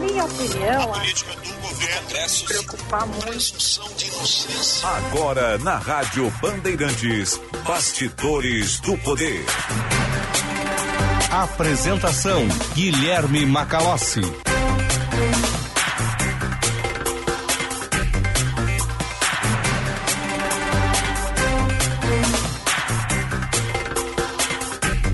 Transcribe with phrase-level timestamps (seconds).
[0.00, 3.80] minha opinião, a política do governo Congresso preocupar muito.
[4.84, 9.44] Agora na Rádio Bandeirantes, Bastidores do Poder.
[11.30, 14.22] Apresentação Guilherme Macalossi.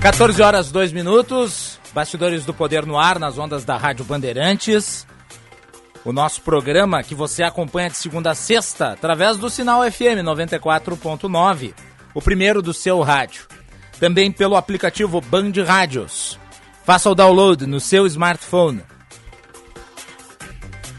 [0.07, 5.05] 14 horas 2 minutos, bastidores do poder no ar nas ondas da Rádio Bandeirantes.
[6.05, 11.73] O nosso programa que você acompanha de segunda a sexta através do sinal FM 94.9,
[12.13, 13.45] o primeiro do seu rádio.
[13.99, 16.39] Também pelo aplicativo Band Rádios.
[16.83, 18.81] Faça o download no seu smartphone.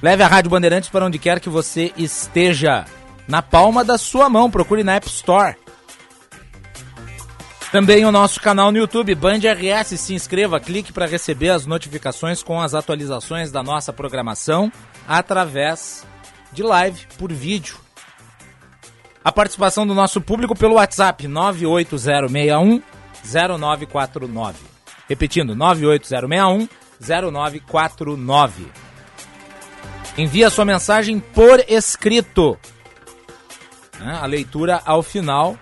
[0.03, 2.85] Leve a Rádio Bandeirantes para onde quer que você esteja.
[3.27, 5.57] Na palma da sua mão, procure na App Store.
[7.71, 10.01] Também o nosso canal no YouTube, Band RS.
[10.01, 14.73] Se inscreva, clique para receber as notificações com as atualizações da nossa programação
[15.07, 16.07] através
[16.51, 17.77] de live por vídeo.
[19.23, 22.83] A participação do nosso público pelo WhatsApp 98061
[23.23, 24.59] 0949.
[25.07, 28.67] Repetindo, 98061 0949.
[30.17, 32.59] Envie a sua mensagem por escrito.
[34.01, 35.59] A leitura ao final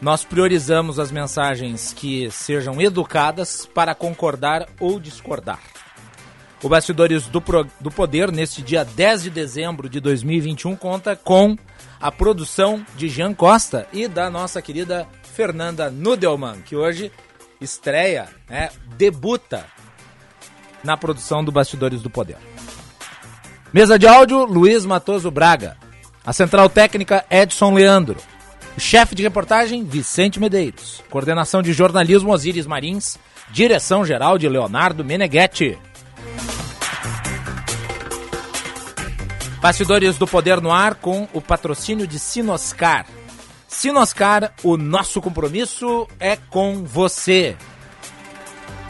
[0.00, 5.60] nós priorizamos as mensagens que sejam educadas para concordar ou discordar.
[6.62, 11.56] O Bastidores do, Pro, do Poder, neste dia 10 de dezembro de 2021, conta com
[12.00, 17.10] a produção de Jean Costa e da nossa querida Fernanda Nudelman, que hoje
[17.60, 19.64] estreia, né, debuta
[20.82, 22.36] na produção do Bastidores do Poder.
[23.72, 25.76] Mesa de áudio, Luiz Matoso Braga.
[26.24, 28.18] A central técnica, Edson Leandro.
[28.78, 31.02] Chefe de reportagem, Vicente Medeiros.
[31.10, 33.18] Coordenação de jornalismo, Osíris Marins.
[33.50, 35.78] Direção geral de Leonardo Meneghetti.
[39.60, 43.06] Bastidores do Poder no Ar com o patrocínio de Sinoscar.
[43.68, 47.56] Sinoscar, o nosso compromisso é com você.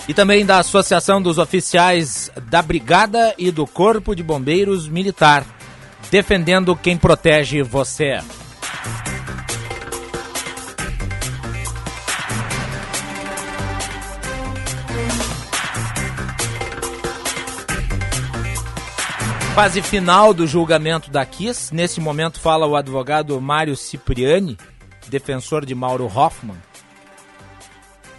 [0.07, 5.45] E também da Associação dos Oficiais da Brigada e do Corpo de Bombeiros Militar,
[6.11, 8.21] defendendo quem protege você.
[19.55, 21.75] Fase final do julgamento da Kiss.
[21.75, 24.57] Nesse momento fala o advogado Mário Cipriani,
[25.09, 26.57] defensor de Mauro Hoffman.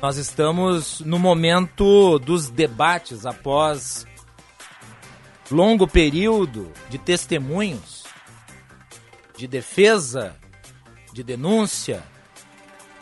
[0.02, 4.06] Nós estamos no momento dos debates após
[5.50, 8.04] longo período de testemunhos,
[9.38, 10.36] de defesa,
[11.14, 12.04] de denúncia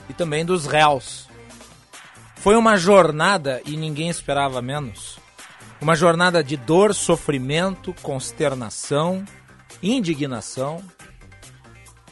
[0.07, 1.27] e também dos réus.
[2.35, 5.18] Foi uma jornada e ninguém esperava menos.
[5.81, 9.23] Uma jornada de dor, sofrimento, consternação,
[9.81, 10.83] indignação,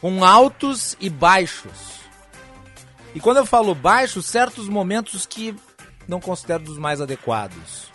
[0.00, 2.00] com altos e baixos.
[3.14, 5.54] E quando eu falo baixos, certos momentos que
[6.06, 7.88] não considero dos mais adequados.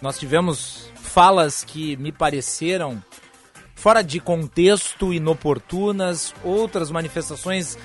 [0.00, 3.02] Nós tivemos falas que me pareceram
[3.74, 7.76] fora de contexto, inoportunas, outras manifestações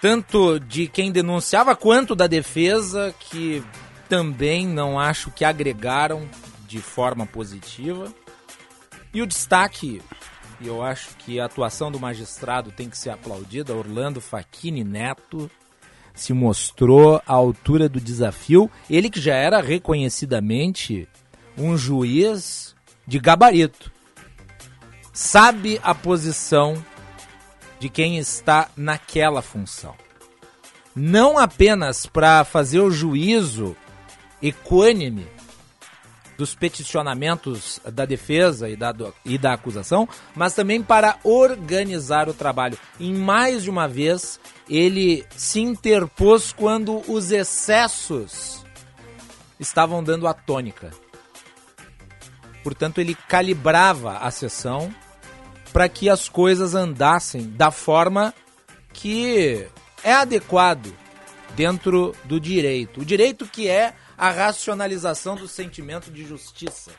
[0.00, 3.62] tanto de quem denunciava quanto da defesa que
[4.10, 6.28] também não acho que agregaram
[6.66, 8.12] de forma positiva.
[9.14, 10.02] E o destaque,
[10.60, 15.48] e eu acho que a atuação do magistrado tem que ser aplaudida, Orlando Facchini Neto
[16.12, 18.68] se mostrou à altura do desafio.
[18.90, 21.08] Ele que já era reconhecidamente
[21.56, 22.74] um juiz
[23.06, 23.92] de gabarito.
[25.12, 26.84] Sabe a posição
[27.78, 29.94] de quem está naquela função.
[30.96, 33.76] Não apenas para fazer o juízo
[34.42, 35.26] equânime
[36.40, 38.94] dos peticionamentos da defesa e da,
[39.26, 42.78] e da acusação, mas também para organizar o trabalho.
[42.98, 48.64] Em mais de uma vez, ele se interpôs quando os excessos
[49.58, 50.90] estavam dando a tônica.
[52.64, 54.94] Portanto, ele calibrava a sessão
[55.74, 58.34] para que as coisas andassem da forma
[58.94, 59.66] que
[60.02, 60.90] é adequado
[61.54, 63.00] dentro do direito.
[63.00, 66.90] O direito que é a racionalização do sentimento de justiça.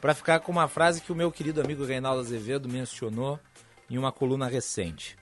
[0.00, 3.38] Para ficar com uma frase que o meu querido amigo Reinaldo Azevedo mencionou
[3.90, 5.18] em uma coluna recente.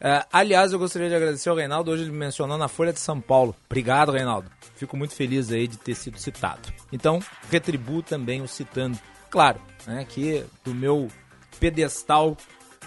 [0.00, 1.90] Uh, aliás, eu gostaria de agradecer ao Reinaldo.
[1.90, 3.54] Hoje ele mencionou na Folha de São Paulo.
[3.66, 4.50] Obrigado, Reinaldo.
[4.74, 6.72] Fico muito feliz aí de ter sido citado.
[6.90, 7.20] Então,
[7.50, 8.98] retribuo também o citando.
[9.28, 11.08] Claro, né, aqui do meu
[11.60, 12.34] pedestal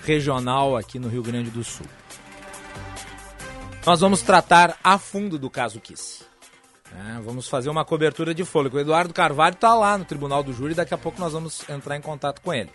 [0.03, 1.85] regional aqui no Rio Grande do Sul.
[3.85, 6.25] Nós vamos tratar a fundo do caso Kiss.
[6.95, 8.77] É, vamos fazer uma cobertura de fôlego.
[8.77, 11.97] O Eduardo Carvalho está lá no Tribunal do Júri daqui a pouco nós vamos entrar
[11.97, 12.71] em contato com ele.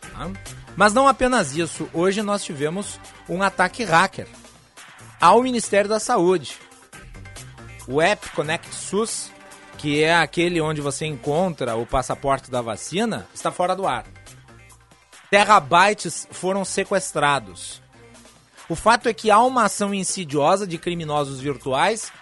[0.00, 0.30] Tá?
[0.76, 1.88] Mas não apenas isso.
[1.92, 2.98] Hoje nós tivemos
[3.28, 4.26] um ataque hacker
[5.20, 6.58] ao Ministério da Saúde.
[7.86, 9.30] O App Connect SUS,
[9.78, 14.04] que é aquele onde você encontra o passaporte da vacina, está fora do ar.
[15.30, 17.80] Terabytes foram sequestrados.
[18.68, 22.12] O fato é que há uma ação insidiosa de criminosos virtuais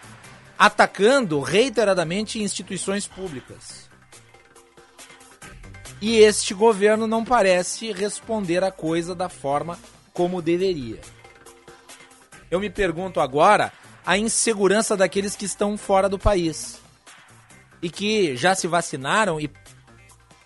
[0.60, 3.88] atacando reiteradamente instituições públicas.
[6.02, 9.78] E este governo não parece responder a coisa da forma
[10.12, 11.00] como deveria.
[12.50, 13.72] Eu me pergunto agora
[14.04, 16.78] a insegurança daqueles que estão fora do país
[17.80, 19.50] e que já se vacinaram e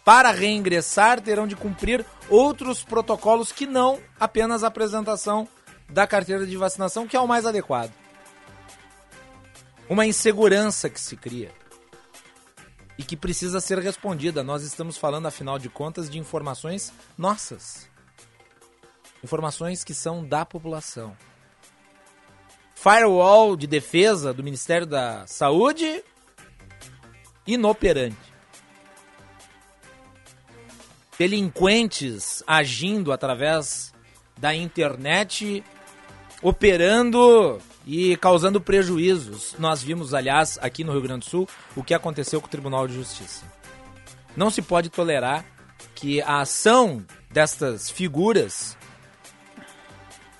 [0.04, 5.48] para reingressar terão de cumprir outros protocolos que não apenas a apresentação
[5.88, 8.03] da carteira de vacinação, que é o mais adequado
[9.88, 11.52] uma insegurança que se cria
[12.98, 14.42] e que precisa ser respondida.
[14.42, 17.88] Nós estamos falando, afinal de contas, de informações nossas.
[19.22, 21.16] Informações que são da população.
[22.74, 26.04] Firewall de defesa do Ministério da Saúde
[27.46, 28.34] inoperante.
[31.18, 33.94] Delinquentes agindo através
[34.36, 35.64] da internet,
[36.42, 39.54] operando e causando prejuízos.
[39.58, 42.88] Nós vimos, aliás, aqui no Rio Grande do Sul, o que aconteceu com o Tribunal
[42.88, 43.44] de Justiça.
[44.36, 45.44] Não se pode tolerar
[45.94, 48.76] que a ação destas figuras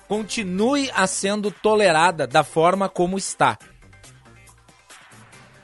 [0.07, 3.57] continue a sendo tolerada da forma como está.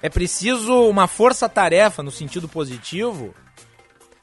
[0.02, 3.36] É preciso uma força-tarefa no sentido positivo,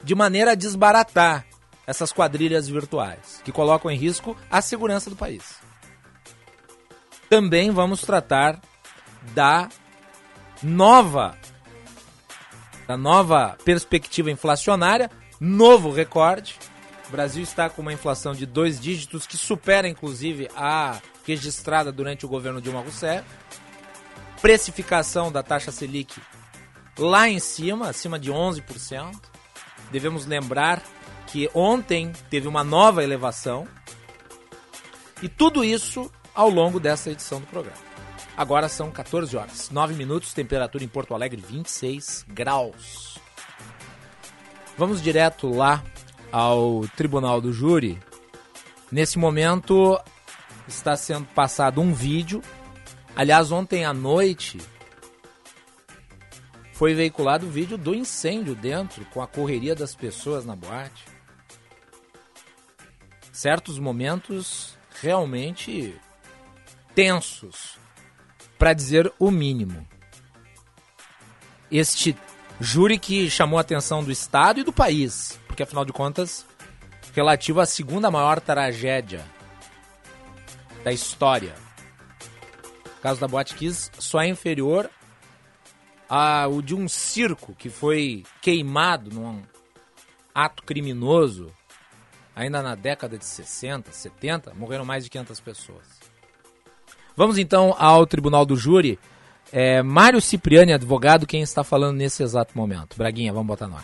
[0.03, 1.45] de maneira a desbaratar
[1.87, 5.58] essas quadrilhas virtuais que colocam em risco a segurança do país.
[7.29, 8.59] Também vamos tratar
[9.33, 9.69] da
[10.63, 11.37] nova
[12.87, 16.55] da nova perspectiva inflacionária, novo recorde.
[17.07, 22.25] O Brasil está com uma inflação de dois dígitos que supera inclusive a registrada durante
[22.25, 23.23] o governo Dilma Rousseff.
[24.41, 26.19] Precificação da taxa Selic
[26.97, 29.15] lá em cima, acima de 11%.
[29.91, 30.81] Devemos lembrar
[31.27, 33.67] que ontem teve uma nova elevação.
[35.21, 37.75] E tudo isso ao longo dessa edição do programa.
[38.37, 43.19] Agora são 14 horas, 9 minutos, temperatura em Porto Alegre 26 graus.
[44.77, 45.83] Vamos direto lá
[46.31, 47.99] ao Tribunal do Júri.
[48.89, 49.99] Nesse momento
[50.65, 52.41] está sendo passado um vídeo.
[53.17, 54.61] Aliás, ontem à noite
[56.71, 61.03] foi veiculado o vídeo do incêndio dentro, com a correria das pessoas na boate.
[63.29, 65.99] Certos momentos realmente
[66.99, 67.79] tensos,
[68.57, 69.87] para dizer o mínimo.
[71.71, 72.13] Este
[72.59, 76.45] júri que chamou a atenção do Estado e do país, porque afinal de contas,
[77.15, 79.23] relativo à segunda maior tragédia
[80.83, 81.55] da história.
[82.97, 84.89] O caso da Boate Kiss só é inferior
[86.09, 89.41] ao de um circo que foi queimado num
[90.35, 91.49] ato criminoso
[92.35, 95.98] ainda na década de 60, 70, morreram mais de 500 pessoas.
[97.19, 98.97] Vamos então ao Tribunal do Júri.
[99.51, 102.95] É, Mário Cipriani, advogado, quem está falando nesse exato momento.
[102.95, 103.83] Braguinha, vamos botar ar.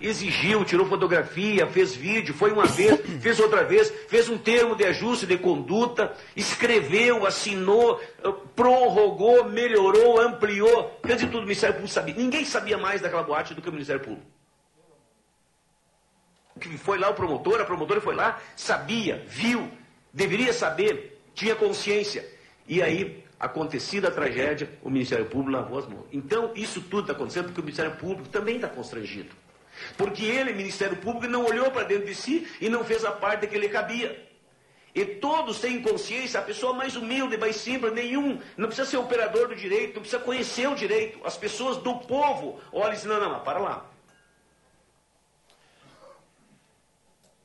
[0.00, 4.84] Exigiu, tirou fotografia, fez vídeo, foi uma vez, fez outra vez, fez um termo de
[4.84, 10.98] ajuste de conduta, escreveu, assinou, eh, prorrogou, melhorou, ampliou.
[11.00, 12.14] Quer dizer, tudo o Ministério Público sabia.
[12.16, 14.26] Ninguém sabia mais daquela boate do que o Ministério Público.
[16.58, 19.70] Que foi lá o promotor, a promotora foi lá, sabia, viu,
[20.12, 22.28] deveria saber, tinha consciência.
[22.66, 26.06] E aí, acontecida a tragédia, o Ministério Público lavou as mãos.
[26.12, 29.34] Então, isso tudo está acontecendo porque o Ministério Público também está constrangido.
[29.96, 33.46] Porque ele, Ministério Público, não olhou para dentro de si e não fez a parte
[33.46, 34.28] que lhe cabia.
[34.94, 39.48] E todos têm consciência, a pessoa mais humilde, mais simples, nenhum, não precisa ser operador
[39.48, 41.18] do direito, não precisa conhecer o direito.
[41.26, 43.90] As pessoas do povo olham e dizem, não, não, para lá.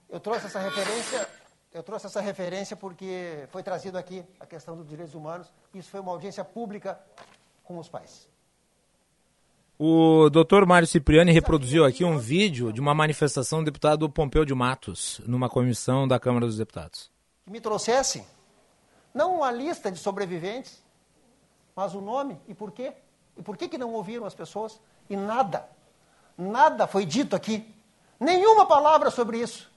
[0.09, 1.27] Eu trouxe essa referência
[1.77, 5.53] eu trouxe essa referência porque foi trazido aqui a questão dos direitos humanos.
[5.75, 6.99] Isso foi uma audiência pública
[7.63, 8.27] com os pais.
[9.77, 14.55] O doutor Mário Cipriani reproduziu aqui um vídeo de uma manifestação do deputado Pompeu de
[14.55, 17.11] Matos, numa comissão da Câmara dos Deputados.
[17.45, 18.25] Que me trouxesse
[19.13, 20.83] não uma lista de sobreviventes,
[21.75, 22.91] mas o nome e por quê.
[23.37, 24.81] E por que, que não ouviram as pessoas?
[25.07, 25.69] E nada,
[26.35, 27.71] nada foi dito aqui.
[28.19, 29.76] Nenhuma palavra sobre isso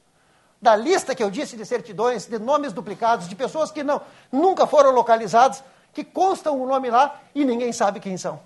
[0.61, 4.00] da lista que eu disse de certidões, de nomes duplicados, de pessoas que não,
[4.31, 8.40] nunca foram localizadas, que constam o nome lá e ninguém sabe quem são.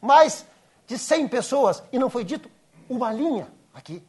[0.00, 0.46] Mais
[0.86, 2.50] de 100 pessoas, e não foi dito
[2.88, 4.02] uma linha aqui,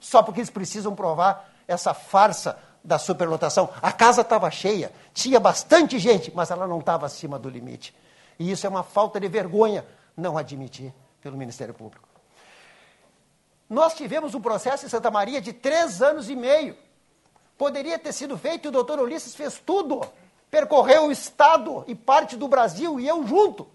[0.00, 3.68] só porque eles precisam provar essa farsa da superlotação.
[3.82, 7.94] A casa estava cheia, tinha bastante gente, mas ela não estava acima do limite.
[8.38, 9.84] E isso é uma falta de vergonha
[10.16, 12.07] não admitir pelo Ministério Público.
[13.68, 16.76] Nós tivemos um processo em Santa Maria de três anos e meio.
[17.58, 20.00] Poderia ter sido feito e o doutor Ulisses fez tudo.
[20.50, 23.68] Percorreu o Estado e parte do Brasil e eu junto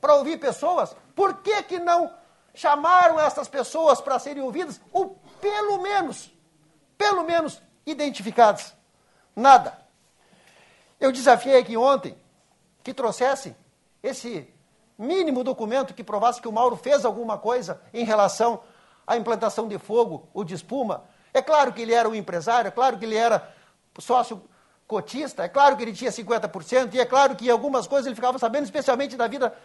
[0.00, 0.94] para ouvir pessoas.
[1.14, 2.12] Por que, que não
[2.54, 4.80] chamaram essas pessoas para serem ouvidas?
[4.92, 6.30] Ou pelo menos,
[6.98, 8.74] pelo menos identificadas?
[9.34, 9.78] Nada.
[11.00, 12.14] Eu desafiei aqui ontem
[12.82, 13.56] que trouxessem
[14.02, 14.52] esse
[14.98, 18.60] mínimo documento que provasse que o Mauro fez alguma coisa em relação
[19.06, 21.04] à implantação de fogo ou de espuma.
[21.32, 23.52] É claro que ele era um empresário, é claro que ele era
[23.98, 24.42] sócio
[24.86, 28.38] cotista, é claro que ele tinha 50%, e é claro que algumas coisas ele ficava
[28.38, 29.56] sabendo, especialmente da vida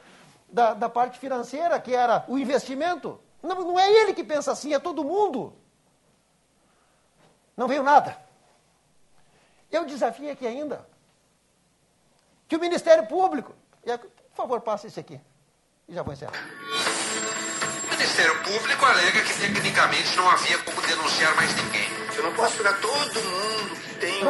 [0.49, 3.19] da, da parte financeira, que era o investimento.
[3.43, 5.53] Não, não é ele que pensa assim, é todo mundo.
[7.55, 8.17] Não veio nada.
[9.71, 10.87] Eu desafio aqui ainda
[12.47, 13.53] que o Ministério Público,
[13.83, 15.19] por favor, passe isso aqui,
[15.87, 16.33] e já vou encerrar.
[17.87, 21.87] O Ministério Público alega que tecnicamente não havia como denunciar mais ninguém.
[22.15, 24.23] Eu não posso pegar todo mundo que tem.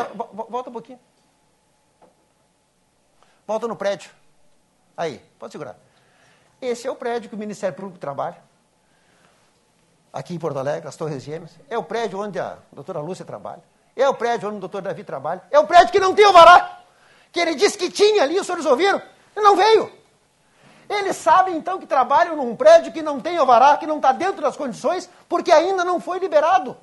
[0.50, 1.00] Volta um pouquinho.
[3.48, 4.12] Volta no prédio.
[4.96, 5.76] Aí, pode segurar.
[6.62, 8.38] Esse é o prédio que o Ministério Público trabalha.
[10.14, 11.52] Aqui em Porto Alegre, as Torres Gêmeas.
[11.70, 13.64] É o prédio onde a doutora Lúcia trabalha.
[13.96, 15.42] É o prédio onde o doutor Davi trabalha.
[15.50, 16.82] É o prédio que não tem o vará.
[17.32, 19.02] Que ele disse que tinha ali, os senhores ouviram?
[19.36, 19.97] E não veio.
[20.90, 24.42] Eles sabem então que trabalham num prédio que não tem alvará, que não está dentro
[24.42, 26.78] das condições, porque ainda não foi liberado.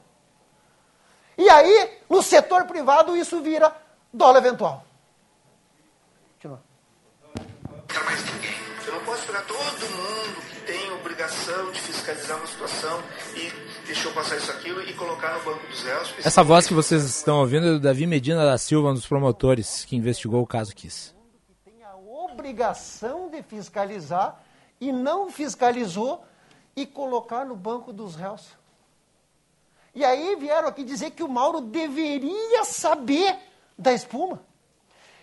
[1.39, 3.75] E aí, no setor privado, isso vira
[4.13, 4.85] dólar eventual.
[6.35, 6.61] Continua.
[8.05, 8.55] mais ninguém.
[8.87, 13.03] Eu não posso pegar todo mundo que tem obrigação de fiscalizar uma situação
[13.35, 13.51] e
[13.87, 16.15] deixou passar isso aqui e colocar no banco dos réus.
[16.23, 19.85] Essa voz que vocês estão ouvindo é do Davi Medina da Silva, um dos promotores
[19.87, 21.14] que investigou o caso Kiss
[22.35, 24.41] obrigação de fiscalizar
[24.81, 26.25] e não fiscalizou
[26.75, 28.49] e colocar no banco dos réus.
[29.95, 33.39] E aí vieram aqui dizer que o Mauro deveria saber
[33.79, 34.41] da espuma.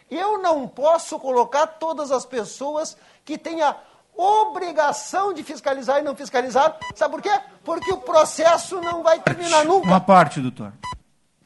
[0.10, 3.76] Eu não posso colocar todas as pessoas que têm a
[4.16, 6.78] obrigação de fiscalizar e não fiscalizar.
[6.96, 7.42] Sabe por quê?
[7.64, 9.88] Porque o processo não vai terminar nunca.
[9.88, 10.74] Uma parte, doutor.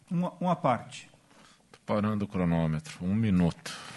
[0.09, 1.09] Uma, uma parte.
[1.85, 2.97] Parando o cronômetro.
[3.03, 3.94] Um minuto.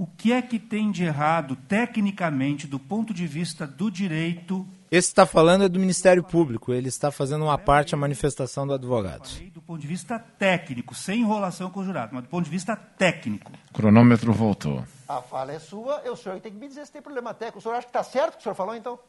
[0.00, 4.64] O que é que tem de errado, tecnicamente, do ponto de vista do direito?
[4.92, 8.74] Esse está falando é do Ministério Público, ele está fazendo uma parte à manifestação do
[8.74, 9.28] advogado.
[9.52, 12.76] Do ponto de vista técnico, sem enrolação com o jurado, mas do ponto de vista
[12.76, 13.50] técnico.
[13.70, 14.84] O cronômetro voltou.
[15.08, 17.58] A fala é sua, eu, o senhor tem que me dizer se tem problema técnico.
[17.58, 19.00] O senhor acha que está certo o que o senhor falou, então?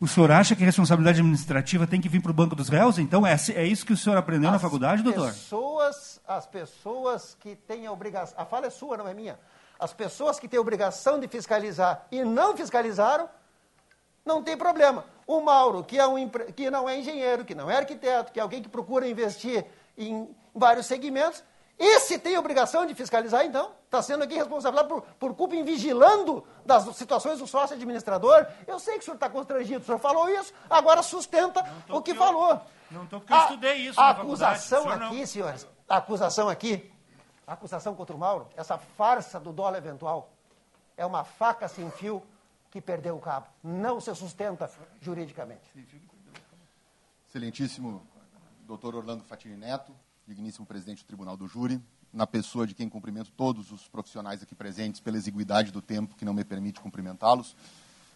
[0.00, 2.98] O senhor acha que a responsabilidade administrativa tem que vir para o Banco dos Réus?
[2.98, 5.28] Então, é, é isso que o senhor aprendeu as na faculdade, doutor?
[5.28, 8.34] Pessoas, as pessoas que têm a obrigação...
[8.36, 9.38] A fala é sua, não é minha
[9.78, 13.28] as pessoas que têm obrigação de fiscalizar e não fiscalizaram,
[14.24, 15.04] não tem problema.
[15.26, 18.42] O Mauro, que, é um, que não é engenheiro, que não é arquiteto, que é
[18.42, 19.64] alguém que procura investir
[19.96, 21.42] em vários segmentos,
[21.78, 23.70] esse tem obrigação de fiscalizar, então?
[23.84, 28.46] Está sendo aqui responsável por, por culpa em vigilando das situações do sócio administrador?
[28.66, 32.14] Eu sei que o senhor está constrangido, o senhor falou isso, agora sustenta o que
[32.14, 32.60] falou.
[32.90, 34.00] Não estou porque eu estudei isso.
[34.00, 36.90] A acusação aqui, senhores, a acusação aqui
[37.48, 40.30] a acusação contra o Mauro, essa farsa do dólar eventual,
[40.98, 42.22] é uma faca sem fio
[42.70, 43.46] que perdeu o cabo.
[43.64, 45.62] Não se sustenta juridicamente.
[47.26, 48.02] Excelentíssimo
[48.66, 53.30] doutor Orlando Fatini Neto, digníssimo presidente do Tribunal do Júri, na pessoa de quem cumprimento
[53.32, 57.56] todos os profissionais aqui presentes pela exiguidade do tempo que não me permite cumprimentá-los.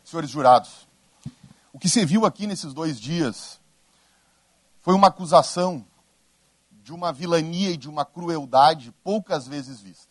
[0.05, 0.87] Senhores jurados,
[1.73, 3.59] o que se viu aqui nesses dois dias
[4.83, 5.87] foi uma acusação
[6.83, 10.11] de uma vilania e de uma crueldade poucas vezes vista.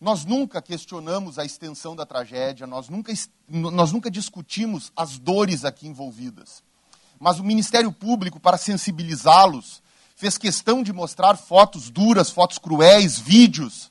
[0.00, 3.12] Nós nunca questionamos a extensão da tragédia, nós nunca,
[3.48, 6.62] nós nunca discutimos as dores aqui envolvidas.
[7.18, 9.82] Mas o Ministério Público, para sensibilizá-los,
[10.16, 13.90] fez questão de mostrar fotos duras, fotos cruéis, vídeos.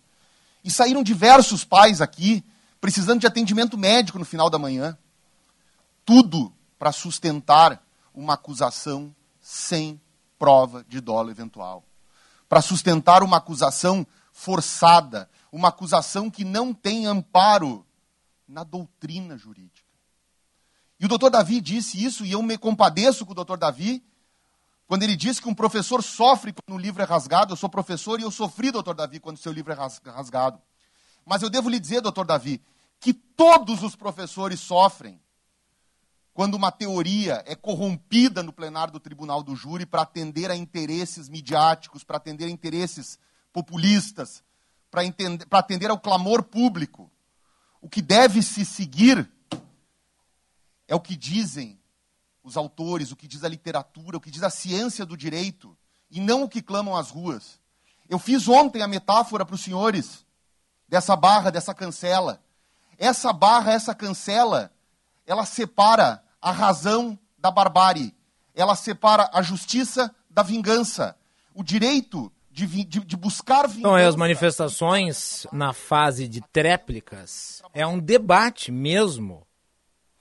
[0.63, 2.43] E saíram diversos pais aqui
[2.79, 4.97] precisando de atendimento médico no final da manhã.
[6.05, 7.81] Tudo para sustentar
[8.13, 9.99] uma acusação sem
[10.43, 11.85] prova de dolo eventual.
[12.49, 17.85] Para sustentar uma acusação forçada, uma acusação que não tem amparo
[18.45, 19.87] na doutrina jurídica.
[20.99, 24.03] E o doutor Davi disse isso, e eu me compadeço com o doutor Davi,
[24.85, 27.53] quando ele disse que um professor sofre quando o livro é rasgado.
[27.53, 29.77] Eu sou professor e eu sofri, doutor Davi, quando o seu livro é
[30.11, 30.61] rasgado.
[31.25, 32.61] Mas eu devo lhe dizer, doutor Davi,
[32.99, 35.21] que todos os professores sofrem
[36.33, 41.29] quando uma teoria é corrompida no plenário do tribunal do júri para atender a interesses
[41.29, 43.19] midiáticos, para atender a interesses
[43.51, 44.43] populistas,
[44.89, 47.11] para atender ao clamor público.
[47.79, 49.29] O que deve se seguir
[50.87, 51.79] é o que dizem
[52.43, 55.77] os autores, o que diz a literatura, o que diz a ciência do direito,
[56.09, 57.59] e não o que clamam as ruas.
[58.09, 60.25] Eu fiz ontem a metáfora para os senhores
[60.87, 62.43] dessa barra, dessa cancela.
[62.97, 64.71] Essa barra, essa cancela,
[65.25, 68.13] ela separa a razão da barbárie.
[68.53, 71.15] Ela separa a justiça da vingança.
[71.55, 73.79] O direito de, de, de buscar vingança.
[73.79, 79.47] Então, as manifestações na fase de tréplicas é um debate mesmo.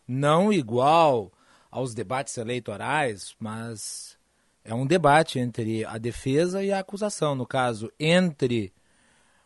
[0.07, 1.33] Não igual
[1.71, 4.17] aos debates eleitorais, mas
[4.65, 7.35] é um debate entre a defesa e a acusação.
[7.35, 8.73] No caso, entre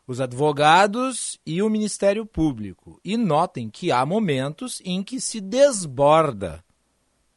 [0.07, 3.01] os advogados e o Ministério Público.
[3.05, 6.65] E notem que há momentos em que se desborda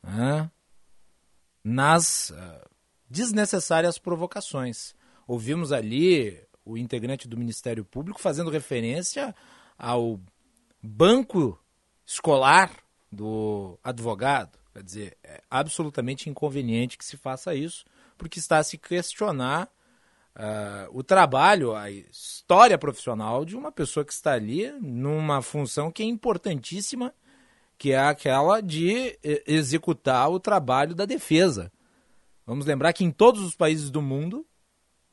[0.03, 0.49] né,
[1.63, 2.69] nas uh,
[3.09, 4.93] desnecessárias provocações.
[5.27, 9.35] Ouvimos ali o integrante do Ministério Público fazendo referência
[9.77, 10.19] ao
[10.81, 11.59] banco
[12.05, 12.71] escolar
[13.11, 14.57] do advogado.
[14.73, 17.85] Quer dizer, é absolutamente inconveniente que se faça isso,
[18.17, 19.67] porque está a se questionar
[20.35, 26.03] uh, o trabalho, a história profissional de uma pessoa que está ali numa função que
[26.03, 27.13] é importantíssima
[27.79, 29.17] que é aquela de
[29.47, 31.71] executar o trabalho da defesa.
[32.45, 34.45] Vamos lembrar que em todos os países do mundo,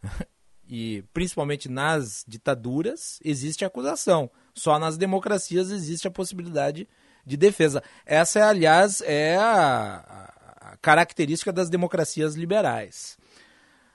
[0.68, 4.28] e principalmente nas ditaduras, existe acusação.
[4.52, 6.88] Só nas democracias existe a possibilidade
[7.25, 7.85] de defesa.
[8.04, 13.16] Essa, aliás, é a, característica das democracias liberais.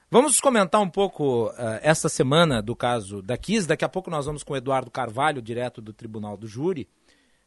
[0.09, 3.67] Vamos comentar um pouco uh, esta semana do caso da Kiss.
[3.67, 6.87] Daqui a pouco nós vamos com o Eduardo Carvalho, direto do Tribunal do Júri.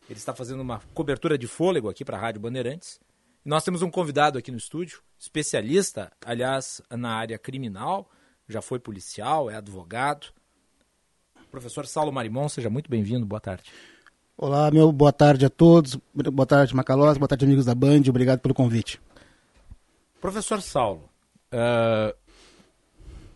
[0.08, 3.00] Ele está fazendo uma cobertura de fôlego aqui para a Rádio Bandeirantes.
[3.44, 8.08] E nós temos um convidado aqui no estúdio, especialista, aliás, na área criminal,
[8.48, 10.28] já foi policial, é advogado.
[11.50, 13.70] Professor Saulo Marimon, seja muito bem-vindo, boa tarde.
[14.36, 18.40] Olá, meu boa tarde a todos, boa tarde Macalós, boa tarde amigos da Band, obrigado
[18.40, 19.00] pelo convite.
[20.20, 21.08] Professor Saulo,
[21.52, 22.16] uh,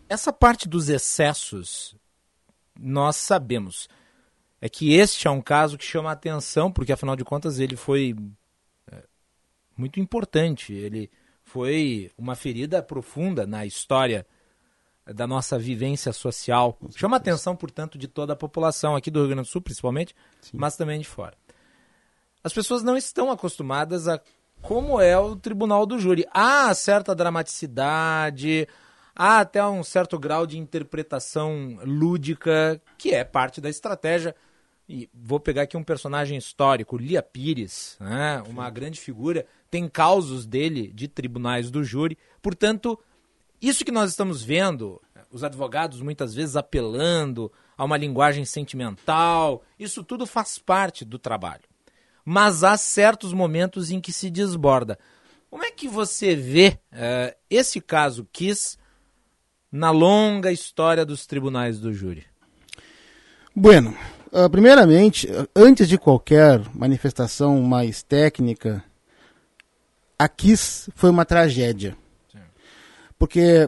[0.09, 1.95] essa parte dos excessos,
[2.77, 3.87] nós sabemos
[4.61, 7.75] é que este é um caso que chama a atenção, porque afinal de contas ele
[7.75, 8.15] foi
[8.91, 9.03] é,
[9.77, 10.73] muito importante.
[10.73, 11.09] Ele
[11.43, 14.25] foi uma ferida profunda na história
[15.05, 16.77] da nossa vivência social.
[16.95, 20.15] Chama a atenção, portanto, de toda a população aqui do Rio Grande do Sul, principalmente,
[20.41, 20.57] Sim.
[20.57, 21.35] mas também de fora.
[22.43, 24.21] As pessoas não estão acostumadas a
[24.61, 26.25] como é o tribunal do júri.
[26.31, 28.67] Há certa dramaticidade,
[29.15, 34.35] há até um certo grau de interpretação lúdica, que é parte da estratégia
[34.89, 38.41] e vou pegar aqui um personagem histórico, Lia Pires, né?
[38.47, 42.17] uma grande figura, tem causos dele de tribunais do júri.
[42.41, 42.99] Portanto,
[43.61, 44.99] isso que nós estamos vendo,
[45.31, 51.69] os advogados muitas vezes apelando a uma linguagem sentimental, isso tudo faz parte do trabalho.
[52.25, 54.97] Mas há certos momentos em que se desborda.
[55.51, 58.75] Como é que você vê uh, esse caso Kiss
[59.71, 62.25] na longa história dos tribunais do júri?
[63.55, 63.95] Bueno,
[64.31, 68.83] Uh, primeiramente, antes de qualquer manifestação mais técnica,
[70.17, 71.97] a Kiss foi uma tragédia.
[72.31, 72.39] Sim.
[73.17, 73.67] Porque,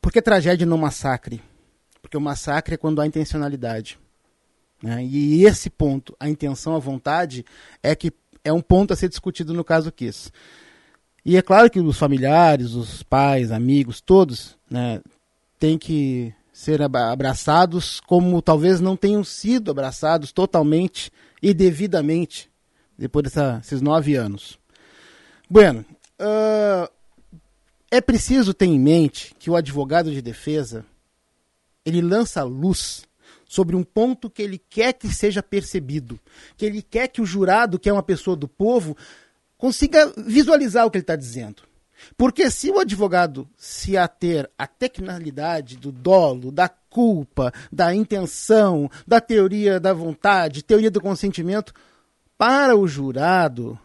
[0.00, 1.40] porque tragédia não massacre?
[2.00, 3.98] Porque o massacre é quando há intencionalidade.
[4.82, 5.04] Né?
[5.04, 7.44] E esse ponto, a intenção, a vontade,
[7.80, 8.12] é que
[8.44, 10.32] é um ponto a ser discutido no caso Kiss.
[11.24, 15.00] E é claro que os familiares, os pais, amigos, todos, né,
[15.60, 21.10] têm que ser abraçados como talvez não tenham sido abraçados totalmente
[21.42, 22.50] e devidamente
[22.96, 24.58] depois desses nove anos.
[25.48, 25.84] Bueno,
[26.20, 26.88] uh,
[27.90, 30.84] é preciso ter em mente que o advogado de defesa
[31.84, 33.04] ele lança luz
[33.44, 36.18] sobre um ponto que ele quer que seja percebido,
[36.56, 38.96] que ele quer que o jurado, que é uma pessoa do povo,
[39.58, 41.62] consiga visualizar o que ele está dizendo.
[42.16, 49.20] Porque se o advogado se ater à tecnicalidade do dolo, da culpa, da intenção, da
[49.20, 51.72] teoria da vontade, teoria do consentimento,
[52.36, 53.78] para o jurado,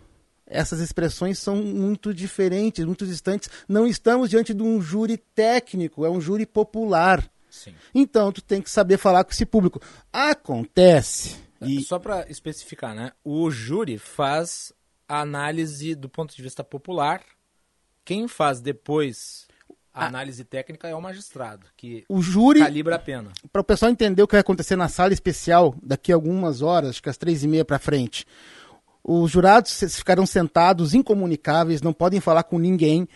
[0.46, 3.50] essas expressões são muito diferentes, muito distantes.
[3.68, 7.30] Não estamos diante de um júri técnico, é um júri popular.
[7.50, 7.74] Sim.
[7.94, 9.82] Então, tu tem que saber falar com esse público.
[10.12, 11.38] Acontece.
[11.62, 11.82] E...
[11.82, 13.12] Só para especificar, né?
[13.24, 14.72] O júri faz
[15.08, 17.22] a análise do ponto de vista popular
[18.08, 19.46] quem faz depois
[19.94, 23.34] A análise técnica é o magistrado, que o júri calibra a pena.
[23.52, 26.92] Para o pessoal entender o que vai acontecer na sala especial daqui a algumas horas,
[26.92, 28.26] acho que às três e meia para frente.
[29.04, 33.10] Os jurados ficarão sentados, incomunicáveis, não podem falar com ninguém.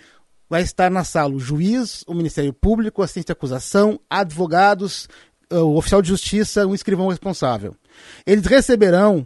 [0.49, 5.07] Vai estar na sala o juiz, o Ministério Público, assistente de acusação, advogados,
[5.49, 7.75] eh, o oficial de justiça, um escrivão responsável.
[8.25, 9.25] Eles receberão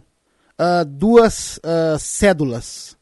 [0.60, 2.96] uh, duas uh, cédulas,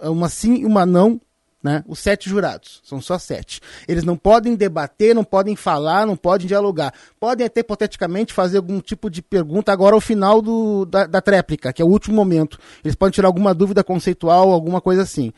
[0.00, 1.20] uma sim e uma não,
[1.62, 1.84] né?
[1.86, 3.60] Os sete jurados, são só sete.
[3.86, 6.94] Eles não podem debater, não podem falar, não podem dialogar.
[7.18, 11.72] Podem até hipoteticamente fazer algum tipo de pergunta agora ao final do, da, da tréplica,
[11.72, 12.58] que é o último momento.
[12.82, 15.32] Eles podem tirar alguma dúvida conceitual, alguma coisa assim.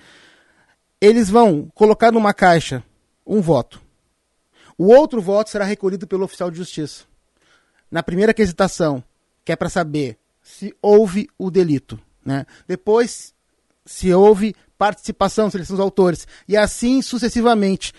[1.00, 2.84] Eles vão colocar numa caixa
[3.26, 3.82] um voto.
[4.78, 7.04] O outro voto será recolhido pelo oficial de justiça.
[7.90, 9.02] Na primeira quesitação,
[9.44, 11.98] que é para saber se houve o delito.
[12.24, 12.46] Né?
[12.66, 13.31] Depois,
[13.84, 17.92] se houve participação, seleção dos autores, e assim sucessivamente.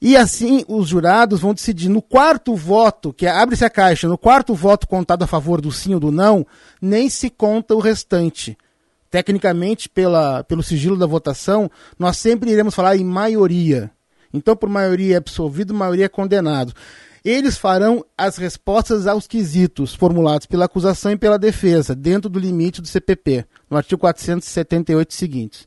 [0.00, 4.16] E assim os jurados vão decidir no quarto voto, que é, abre-se a caixa, no
[4.16, 6.46] quarto voto contado a favor do sim ou do não,
[6.80, 8.56] nem se conta o restante.
[9.10, 13.90] Tecnicamente, pela, pelo sigilo da votação, nós sempre iremos falar em maioria.
[14.32, 16.72] Então, por maioria é absolvido, maioria é condenado.
[17.24, 22.80] Eles farão as respostas aos quesitos formulados pela acusação e pela defesa, dentro do limite
[22.80, 25.66] do CPP, no artigo 478 seguintes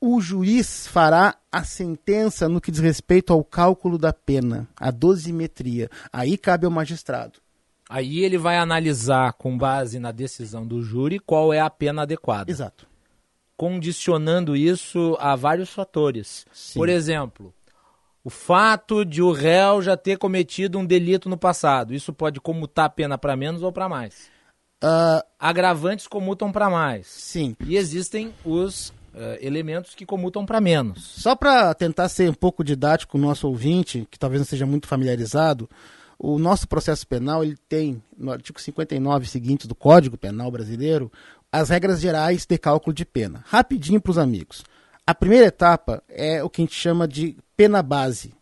[0.00, 5.90] o juiz fará a sentença no que diz respeito ao cálculo da pena, a dosimetria.
[6.12, 7.40] Aí cabe ao magistrado.
[7.88, 12.50] Aí ele vai analisar, com base na decisão do júri, qual é a pena adequada.
[12.50, 12.86] Exato.
[13.56, 16.44] Condicionando isso a vários fatores.
[16.52, 16.78] Sim.
[16.78, 17.54] Por exemplo,
[18.26, 21.94] o fato de o réu já ter cometido um delito no passado.
[21.94, 24.28] Isso pode comutar a pena para menos ou para mais.
[24.82, 27.06] Uh, Agravantes comutam para mais.
[27.06, 27.54] Sim.
[27.64, 31.04] E existem os uh, elementos que comutam para menos.
[31.04, 34.88] Só para tentar ser um pouco didático o nosso ouvinte, que talvez não seja muito
[34.88, 35.70] familiarizado,
[36.18, 41.12] o nosso processo penal ele tem, no artigo 59 seguinte do Código Penal Brasileiro,
[41.52, 43.44] as regras gerais de cálculo de pena.
[43.46, 44.64] Rapidinho para os amigos.
[45.06, 48.34] A primeira etapa é o que a gente chama de pena base.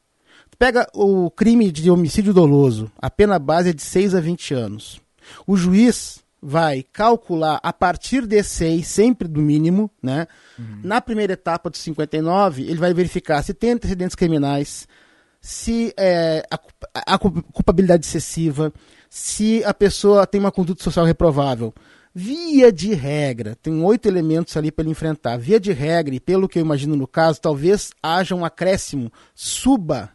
[0.58, 5.00] Pega o crime de homicídio doloso, a pena base é de 6 a 20 anos.
[5.46, 10.26] O juiz vai calcular a partir de 6, sempre do mínimo, né?
[10.58, 10.80] Uhum.
[10.82, 14.86] Na primeira etapa dos 59, ele vai verificar se tem antecedentes criminais,
[15.40, 18.72] se é, a, a, culpabilidade excessiva,
[19.10, 21.74] se a pessoa tem uma conduta social reprovável.
[22.16, 25.36] Via de regra, tem oito elementos ali para ele enfrentar.
[25.36, 30.10] Via de regra, e pelo que eu imagino no caso, talvez haja um acréscimo, suba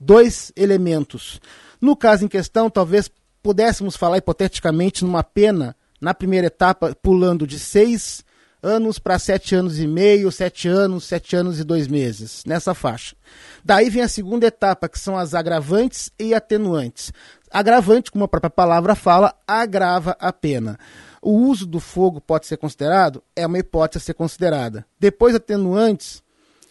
[0.00, 1.40] dois elementos.
[1.78, 3.10] No caso em questão, talvez
[3.42, 8.24] pudéssemos falar hipoteticamente numa pena, na primeira etapa, pulando de seis
[8.62, 13.14] anos para sete anos e meio, sete anos, sete anos e dois meses, nessa faixa.
[13.62, 17.12] Daí vem a segunda etapa, que são as agravantes e atenuantes.
[17.50, 20.78] Agravante, como a própria palavra fala, agrava a pena.
[21.24, 23.22] O uso do fogo pode ser considerado?
[23.34, 24.86] É uma hipótese a ser considerada.
[25.00, 26.22] Depois, atenuantes,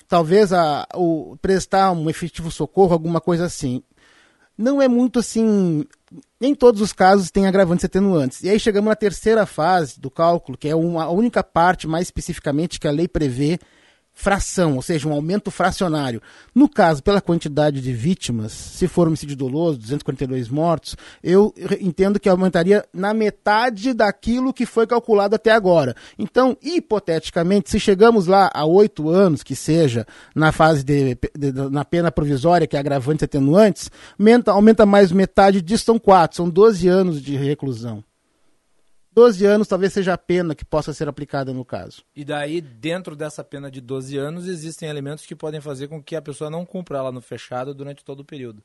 [0.07, 3.83] talvez a, o prestar um efetivo socorro, alguma coisa assim
[4.57, 5.85] não é muito assim.
[6.39, 8.43] Nem todos os casos têm agravantes e atenuantes.
[8.43, 12.07] E aí chegamos na terceira fase do cálculo, que é uma, a única parte mais
[12.07, 13.59] especificamente que a lei prevê,
[14.13, 16.21] fração, ou seja, um aumento fracionário.
[16.54, 22.30] No caso, pela quantidade de vítimas, se for homicídio doloso, 242 mortos, eu entendo que
[22.30, 25.95] aumentaria na metade daquilo que foi calculado até agora.
[26.17, 31.69] Então, hipoteticamente, se chegamos lá a oito anos, que seja, na fase de, de, de,
[31.69, 36.38] na pena provisória, que é agravantes e atenuantes, aumenta, aumenta mais metade disso, são quatro,
[36.38, 38.04] são 12 anos de reclusão.
[39.13, 42.04] 12 anos talvez seja a pena que possa ser aplicada no caso.
[42.15, 46.15] E daí, dentro dessa pena de 12 anos, existem elementos que podem fazer com que
[46.15, 48.63] a pessoa não cumpra ela no fechado durante todo o período.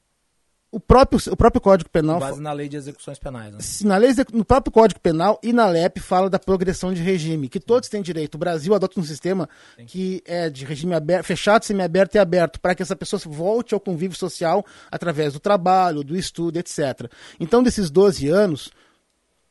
[0.71, 2.17] O próprio, o próprio Código Penal.
[2.21, 3.53] Com base na lei de execuções penais.
[3.83, 3.89] Né?
[3.89, 7.59] Na lei, no próprio Código Penal e na LEP fala da progressão de regime, que
[7.59, 8.35] todos têm direito.
[8.35, 9.87] O Brasil adota um sistema Sim.
[9.87, 13.81] que é de regime aberto, fechado, semiaberto e aberto, para que essa pessoa volte ao
[13.81, 17.11] convívio social através do trabalho, do estudo, etc.
[17.41, 18.71] Então, desses 12 anos,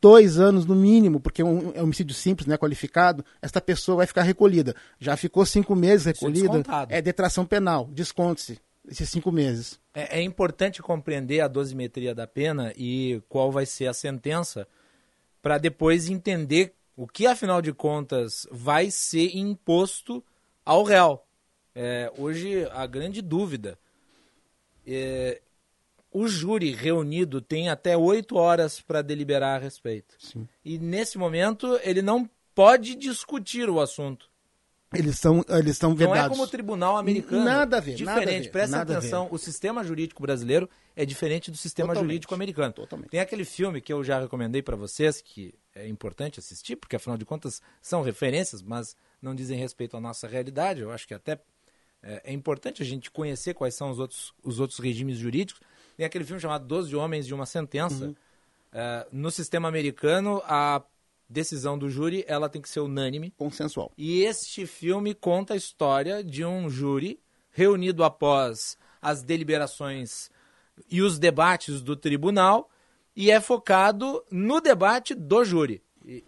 [0.01, 3.97] dois anos no mínimo, porque é um, é um homicídio simples, né, qualificado, esta pessoa
[3.97, 4.75] vai ficar recolhida.
[4.99, 9.79] Já ficou cinco meses é recolhida, é, é detração penal, desconte-se esses cinco meses.
[9.93, 14.67] É, é, importante compreender a dosimetria da pena e qual vai ser a sentença,
[15.41, 20.23] para depois entender o que, afinal de contas, vai ser imposto
[20.65, 21.21] ao réu.
[21.75, 23.77] É, hoje, a grande dúvida
[24.85, 25.41] é,
[26.11, 30.15] o júri reunido tem até oito horas para deliberar a respeito.
[30.19, 30.47] Sim.
[30.63, 34.29] E nesse momento ele não pode discutir o assunto.
[34.93, 36.25] Eles são, eles são Não vedados.
[36.25, 37.43] é como o tribunal americano.
[37.43, 41.05] Nada a ver, nada a Diferente, ver, presta nada atenção, o sistema jurídico brasileiro é
[41.05, 42.73] diferente do sistema Totalmente, jurídico americano.
[42.73, 43.09] totalmente.
[43.09, 47.17] Tem aquele filme que eu já recomendei para vocês, que é importante assistir, porque afinal
[47.17, 50.81] de contas são referências, mas não dizem respeito à nossa realidade.
[50.81, 51.37] Eu acho que até
[52.01, 55.61] é, é importante a gente conhecer quais são os outros, os outros regimes jurídicos.
[55.97, 58.05] Tem aquele filme chamado Doze Homens e uma Sentença.
[58.05, 58.15] Uhum.
[58.71, 60.83] É, no sistema americano, a
[61.27, 63.31] decisão do júri ela tem que ser unânime.
[63.31, 63.91] Consensual.
[63.97, 67.19] E este filme conta a história de um júri
[67.51, 70.29] reunido após as deliberações
[70.89, 72.69] e os debates do tribunal
[73.15, 75.81] e é focado no debate do júri.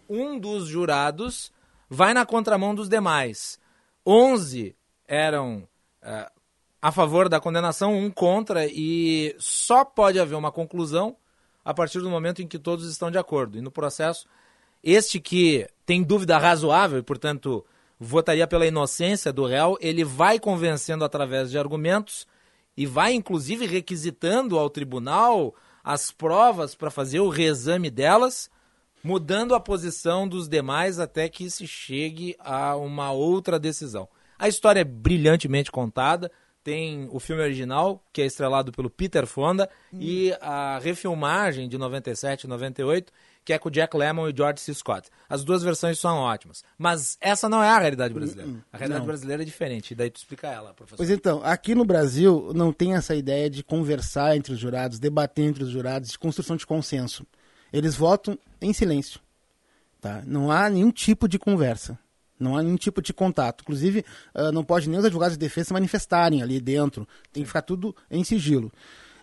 [0.08, 1.52] Um dos jurados
[1.88, 3.58] vai na contramão dos demais.
[4.04, 5.68] Onze eram
[6.02, 6.30] eh,
[6.82, 11.16] a favor da condenação, um contra, e só pode haver uma conclusão
[11.64, 13.58] a partir do momento em que todos estão de acordo.
[13.58, 14.26] E no processo,
[14.82, 17.64] este que tem dúvida razoável e, portanto,
[17.98, 22.26] votaria pela inocência do réu, ele vai convencendo através de argumentos
[22.76, 28.50] e vai, inclusive, requisitando ao tribunal as provas para fazer o reexame delas,
[29.04, 34.08] mudando a posição dos demais até que se chegue a uma outra decisão.
[34.38, 36.32] A história é brilhantemente contada.
[36.62, 42.44] Tem o filme original, que é estrelado pelo Peter Fonda, e a refilmagem de 97
[42.44, 43.10] e 98,
[43.44, 44.74] que é com o Jack Lemmon e George C.
[44.74, 45.08] Scott.
[45.28, 46.62] As duas versões são ótimas.
[46.76, 48.50] Mas essa não é a realidade brasileira.
[48.70, 49.06] A realidade Não.
[49.06, 49.94] brasileira é diferente.
[49.94, 50.98] Daí tu explica ela, professor.
[50.98, 55.46] Pois então, aqui no Brasil não tem essa ideia de conversar entre os jurados, debater
[55.46, 57.26] entre os jurados, de construção de consenso.
[57.72, 59.20] Eles votam em silêncio.
[60.00, 60.22] Tá?
[60.26, 61.98] Não há nenhum tipo de conversa.
[62.40, 63.62] Não há nenhum tipo de contato.
[63.62, 67.06] Inclusive, ah, não pode nem os advogados de defesa se manifestarem ali dentro.
[67.32, 68.72] Tem que ficar tudo em sigilo.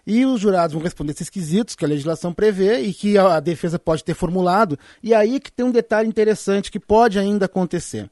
[0.05, 3.77] E os jurados vão responder esses quesitos que a legislação prevê e que a defesa
[3.77, 4.79] pode ter formulado.
[5.03, 8.09] E aí que tem um detalhe interessante que pode ainda acontecer.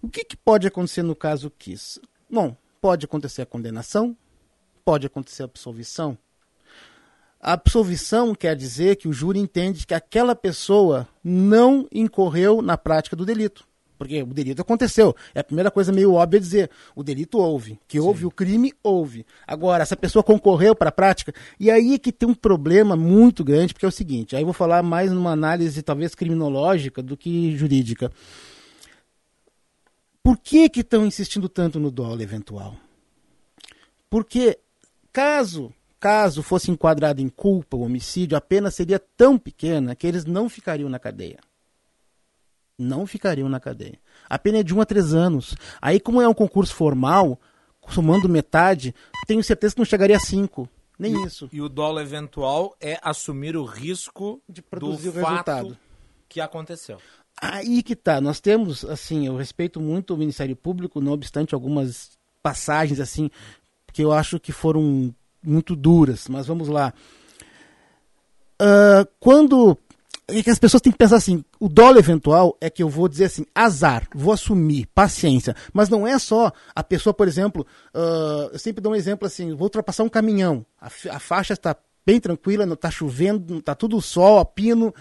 [0.00, 2.00] O que, que pode acontecer no caso Kiss?
[2.30, 4.16] Bom, pode acontecer a condenação,
[4.84, 6.16] pode acontecer a absolvição.
[7.40, 13.16] A absolvição quer dizer que o júri entende que aquela pessoa não incorreu na prática
[13.16, 13.66] do delito.
[14.02, 15.14] Porque o delito aconteceu.
[15.32, 16.70] É a primeira coisa meio óbvia dizer.
[16.92, 17.78] O delito houve.
[17.86, 19.24] Que houve o crime, houve.
[19.46, 21.32] Agora, essa pessoa concorreu para a prática.
[21.60, 24.46] E aí é que tem um problema muito grande, porque é o seguinte: aí eu
[24.46, 28.10] vou falar mais numa análise talvez criminológica do que jurídica.
[30.20, 32.74] Por que que estão insistindo tanto no dolo eventual?
[34.10, 34.58] Porque
[35.12, 40.24] caso caso fosse enquadrado em culpa ou homicídio, a pena seria tão pequena que eles
[40.24, 41.38] não ficariam na cadeia.
[42.82, 43.98] Não ficariam na cadeia.
[44.28, 45.54] A pena é de 1 a 3 anos.
[45.80, 47.38] Aí, como é um concurso formal,
[47.88, 48.94] somando metade,
[49.26, 50.68] tenho certeza que não chegaria a 5.
[50.98, 51.48] Nem isso.
[51.52, 55.78] E o dolo eventual é assumir o risco De produzir do o fato resultado.
[56.28, 56.98] que aconteceu.
[57.40, 58.20] Aí que tá.
[58.20, 62.10] Nós temos, assim, eu respeito muito o Ministério Público, não obstante algumas
[62.42, 63.30] passagens, assim,
[63.92, 66.28] que eu acho que foram muito duras.
[66.28, 66.92] Mas vamos lá.
[68.60, 69.76] Ah, quando.
[70.28, 73.08] É que as pessoas têm que pensar assim: o dolo eventual é que eu vou
[73.08, 75.54] dizer assim, azar, vou assumir, paciência.
[75.72, 79.50] Mas não é só a pessoa, por exemplo, ah, eu sempre dou um exemplo assim:
[79.50, 84.00] vou ultrapassar um caminhão, a, a faixa está bem tranquila, não está chovendo, está tudo
[84.00, 84.94] sol, a pino,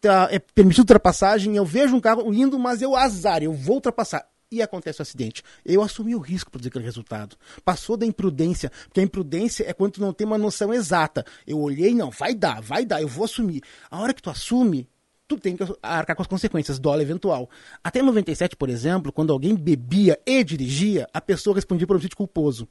[0.00, 4.26] tá, é permitido ultrapassagem, eu vejo um carro indo, mas eu azar, eu vou ultrapassar.
[4.50, 5.42] E acontece o acidente.
[5.62, 7.36] Eu assumi o risco para dizer aquele resultado.
[7.64, 11.24] Passou da imprudência, porque a imprudência é quando tu não tem uma noção exata.
[11.46, 13.62] Eu olhei, não, vai dar, vai dar, eu vou assumir.
[13.90, 14.88] A hora que tu assume,
[15.26, 17.50] tu tem que arcar com as consequências, dólar eventual.
[17.84, 22.16] Até em 97, por exemplo, quando alguém bebia e dirigia, a pessoa respondia por homicídio
[22.16, 22.66] culposo.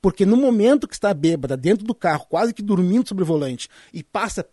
[0.00, 3.68] Porque no momento que está bêbada, dentro do carro, quase que dormindo sobre o volante,
[3.92, 4.46] e passa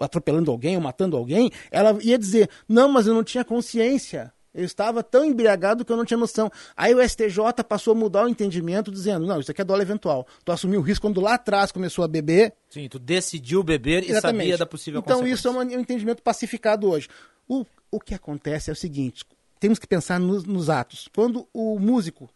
[0.00, 4.32] atropelando alguém ou matando alguém, ela ia dizer: Não, mas eu não tinha consciência.
[4.56, 6.50] Eu estava tão embriagado que eu não tinha noção.
[6.74, 10.26] Aí o STJ passou a mudar o entendimento, dizendo: Não, isso aqui é dólar eventual.
[10.44, 12.54] Tu assumiu o risco quando lá atrás começou a beber.
[12.70, 17.08] Sim, tu decidiu beber e sabia da possível Então isso é um, entendimento pacificado hoje.
[17.46, 19.24] O, o que acontece é o seguinte:
[19.60, 21.08] temos que pensar nos, nos atos.
[21.14, 22.28] Quando o músico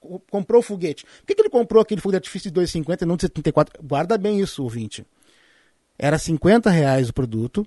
[0.00, 3.02] co- comprou o foguete, por que, que ele comprou aquele fogo de artifício de 2,50
[3.02, 3.82] e não de 74?
[3.82, 5.06] Guarda bem isso, ouvinte.
[5.98, 7.66] Era 50 reais o produto,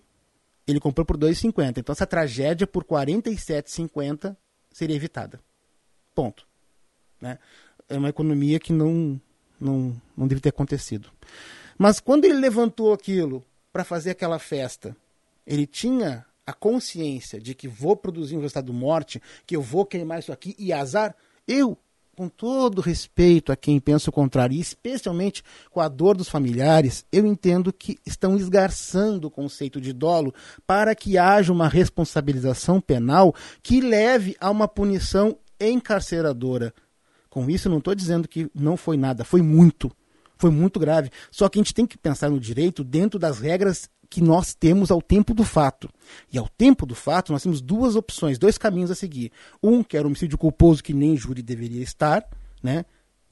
[0.68, 1.78] ele comprou por 2,50.
[1.78, 4.36] Então essa tragédia por 47,50
[4.72, 5.40] seria evitada.
[6.14, 6.48] Ponto.
[7.20, 7.38] Né?
[7.90, 9.20] É uma economia que não,
[9.60, 11.10] não, não deve ter acontecido.
[11.78, 14.96] Mas quando ele levantou aquilo para fazer aquela festa,
[15.46, 20.20] ele tinha a consciência de que vou produzir um resultado morte, que eu vou queimar
[20.20, 21.16] isso aqui e azar.
[21.48, 21.78] Eu,
[22.16, 27.06] com todo respeito a quem pensa o contrário, e especialmente com a dor dos familiares,
[27.12, 30.34] eu entendo que estão esgarçando o conceito de dolo
[30.68, 36.74] para que haja uma responsabilização penal que leve a uma punição encarceradora.
[37.30, 39.92] Com isso, não estou dizendo que não foi nada, foi muito.
[40.38, 41.10] Foi muito grave.
[41.30, 44.92] Só que a gente tem que pensar no direito dentro das regras que nós temos
[44.92, 45.90] ao tempo do fato.
[46.32, 49.32] E ao tempo do fato, nós temos duas opções, dois caminhos a seguir.
[49.64, 52.28] Um, que era homicídio culposo, que nem júri deveria estar,
[52.62, 52.84] né?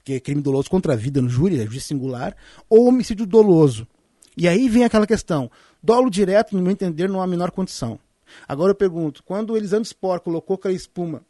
[0.02, 2.34] Que é crime doloso contra a vida no júri, é júri singular,
[2.66, 3.86] ou homicídio doloso.
[4.34, 5.50] E aí vem aquela questão:
[5.82, 8.00] dolo direto, no meu entender, não há a menor condição.
[8.48, 11.20] Agora eu pergunto, quando o Elisandro Spor colocou aquela espuma,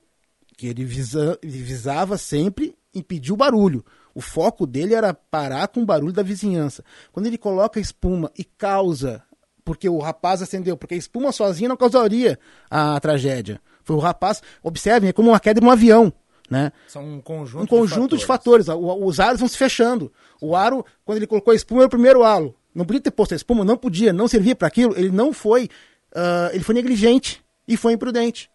[0.56, 3.84] que ele, visa, visava sempre impedir o barulho.
[4.14, 6.84] O foco dele era parar com o barulho da vizinhança.
[7.10, 9.24] Quando ele coloca a espuma e causa,
[9.64, 12.38] porque o rapaz acendeu, porque a espuma sozinha não causaria
[12.70, 13.60] a tragédia.
[13.84, 16.12] Foi o rapaz, observem, é como uma queda de um avião.
[16.50, 16.72] Né?
[16.88, 18.66] São um conjunto, um conjunto de fatores.
[18.66, 19.04] De fatores.
[19.04, 20.12] Os aros vão se fechando.
[20.40, 22.56] O aro, quando ele colocou a espuma, era o primeiro halo.
[22.74, 24.96] Não podia ter posto a espuma, não podia, não servia para aquilo.
[24.96, 25.68] Ele não foi,
[26.12, 28.50] uh, ele foi negligente e foi imprudente.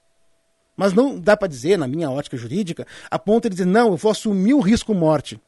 [0.76, 3.98] Mas não dá para dizer, na minha ótica jurídica, a ponto de dizer, não, eu
[3.98, 5.40] vou assumir o risco morte.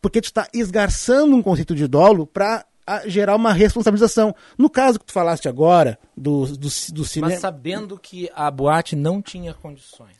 [0.00, 2.64] Porque tu está esgarçando um conceito de dolo para
[3.06, 4.34] gerar uma responsabilização.
[4.56, 7.32] No caso que tu falaste agora, do, do, do cinema...
[7.32, 10.16] Mas sabendo que a boate não tinha condições,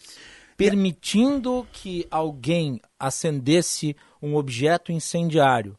[0.56, 5.78] permitindo que alguém acendesse um objeto incendiário,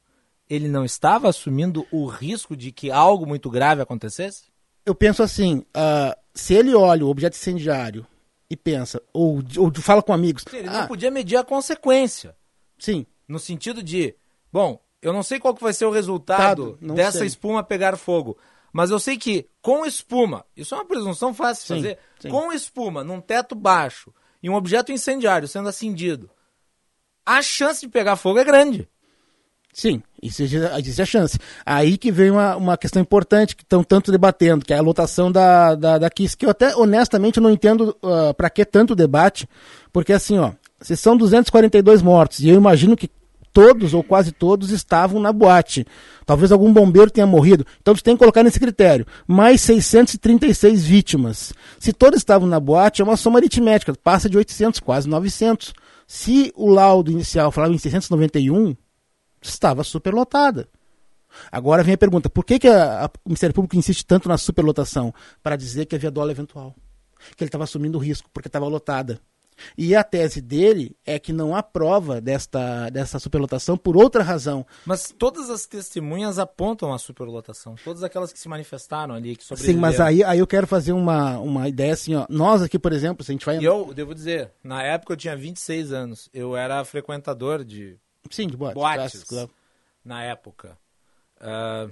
[0.49, 4.45] ele não estava assumindo o risco de que algo muito grave acontecesse?
[4.85, 8.07] Eu penso assim, uh, se ele olha o objeto incendiário
[8.49, 10.43] e pensa, ou, ou fala com amigos.
[10.49, 12.35] Sim, ele ah, não podia medir a consequência.
[12.79, 13.05] Sim.
[13.27, 14.15] No sentido de,
[14.51, 17.27] bom, eu não sei qual que vai ser o resultado dessa sei.
[17.27, 18.37] espuma pegar fogo.
[18.71, 22.29] Mas eu sei que com espuma, isso é uma presunção fácil de sim, fazer, sim.
[22.29, 26.29] com espuma num teto baixo e um objeto incendiário sendo acendido,
[27.25, 28.87] a chance de pegar fogo é grande.
[29.71, 31.37] Sim, existe, existe a chance.
[31.65, 35.31] Aí que vem uma, uma questão importante que estão tanto debatendo, que é a lotação
[35.31, 38.95] da, da, da KISS, que eu até honestamente não entendo uh, ah, para que tanto
[38.95, 39.47] debate,
[39.93, 43.09] porque assim, ó, se são 242 mortos, e eu imagino que
[43.53, 45.85] todos ou quase todos estavam na boate.
[46.25, 47.65] Talvez algum bombeiro tenha morrido.
[47.81, 49.05] Então tu tem que colocar nesse critério.
[49.27, 51.53] Mais 636 vítimas.
[51.79, 55.73] Se todos estavam na boate, é uma soma aritmética, passa de 800, quase 900.
[56.07, 58.75] Se o laudo inicial falava em 691,
[59.41, 60.67] estava superlotada.
[61.51, 64.37] Agora vem a pergunta: por que, que a, a, o Ministério Público insiste tanto na
[64.37, 65.13] superlotação?
[65.43, 66.75] Para dizer que havia dólar eventual.
[67.35, 69.19] Que ele estava assumindo risco, porque estava lotada.
[69.77, 74.65] E a tese dele é que não há prova desta, dessa superlotação por outra razão.
[74.85, 77.75] Mas todas as testemunhas apontam a superlotação.
[77.83, 79.77] Todas aquelas que se manifestaram ali, que sobreviveram.
[79.77, 82.25] Sim, mas aí, aí eu quero fazer uma, uma ideia assim, ó.
[82.29, 83.57] Nós aqui, por exemplo, se a gente vai...
[83.61, 86.29] Eu, devo dizer, na época eu tinha 26 anos.
[86.33, 87.97] Eu era frequentador de
[88.29, 88.75] Sim, de boates.
[88.75, 89.47] boates.
[90.03, 90.77] Na época.
[91.39, 91.91] Uh,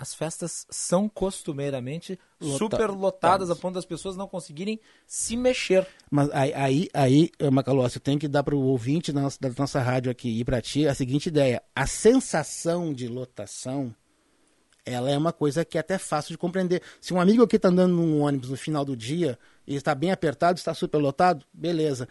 [0.00, 5.86] as festas são costumeiramente Lota, super lotadas a ponto das pessoas não conseguirem se mexer.
[6.10, 9.50] Mas aí, aí, aí Macalossi, eu tenho que dar para o ouvinte da nossa, da
[9.58, 11.62] nossa rádio aqui e para ti a seguinte ideia.
[11.76, 13.94] A sensação de lotação,
[14.86, 16.80] ela é uma coisa que é até fácil de compreender.
[16.98, 20.10] Se um amigo aqui está andando num ônibus no final do dia e está bem
[20.10, 22.08] apertado, está super lotado, beleza.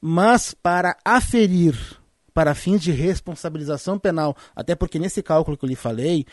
[0.00, 2.00] Mas para aferir
[2.32, 6.24] para fins de responsabilização penal, até porque nesse cálculo que eu lhe falei,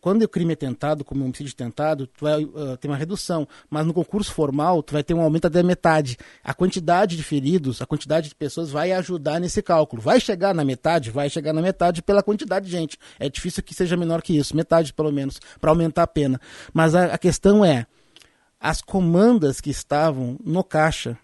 [0.00, 3.86] quando o crime é tentado, como homicídio tentado, tu vai uh, ter uma redução, mas
[3.86, 6.16] no concurso formal tu vai ter um aumento até metade.
[6.42, 10.00] A quantidade de feridos, a quantidade de pessoas vai ajudar nesse cálculo.
[10.00, 11.10] Vai chegar na metade?
[11.10, 12.98] Vai chegar na metade pela quantidade de gente.
[13.18, 16.40] É difícil que seja menor que isso, metade pelo menos, para aumentar a pena.
[16.72, 17.86] Mas a, a questão é,
[18.58, 21.18] as comandas que estavam no caixa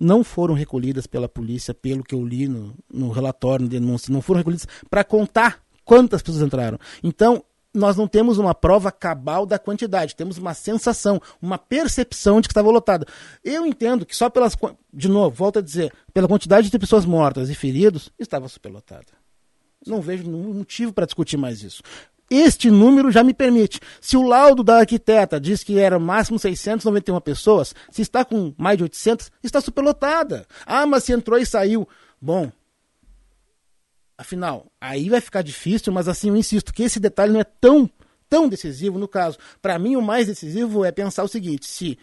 [0.00, 4.22] não foram recolhidas pela polícia, pelo que eu li no, no relatório, no denúncia, não
[4.22, 6.78] foram recolhidas para contar quantas pessoas entraram.
[7.02, 7.42] Então,
[7.78, 12.52] nós não temos uma prova cabal da quantidade, temos uma sensação, uma percepção de que
[12.52, 13.06] estava lotada.
[13.44, 14.56] Eu entendo que só pelas.
[14.92, 19.06] De novo, volto a dizer, pela quantidade de pessoas mortas e feridos, estava superlotada.
[19.86, 21.82] Não vejo nenhum motivo para discutir mais isso.
[22.30, 23.80] Este número já me permite.
[24.00, 28.76] Se o laudo da arquiteta diz que era máximo 691 pessoas, se está com mais
[28.76, 30.46] de 800, está superlotada.
[30.66, 31.88] Ah, mas se entrou e saiu.
[32.20, 32.52] Bom,
[34.18, 37.88] afinal, aí vai ficar difícil, mas assim, eu insisto que esse detalhe não é tão,
[38.28, 39.38] tão decisivo no caso.
[39.62, 41.96] Para mim, o mais decisivo é pensar o seguinte: se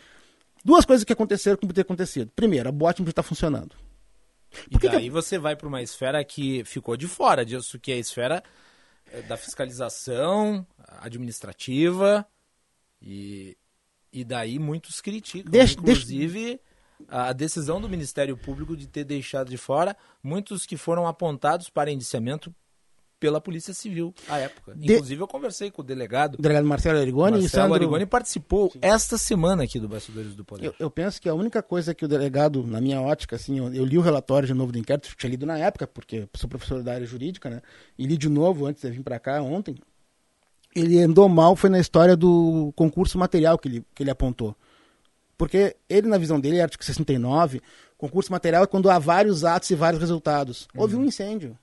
[0.64, 2.32] duas coisas que aconteceram como ter acontecido.
[2.36, 3.76] Primeiro, a não está funcionando.
[4.72, 7.96] Por e daí você vai para uma esfera que ficou de fora disso, que é
[7.96, 8.44] a esfera
[9.12, 10.66] é, da fiscalização
[11.00, 12.26] administrativa
[13.02, 13.58] e,
[14.14, 16.60] e daí muitos criticam, deixa, inclusive deixa...
[17.10, 21.92] a decisão do Ministério Público de ter deixado de fora muitos que foram apontados para
[21.92, 22.54] indiciamento
[23.18, 24.76] pela Polícia Civil à época.
[24.76, 26.36] De- Inclusive, eu conversei com o delegado.
[26.36, 27.76] O delegado Marcelo Arigoni Marcelo Sandro...
[27.76, 30.68] Arigoni participou esta semana aqui do Bastidores do Poder.
[30.68, 33.74] Eu, eu penso que a única coisa que o delegado, na minha ótica, assim, eu,
[33.74, 36.84] eu li o relatório de novo do inquérito, tinha lido na época, porque sou professor
[36.84, 37.62] da área jurídica, né?
[37.98, 39.76] E li de novo antes de vir para cá ontem.
[40.76, 44.54] Ele andou mal foi na história do concurso material que ele, que ele apontou.
[45.38, 47.62] Porque ele, na visão dele, artigo 69,
[47.98, 50.68] concurso material é quando há vários atos e vários resultados.
[50.76, 51.58] Houve um incêndio.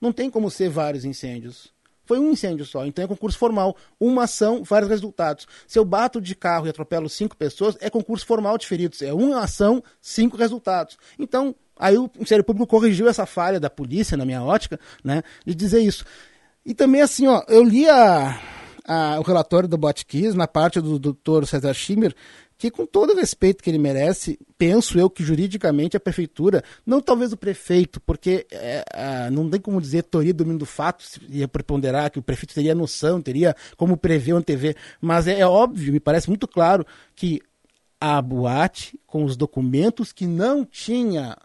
[0.00, 1.72] Não tem como ser vários incêndios.
[2.06, 3.76] Foi um incêndio só, então é concurso formal.
[4.00, 5.46] Uma ação, vários resultados.
[5.66, 9.02] Se eu bato de carro e atropelo cinco pessoas, é concurso formal de feridos.
[9.02, 10.96] É uma ação, cinco resultados.
[11.18, 15.54] Então, aí o Ministério Público corrigiu essa falha da polícia, na minha ótica, né, de
[15.54, 16.02] dizer isso.
[16.64, 18.40] E também, assim, ó, eu li a,
[18.86, 22.14] a- o relatório do Botkiss, na parte do doutor César Schimmer,
[22.58, 27.00] que com todo o respeito que ele merece, penso eu que juridicamente a prefeitura, não
[27.00, 31.20] talvez o prefeito, porque é, não tem como dizer teoria do domínio do fato, se
[31.28, 35.46] ia preponderar que o prefeito teria noção, teria como prever ou antever, mas é, é
[35.46, 36.84] óbvio, me parece muito claro
[37.14, 37.40] que
[38.00, 41.36] a boate, com os documentos que não tinha,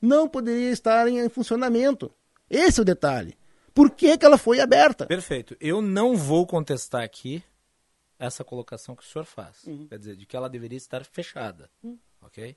[0.00, 2.10] não poderia estar em funcionamento.
[2.48, 3.34] Esse é o detalhe.
[3.74, 5.04] Por que, que ela foi aberta?
[5.04, 5.54] Perfeito.
[5.60, 7.42] Eu não vou contestar aqui
[8.18, 9.64] essa colocação que o senhor faz.
[9.64, 9.86] Uhum.
[9.88, 11.70] Quer dizer, de que ela deveria estar fechada.
[12.20, 12.56] Ok?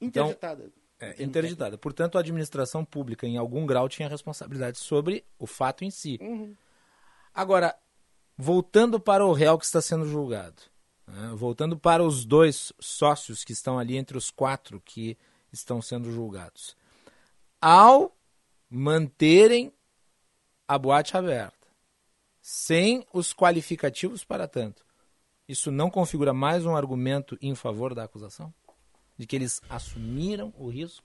[0.00, 0.72] Interditada.
[1.00, 1.76] É, interditada.
[1.76, 6.18] Portanto, a administração pública, em algum grau, tinha responsabilidade sobre o fato em si.
[6.20, 6.54] Uhum.
[7.34, 7.76] Agora,
[8.36, 10.62] voltando para o réu que está sendo julgado,
[11.06, 15.18] né, voltando para os dois sócios que estão ali entre os quatro que
[15.52, 16.76] estão sendo julgados.
[17.60, 18.16] Ao
[18.70, 19.72] manterem
[20.66, 21.68] a boate aberta,
[22.40, 24.84] sem os qualificativos para tanto,
[25.48, 28.52] isso não configura mais um argumento em favor da acusação?
[29.16, 31.04] De que eles assumiram o risco?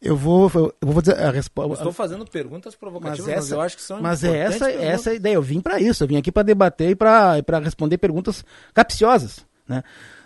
[0.00, 1.74] Eu vou, eu vou dizer a resposta.
[1.74, 4.88] estou fazendo perguntas Mas, provocativas, mas, essa, eu acho que são mas é essa, perguntas.
[4.88, 5.34] essa a ideia.
[5.34, 6.02] Eu vim para isso.
[6.02, 9.46] Eu vim aqui para debater e para responder perguntas capciosas.
[9.68, 9.84] Né?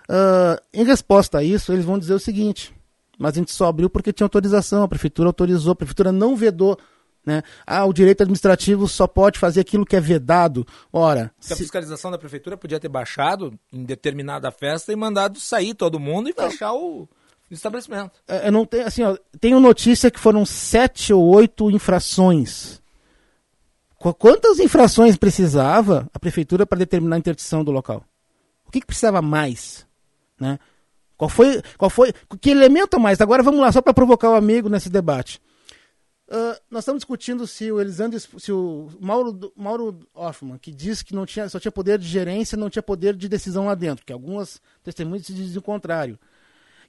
[0.09, 2.75] Ah, em resposta a isso, eles vão dizer o seguinte:
[3.19, 6.79] mas a gente só abriu porque tinha autorização, a prefeitura autorizou, a prefeitura não vedou.
[7.27, 7.43] Né?
[7.66, 10.64] Ah, o direito administrativo só pode fazer aquilo que é vedado.
[10.93, 15.74] Ora, Se a fiscalização da prefeitura podia ter baixado em determinada festa e mandado sair
[15.74, 17.09] todo mundo e fechar o
[17.51, 18.12] estabelecimento.
[18.29, 22.81] É, Eu não tenho, assim, ó, tenho notícia que foram sete ou oito infrações.
[23.99, 28.05] Qu- Quantas infrações precisava a prefeitura para determinar a interdição do local?
[28.66, 29.85] O que, que precisava mais?
[30.39, 30.61] Né?
[31.16, 33.20] Qual foi, qual foi, que elemento mais?
[33.20, 35.41] Agora vamos lá, só para provocar o amigo nesse debate.
[36.29, 41.14] Ah, nós estamos discutindo se o Elisandro, se o Mauro, Mauro Hoffman, que diz que
[41.14, 44.12] não tinha, só tinha poder de gerência, não tinha poder de decisão lá dentro, que
[44.12, 46.18] algumas testemunhas dizem o contrário.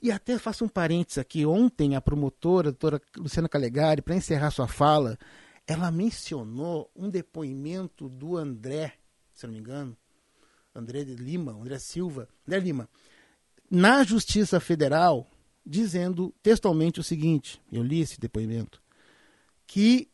[0.01, 1.45] E até faço um parênteses aqui.
[1.45, 5.17] Ontem, a promotora, a doutora Luciana Calegari, para encerrar sua fala,
[5.65, 8.93] ela mencionou um depoimento do André,
[9.33, 9.97] se não me engano,
[10.73, 12.89] André de Lima, André Silva, André Lima,
[13.69, 15.27] na Justiça Federal,
[15.65, 18.81] dizendo textualmente o seguinte: eu li esse depoimento,
[19.67, 20.07] que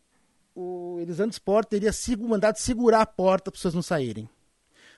[0.56, 4.28] o Elisandro Sport teria sigo- mandado segurar a porta para as pessoas não saírem.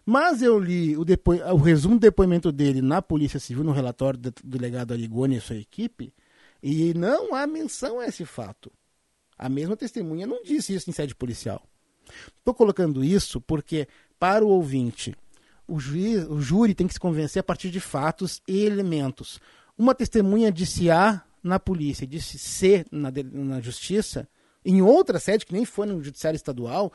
[0.05, 1.33] Mas eu li o, depo...
[1.33, 5.57] o resumo do depoimento dele na Polícia Civil, no relatório do delegado Arigoni e sua
[5.57, 6.13] equipe,
[6.61, 8.71] e não há menção a esse fato.
[9.37, 11.61] A mesma testemunha não disse isso em sede policial.
[12.37, 13.87] Estou colocando isso porque,
[14.19, 15.15] para o ouvinte,
[15.67, 19.39] o, juiz, o júri tem que se convencer a partir de fatos e elementos.
[19.77, 24.27] Uma testemunha disse A na polícia e disse C na, na justiça,
[24.65, 26.91] em outra sede, que nem foi no judiciário estadual,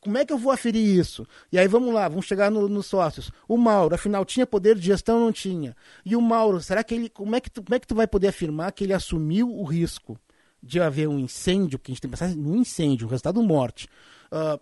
[0.00, 1.26] como é que eu vou aferir isso?
[1.52, 3.30] E aí vamos lá, vamos chegar no- nos sócios.
[3.46, 5.76] O Mauro, afinal, tinha poder de gestão ou não tinha?
[6.04, 7.10] E o Mauro, será que ele.
[7.10, 9.62] Como é que, tu, como é que tu vai poder afirmar que ele assumiu o
[9.62, 10.18] risco
[10.62, 13.88] de haver um incêndio, que a gente tem que pensar no incêndio, o resultado morte?
[14.30, 14.58] Ah,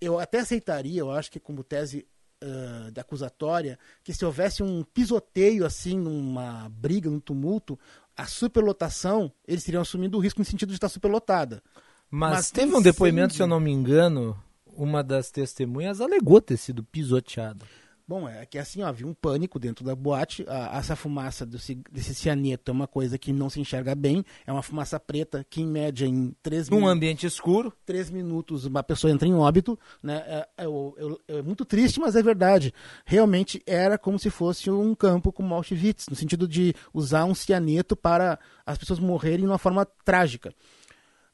[0.00, 2.06] eu até aceitaria, eu acho que como tese
[2.40, 7.76] ah, da acusatória, que se houvesse um pisoteio assim, numa briga, num tumulto,
[8.16, 11.62] a superlotação, eles teriam assumido o risco no sentido de estar superlotada.
[12.10, 14.36] Mas, Mas teve um incêndio- depoimento, se eu não me engano,
[14.66, 17.64] uma das testemunhas alegou ter sido pisoteada.
[18.06, 20.44] Bom, é que assim, ó, havia um pânico dentro da boate.
[20.46, 24.22] A- essa fumaça desse, desse cianeto é uma coisa que não se enxerga bem.
[24.46, 28.82] É uma fumaça preta que, em média, em três, Num ambiente escuro, três minutos, uma
[28.82, 29.78] pessoa entra em óbito.
[30.02, 30.22] Né?
[30.26, 32.74] É, é é- muito triste, mas é verdade.
[33.06, 37.96] Realmente era como se fosse um campo como Auschwitz, no sentido de usar um cianeto
[37.96, 40.52] para as pessoas morrerem de uma forma trágica.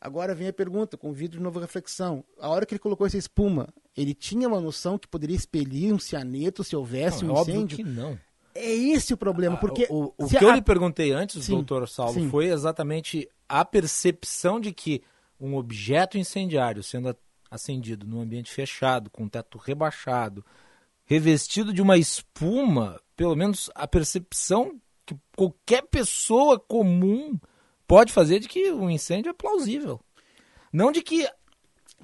[0.01, 2.25] Agora vem a pergunta, convido de novo a reflexão.
[2.41, 5.99] A hora que ele colocou essa espuma, ele tinha uma noção que poderia expelir um
[5.99, 7.77] cianeto se houvesse não, um é óbvio incêndio?
[7.77, 8.19] que não.
[8.55, 11.87] É esse o problema, porque o, o que eu a- lhe perguntei antes, Sim, doutor
[11.89, 12.29] Saulo, sim.
[12.31, 15.03] foi exatamente a percepção de que
[15.39, 17.15] um objeto incendiário sendo
[17.51, 20.45] acendido num ambiente fechado, com teto rebaixado,
[21.05, 27.39] revestido de uma espuma, pelo menos a percepção que qualquer pessoa comum
[27.91, 29.99] pode fazer de que o incêndio é plausível.
[30.73, 31.29] Não de que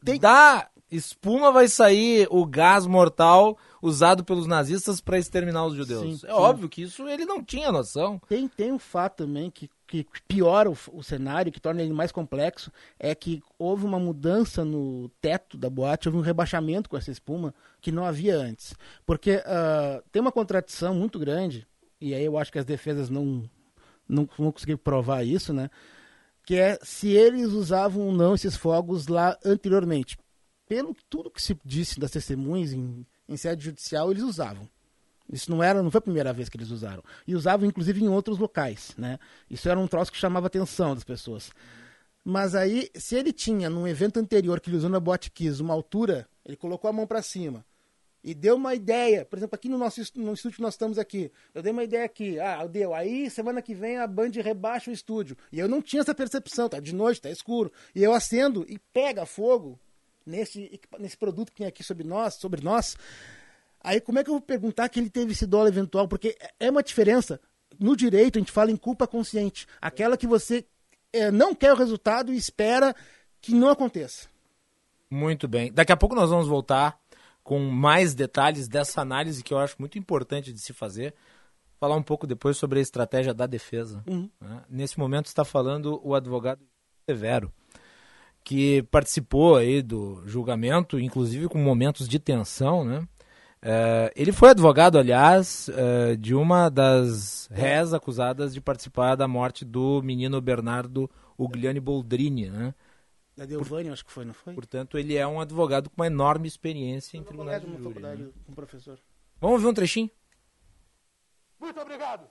[0.05, 0.19] Tem...
[0.19, 6.03] da espuma vai sair o gás mortal usado pelos nazistas para exterminar os judeus.
[6.03, 6.35] Sim, é sim.
[6.35, 8.21] óbvio que isso ele não tinha noção.
[8.29, 12.11] Tem, tem um fato também que, que piora o, o, cenário, que torna ele mais
[12.11, 17.13] complexo, é que houve uma mudança no teto da boate, houve um rebaixamento com essa
[17.13, 18.75] espuma que não havia antes.
[19.07, 21.65] Porque uh, tem uma contradição muito grande,
[22.01, 23.49] e aí eu acho que as defesas não,
[24.09, 25.71] não vão conseguir provar isso, né?
[26.45, 30.17] Que é se eles usavam ou não esses fogos lá anteriormente.
[30.69, 34.69] Pelo tudo que se disse das testemunhas em em sede judicial eles usavam.
[35.33, 37.03] Isso não era, não foi a primeira vez que eles usaram.
[37.27, 39.19] E usavam inclusive em outros locais, né?
[39.51, 41.51] Isso era um troço que chamava a atenção das pessoas.
[42.25, 45.75] Mas aí, se ele tinha num evento anterior que ele usou na Boate Kiss uma
[45.75, 47.65] altura, ele colocou a mão para cima
[48.27, 49.25] e deu uma ideia.
[49.25, 52.05] Por exemplo, aqui no nosso no estúdio que nós estamos aqui, eu dei uma ideia
[52.05, 52.41] aqui.
[52.41, 52.93] Ah, deu.
[52.93, 55.37] Aí semana que vem a Band rebaixa o estúdio.
[55.53, 57.73] E eu não tinha essa percepção, tá de noite, tá escuro.
[57.95, 59.79] E eu acendo e pega fogo
[60.27, 62.97] nesse, nesse produto que tem aqui sobre nós, sobre nós,
[63.81, 66.09] aí como é que eu vou perguntar que ele teve esse dólar eventual?
[66.09, 67.41] Porque é uma diferença.
[67.79, 69.69] No direito, a gente fala em culpa consciente.
[69.81, 70.67] Aquela que você
[71.13, 72.93] é, não quer o resultado e espera
[73.41, 74.27] que não aconteça.
[75.09, 75.73] Muito bem.
[75.73, 76.99] Daqui a pouco nós vamos voltar
[77.47, 81.15] com mais detalhes dessa análise que eu acho muito importante de se fazer.
[81.79, 84.03] Falar um pouco depois sobre a estratégia da defesa.
[84.05, 84.29] Uhum.
[84.41, 84.63] Né?
[84.69, 86.61] Nesse momento está falando o advogado
[87.09, 87.53] Severo
[88.43, 93.07] que participou aí do julgamento, inclusive com momentos de tensão, né?
[93.63, 99.65] É, ele foi advogado, aliás, é, de uma das réis acusadas de participar da morte
[99.65, 102.75] do menino Bernardo Ugliani Boldrini, né?
[103.37, 104.55] Da Delvani, acho que foi, não foi?
[104.55, 108.01] Portanto, ele é um advogado com uma enorme experiência em tribunais de júri.
[108.01, 108.31] Né?
[108.47, 108.99] Com professor.
[109.39, 110.11] Vamos ver um trechinho?
[111.61, 112.27] Muito obrigado.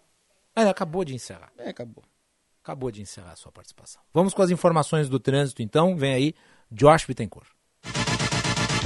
[0.56, 1.52] Ah, acabou de encerrar.
[1.58, 2.04] É, acabou
[2.66, 4.02] acabou de encerrar a sua participação.
[4.12, 5.96] Vamos com as informações do trânsito, então.
[5.96, 6.36] Vem aí,
[6.72, 7.55] Josh Bittencourt.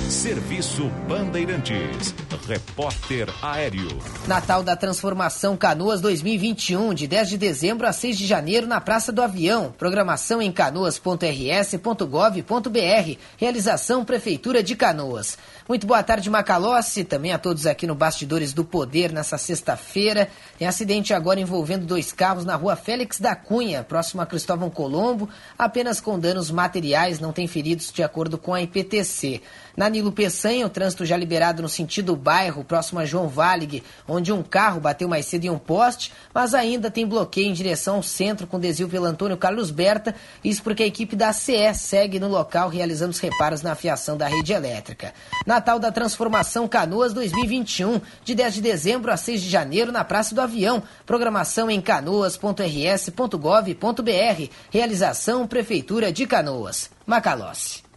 [0.07, 2.13] Serviço Bandeirantes.
[2.47, 3.87] Repórter Aéreo.
[4.27, 9.11] Natal da Transformação Canoas 2021, de 10 de dezembro a 6 de janeiro, na Praça
[9.11, 9.71] do Avião.
[9.77, 13.17] Programação em canoas.rs.gov.br.
[13.37, 15.37] Realização Prefeitura de Canoas.
[15.67, 17.03] Muito boa tarde, Macalossi.
[17.03, 20.27] Também a todos aqui no Bastidores do Poder nessa sexta-feira.
[20.57, 25.29] Tem acidente agora envolvendo dois carros na rua Félix da Cunha, próximo a Cristóvão Colombo,
[25.57, 29.41] apenas com danos materiais, não tem feridos de acordo com a IPTC.
[29.79, 34.29] Na Nilo Peçanha, o trânsito já liberado no sentido bairro, próximo a João Valig, onde
[34.29, 38.03] um carro bateu mais cedo em um poste, mas ainda tem bloqueio em direção ao
[38.03, 40.13] centro com desvio pelo Antônio Carlos Berta,
[40.43, 44.27] isso porque a equipe da CE segue no local realizando os reparos na fiação da
[44.27, 45.13] rede elétrica.
[45.47, 50.35] Natal da Transformação Canoas 2021, de 10 de dezembro a 6 de janeiro, na Praça
[50.35, 50.83] do Avião.
[51.05, 54.51] Programação em canoas.rs.gov.br.
[54.69, 56.89] Realização Prefeitura de Canoas.
[57.07, 57.87] Macalossi.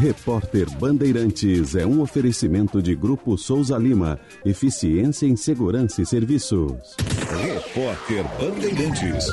[0.00, 4.18] Repórter Bandeirantes é um oferecimento de Grupo Souza Lima.
[4.42, 6.96] Eficiência em Segurança e Serviços.
[7.38, 9.26] Repórter Bandeirantes.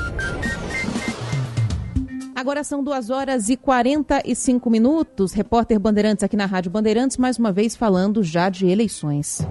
[2.36, 5.32] Agora são 2 horas e 45 minutos.
[5.32, 9.48] Repórter Bandeirantes aqui na Rádio Bandeirantes, mais uma vez falando já de eleições.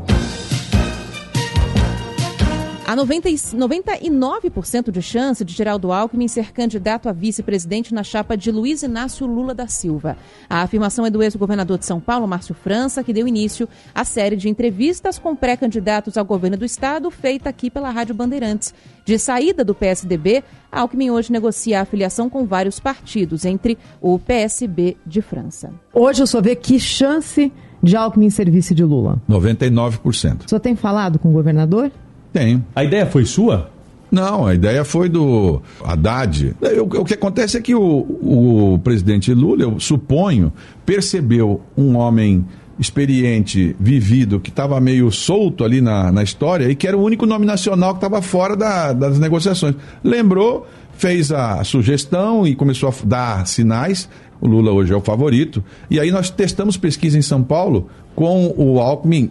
[2.89, 8.53] Há 90, 99% de chance de Geraldo Alckmin ser candidato a vice-presidente na chapa de
[8.53, 10.17] Luiz Inácio Lula da Silva.
[10.49, 14.37] A afirmação é do ex-governador de São Paulo, Márcio França, que deu início à série
[14.37, 18.73] de entrevistas com pré-candidatos ao governo do estado, feita aqui pela Rádio Bandeirantes.
[19.05, 24.97] De saída do PSDB, Alckmin hoje negocia a afiliação com vários partidos, entre o PSB
[25.05, 25.73] de França.
[25.93, 29.21] Hoje o senhor vê que chance de Alckmin ser vice de Lula?
[29.29, 30.47] 99%.
[30.47, 31.91] O senhor tem falado com o governador?
[32.37, 32.63] Tenho.
[32.75, 33.71] A ideia foi sua?
[34.13, 36.55] Não, a ideia foi do Haddad.
[36.61, 40.53] O, o que acontece é que o, o presidente Lula, eu suponho,
[40.85, 42.45] percebeu um homem
[42.79, 47.25] experiente, vivido, que estava meio solto ali na, na história e que era o único
[47.25, 49.75] nome nacional que estava fora da, das negociações.
[50.05, 54.11] Lembrou, fez a sugestão e começou a dar sinais.
[54.41, 55.63] O Lula hoje é o favorito.
[55.91, 59.31] E aí nós testamos pesquisa em São Paulo com o Alckmin,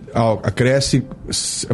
[0.54, 1.04] cresce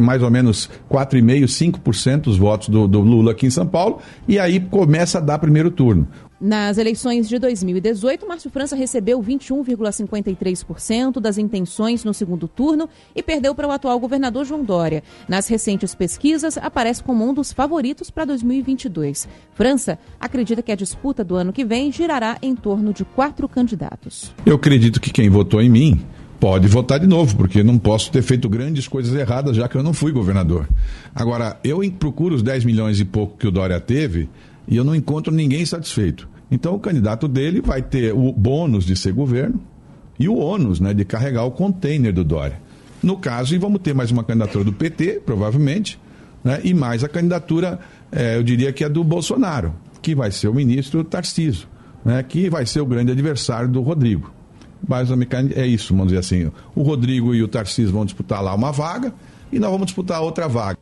[0.00, 4.38] mais ou menos 4,5%, 5% os votos do, do Lula aqui em São Paulo, e
[4.38, 6.08] aí começa a dar primeiro turno.
[6.44, 13.54] Nas eleições de 2018, Márcio França recebeu 21,53% das intenções no segundo turno e perdeu
[13.54, 15.04] para o atual governador João Dória.
[15.28, 19.28] Nas recentes pesquisas, aparece como um dos favoritos para 2022.
[19.54, 24.34] França acredita que a disputa do ano que vem girará em torno de quatro candidatos.
[24.44, 26.04] Eu acredito que quem votou em mim
[26.40, 29.82] pode votar de novo, porque não posso ter feito grandes coisas erradas, já que eu
[29.84, 30.68] não fui governador.
[31.14, 34.28] Agora, eu procuro os 10 milhões e pouco que o Dória teve
[34.66, 36.28] e eu não encontro ninguém satisfeito.
[36.50, 39.60] Então, o candidato dele vai ter o bônus de ser governo
[40.18, 42.60] e o ônus né, de carregar o container do Dória.
[43.02, 45.98] No caso, e vamos ter mais uma candidatura do PT, provavelmente,
[46.44, 47.80] né, e mais a candidatura,
[48.12, 51.66] eh, eu diria que é do Bolsonaro, que vai ser o ministro Tarciso,
[52.04, 54.32] né, que vai ser o grande adversário do Rodrigo.
[54.80, 56.50] Basicamente é isso, vamos dizer assim.
[56.74, 59.14] O Rodrigo e o Tarcísio vão disputar lá uma vaga
[59.50, 60.78] e nós vamos disputar outra vaga.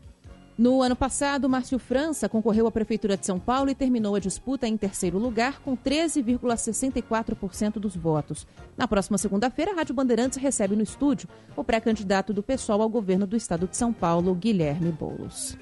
[0.61, 4.69] No ano passado, Márcio França concorreu à Prefeitura de São Paulo e terminou a disputa
[4.69, 8.47] em terceiro lugar, com 13,64% dos votos.
[8.77, 13.27] Na próxima segunda-feira, a Rádio Bandeirantes recebe no estúdio o pré-candidato do PSOL ao governo
[13.27, 15.57] do estado de São Paulo, Guilherme Boulos.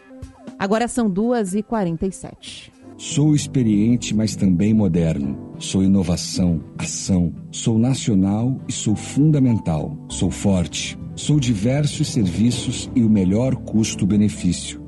[0.59, 2.73] Agora são 2h47.
[2.97, 5.55] Sou experiente, mas também moderno.
[5.61, 7.33] Sou inovação, ação.
[7.53, 9.97] Sou nacional e sou fundamental.
[10.09, 10.99] Sou forte.
[11.15, 14.88] Sou diversos serviços e o melhor custo-benefício.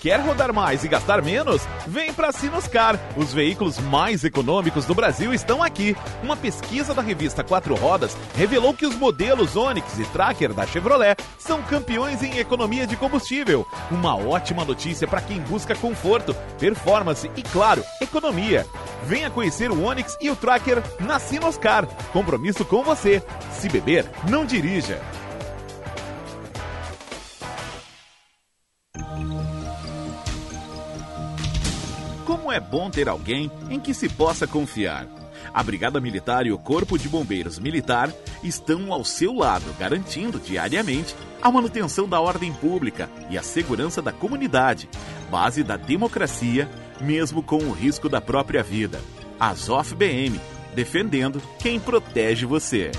[0.00, 1.60] Quer rodar mais e gastar menos?
[1.86, 2.98] Vem para Sinoscar.
[3.18, 5.94] Os veículos mais econômicos do Brasil estão aqui.
[6.22, 11.16] Uma pesquisa da revista Quatro Rodas revelou que os modelos Onix e Tracker da Chevrolet
[11.38, 13.66] são campeões em economia de combustível.
[13.90, 18.66] Uma ótima notícia para quem busca conforto, performance e, claro, economia.
[19.04, 21.84] Venha conhecer o Onix e o Tracker na Sinoscar.
[22.10, 23.22] Compromisso com você.
[23.52, 24.98] Se beber, não dirija.
[32.30, 35.04] Como é bom ter alguém em que se possa confiar.
[35.52, 38.08] A Brigada Militar e o Corpo de Bombeiros Militar
[38.40, 41.12] estão ao seu lado, garantindo diariamente
[41.42, 44.88] a manutenção da ordem pública e a segurança da comunidade,
[45.28, 46.70] base da democracia,
[47.00, 49.00] mesmo com o risco da própria vida.
[49.40, 50.40] Azof BM,
[50.72, 52.92] defendendo quem protege você.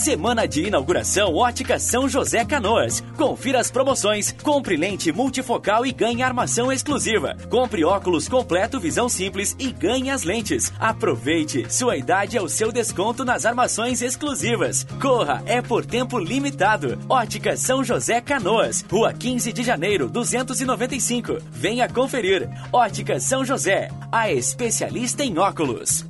[0.00, 3.02] Semana de inauguração Ótica São José Canoas.
[3.18, 4.32] Confira as promoções.
[4.42, 7.36] Compre lente multifocal e ganhe armação exclusiva.
[7.50, 10.72] Compre óculos completo visão simples e ganhe as lentes.
[10.80, 11.70] Aproveite.
[11.70, 14.86] Sua idade é o seu desconto nas armações exclusivas.
[14.98, 16.98] Corra, é por tempo limitado.
[17.06, 18.82] Ótica São José Canoas.
[18.90, 21.40] Rua 15 de janeiro, 295.
[21.50, 22.48] Venha conferir.
[22.72, 26.09] Ótica São José, a especialista em óculos.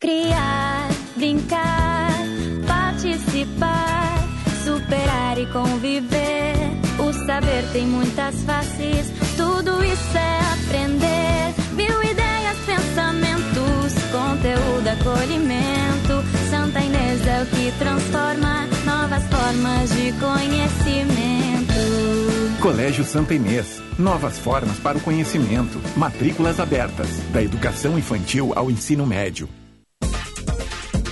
[0.00, 2.10] Criar, brincar,
[2.66, 4.14] participar,
[4.64, 6.54] superar e conviver.
[6.98, 11.54] O saber tem muitas faces, tudo isso é aprender.
[11.74, 16.24] Mil ideias, pensamentos, conteúdo, acolhimento.
[16.48, 21.74] Santa Inês é o que transforma novas formas de conhecimento.
[22.62, 23.82] Colégio Santa Inês.
[23.98, 25.78] Novas formas para o conhecimento.
[25.94, 27.20] Matrículas abertas.
[27.34, 29.46] Da educação infantil ao ensino médio.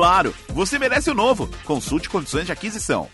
[0.00, 1.46] Claro, você merece o novo.
[1.62, 3.06] Consulte condições de aquisição.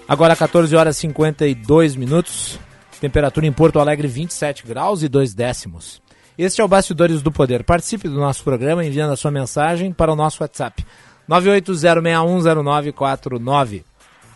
[0.08, 2.58] Agora 14 horas e 52 minutos.
[3.00, 6.02] Temperatura em Porto Alegre 27 graus e 2 décimos.
[6.36, 7.62] Este é o Bastidores do Poder.
[7.62, 10.84] Participe do nosso programa enviando a sua mensagem para o nosso WhatsApp
[11.30, 13.84] 980610949.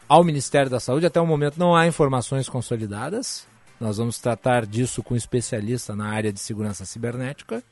[0.09, 1.07] ao Ministério da Saúde.
[1.07, 3.47] Até o momento não há informações consolidadas.
[3.81, 7.63] Nós vamos tratar disso com um especialista na área de segurança cibernética.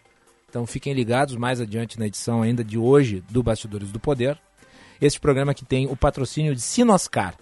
[0.48, 4.38] Então fiquem ligados mais adiante na edição ainda de hoje do Bastidores do Poder.
[5.00, 7.34] Este programa que tem o patrocínio de Sinoscar.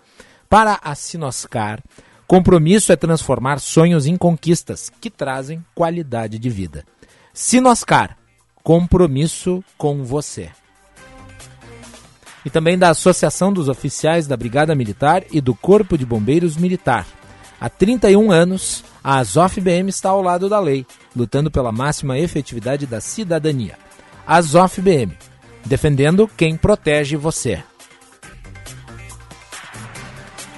[0.52, 1.82] Para a Sinoscar,
[2.26, 6.84] compromisso é transformar sonhos em conquistas que trazem qualidade de vida.
[7.32, 8.18] Sinoscar,
[8.62, 10.50] compromisso com você.
[12.44, 17.06] E também da Associação dos Oficiais da Brigada Militar e do Corpo de Bombeiros Militar.
[17.58, 20.84] Há 31 anos, a Azof BM está ao lado da lei,
[21.16, 23.78] lutando pela máxima efetividade da cidadania.
[24.26, 25.16] Azof BM,
[25.64, 27.62] defendendo quem protege você.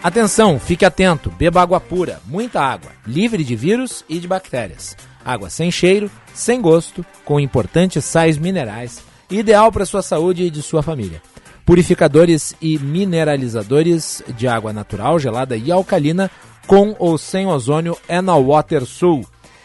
[0.04, 4.94] Atenção, fique atento, beba água pura, muita água, livre de vírus e de bactérias.
[5.24, 10.60] Água sem cheiro, sem gosto, com importantes sais minerais, ideal para sua saúde e de
[10.60, 11.22] sua família.
[11.64, 16.30] Purificadores e mineralizadores de água natural, gelada e alcalina,
[16.66, 19.24] com ou sem ozônio, é na WaterSul.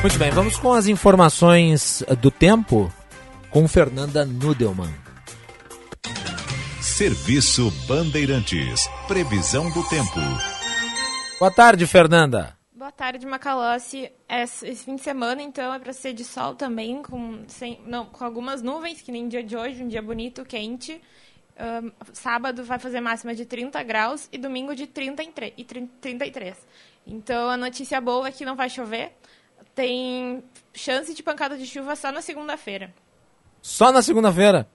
[0.01, 2.91] Muito bem, vamos com as informações do tempo
[3.49, 4.93] com Fernanda Nudelman.
[6.81, 8.89] Serviço Bandeirantes.
[9.07, 10.19] Previsão do tempo.
[11.39, 12.53] Boa tarde, Fernanda.
[12.83, 14.11] Boa tarde, Macalossi.
[14.27, 18.25] Esse fim de semana, então, é para ser de sol também, com, sem, não, com
[18.25, 21.01] algumas nuvens, que nem dia de hoje, um dia bonito, quente.
[21.57, 26.57] Um, sábado vai fazer máxima de 30 graus e domingo de 33, e 33.
[27.07, 29.13] Então, a notícia boa é que não vai chover.
[29.73, 32.93] Tem chance de pancada de chuva só na segunda-feira.
[33.61, 34.67] Só na segunda-feira?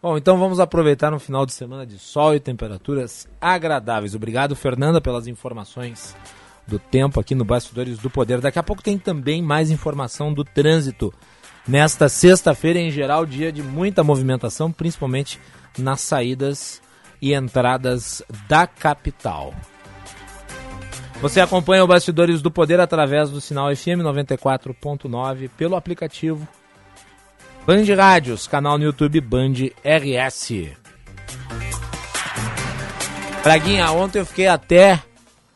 [0.00, 4.14] Bom, então vamos aproveitar um final de semana de sol e temperaturas agradáveis.
[4.14, 6.16] Obrigado, Fernanda, pelas informações
[6.66, 8.40] do tempo aqui no Bastidores do Poder.
[8.40, 11.12] Daqui a pouco tem também mais informação do trânsito.
[11.66, 15.40] Nesta sexta-feira, em geral, dia de muita movimentação, principalmente
[15.78, 16.82] nas saídas
[17.20, 19.54] e entradas da capital.
[21.20, 26.46] Você acompanha o Bastidores do Poder através do sinal FM 94.9 pelo aplicativo
[27.66, 30.52] Band Rádios, canal no YouTube Band RS.
[33.42, 35.02] Braguinha, ontem eu fiquei até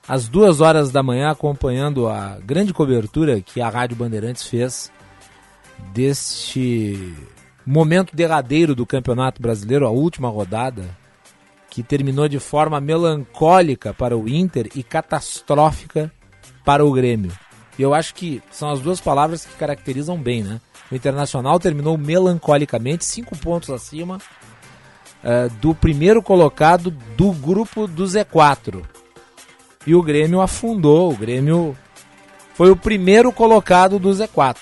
[0.08, 4.90] às duas horas da manhã acompanhando a grande cobertura que a Rádio Bandeirantes fez
[5.92, 7.14] deste
[7.64, 10.88] momento derradeiro do Campeonato Brasileiro, a última rodada,
[11.70, 16.10] que terminou de forma melancólica para o Inter e catastrófica
[16.64, 17.30] para o Grêmio.
[17.78, 20.60] E eu acho que são as duas palavras que caracterizam bem, né?
[20.90, 28.82] O Internacional terminou melancolicamente, cinco pontos acima uh, do primeiro colocado do grupo do Z4.
[29.88, 31.74] E o Grêmio afundou, o Grêmio
[32.52, 34.58] foi o primeiro colocado do Z4.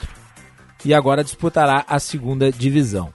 [0.85, 3.12] E agora disputará a segunda divisão.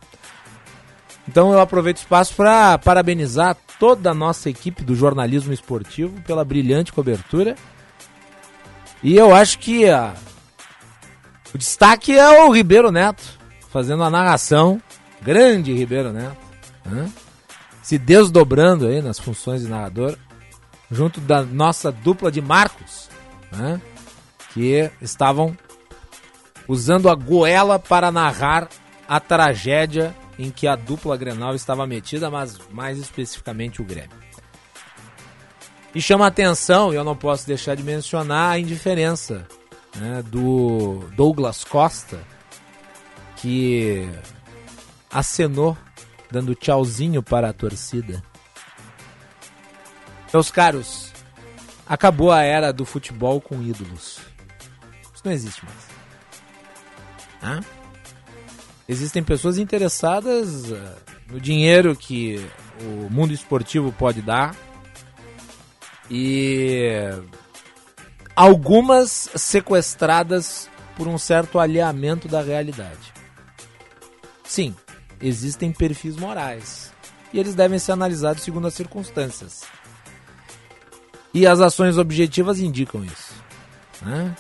[1.25, 6.43] Então eu aproveito o espaço para parabenizar toda a nossa equipe do jornalismo esportivo pela
[6.43, 7.55] brilhante cobertura.
[9.01, 10.13] E eu acho que a...
[11.55, 13.23] o destaque é o Ribeiro Neto,
[13.69, 14.81] fazendo a narração.
[15.21, 16.35] Grande Ribeiro Neto.
[16.83, 17.09] Né?
[17.81, 20.17] Se desdobrando aí nas funções de narrador.
[20.91, 23.09] Junto da nossa dupla de Marcos,
[23.51, 23.81] né?
[24.53, 25.57] que estavam
[26.67, 28.67] usando a goela para narrar
[29.07, 34.21] a tragédia em que a dupla Grenal estava metida, mas mais especificamente o Grêmio.
[35.93, 39.45] E chama atenção, e eu não posso deixar de mencionar a indiferença
[39.95, 42.19] né, do Douglas Costa,
[43.35, 44.09] que
[45.11, 45.77] acenou,
[46.31, 48.23] dando tchauzinho para a torcida.
[50.33, 51.11] Meus caros,
[51.85, 54.19] acabou a era do futebol com ídolos.
[55.13, 55.77] Isso não existe mais.
[57.43, 57.59] Hã?
[58.87, 60.79] Existem pessoas interessadas uh,
[61.29, 62.45] no dinheiro que
[62.81, 64.55] o mundo esportivo pode dar
[66.09, 67.09] e
[68.35, 73.13] algumas sequestradas por um certo alinhamento da realidade.
[74.43, 74.75] Sim,
[75.21, 76.91] existem perfis morais
[77.33, 79.61] e eles devem ser analisados segundo as circunstâncias.
[81.33, 83.33] E as ações objetivas indicam isso.
[84.01, 84.35] Né?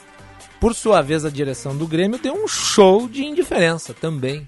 [0.59, 4.47] Por sua vez, a direção do Grêmio deu um show de indiferença também.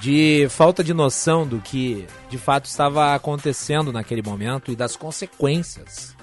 [0.00, 6.16] De falta de noção do que de fato estava acontecendo naquele momento e das consequências.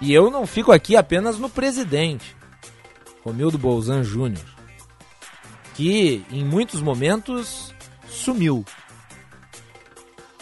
[0.00, 2.36] E eu não fico aqui apenas no presidente,
[3.24, 4.44] Romildo Bolzan Júnior,
[5.74, 7.74] que em muitos momentos
[8.06, 8.64] sumiu.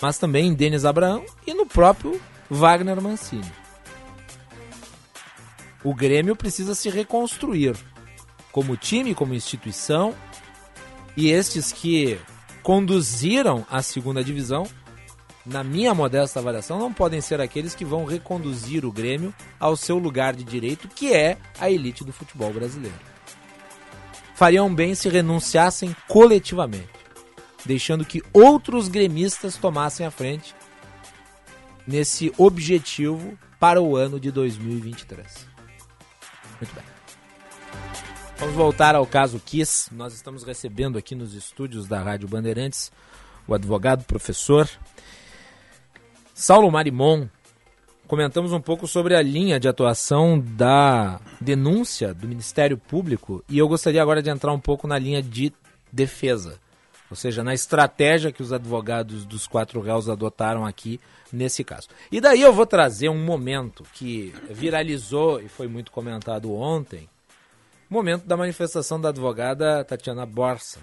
[0.02, 3.62] Mas também em Denis Abraão e no próprio Wagner Mancini
[5.84, 7.76] o Grêmio precisa se reconstruir
[8.50, 10.14] como time, como instituição.
[11.16, 12.18] E estes que
[12.62, 14.66] conduziram a segunda divisão,
[15.44, 19.98] na minha modesta avaliação, não podem ser aqueles que vão reconduzir o Grêmio ao seu
[19.98, 23.12] lugar de direito, que é a elite do futebol brasileiro.
[24.34, 26.88] Fariam bem se renunciassem coletivamente,
[27.64, 30.54] deixando que outros gremistas tomassem a frente
[31.86, 35.46] nesse objetivo para o ano de 2023.
[36.60, 36.84] Muito bem.
[38.38, 39.94] Vamos voltar ao caso Kiss.
[39.94, 42.90] Nós estamos recebendo aqui nos estúdios da Rádio Bandeirantes
[43.46, 44.68] o advogado professor
[46.34, 47.28] Saulo Marimon.
[48.06, 53.68] Comentamos um pouco sobre a linha de atuação da denúncia do Ministério Público e eu
[53.68, 55.52] gostaria agora de entrar um pouco na linha de
[55.92, 56.58] defesa,
[57.12, 60.98] ou seja, na estratégia que os advogados dos quatro réus adotaram aqui
[61.30, 61.88] nesse caso.
[62.10, 67.06] E daí eu vou trazer um momento que viralizou e foi muito comentado ontem,
[67.90, 70.80] momento da manifestação da advogada Tatiana Borsa,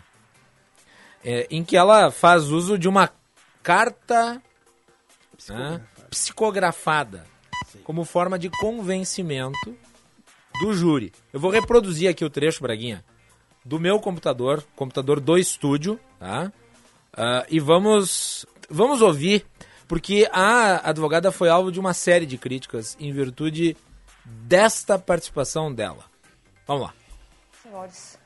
[1.25, 3.09] é, em que ela faz uso de uma
[3.63, 4.39] carta
[5.35, 7.25] psicografada, né, psicografada
[7.83, 9.75] como forma de convencimento
[10.61, 11.11] do júri.
[11.33, 13.03] Eu vou reproduzir aqui o trecho, Braguinha,
[13.63, 16.51] do meu computador, computador do estúdio, tá?
[17.13, 19.45] Uh, e vamos, vamos ouvir
[19.87, 23.75] porque a advogada foi alvo de uma série de críticas em virtude
[24.23, 26.03] desta participação dela.
[26.67, 26.93] Vamos lá.
[27.63, 28.19] Senhores,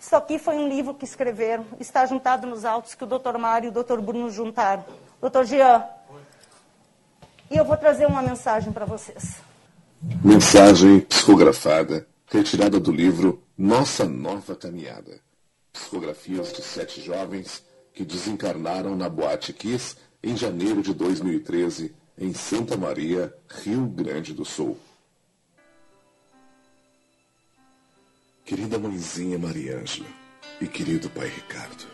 [0.00, 3.36] isso aqui foi um livro que escreveram, está juntado nos autos que o Dr.
[3.38, 4.00] Mário e o Dr.
[4.00, 4.84] Bruno juntaram.
[5.20, 5.44] Dr.
[5.44, 5.84] Jean,
[7.50, 9.36] e eu vou trazer uma mensagem para vocês.
[10.24, 15.20] Mensagem psicografada, retirada do livro Nossa Nova Caminhada.
[15.72, 22.76] Psicografias de sete jovens que desencarnaram na Boate Kiss em janeiro de 2013, em Santa
[22.76, 24.78] Maria, Rio Grande do Sul.
[28.44, 30.08] Querida mãezinha Mariângela
[30.60, 31.86] e querido pai Ricardo,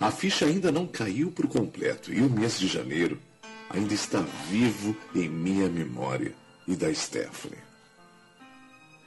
[0.00, 3.20] a ficha ainda não caiu por completo e o mês de janeiro
[3.68, 6.34] ainda está vivo em minha memória
[6.66, 7.71] e da Stephanie.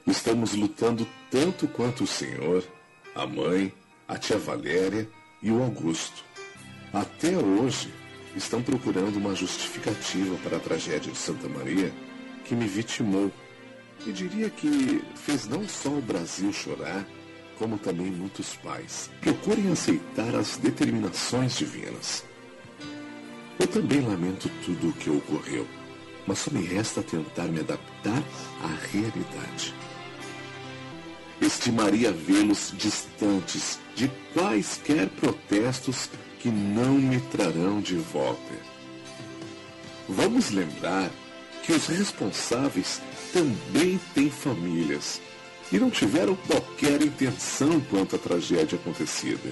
[0.06, 2.62] Estamos lutando tanto quanto o senhor,
[3.12, 3.72] a mãe,
[4.06, 5.08] a tia Valéria
[5.42, 6.24] e o Augusto.
[6.92, 7.92] Até hoje
[8.36, 11.92] estão procurando uma justificativa para a tragédia de Santa Maria
[12.44, 13.32] que me vitimou.
[14.06, 17.04] E diria que fez não só o Brasil chorar,
[17.58, 19.10] como também muitos pais.
[19.20, 22.22] Procurem aceitar as determinações divinas.
[23.58, 25.66] Eu também lamento tudo o que ocorreu.
[26.26, 28.22] mas só me resta tentar me adaptar
[28.62, 29.74] à realidade.
[31.40, 36.08] Estimaria vê-los distantes de quaisquer protestos
[36.38, 38.54] que não me trarão de volta.
[40.08, 41.10] Vamos lembrar
[41.62, 45.20] que os responsáveis também têm famílias
[45.70, 49.50] e não tiveram qualquer intenção quanto à tragédia acontecida.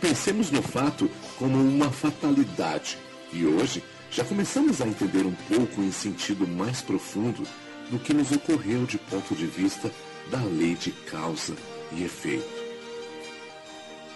[0.00, 2.96] Pensemos no fato como uma fatalidade
[3.32, 7.42] e hoje já começamos a entender um pouco em sentido mais profundo
[7.90, 9.90] do que nos ocorreu de ponto de vista
[10.28, 11.54] da lei de causa
[11.92, 12.48] e efeito.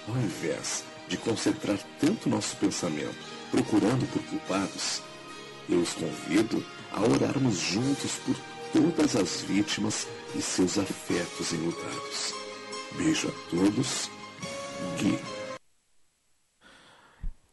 [0.09, 3.17] Ao invés de concentrar tanto nosso pensamento
[3.51, 5.03] procurando por culpados,
[5.69, 8.37] eu os convido a orarmos juntos por
[8.73, 12.35] todas as vítimas e seus afetos enlutados.
[12.97, 14.11] Beijo a todos.
[14.99, 15.19] Gui.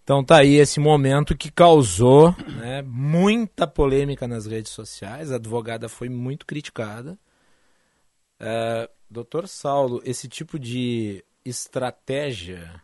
[0.03, 5.31] Então tá aí esse momento que causou né, muita polêmica nas redes sociais.
[5.31, 7.17] A advogada foi muito criticada.
[8.41, 12.81] Uh, doutor Saulo, esse tipo de estratégia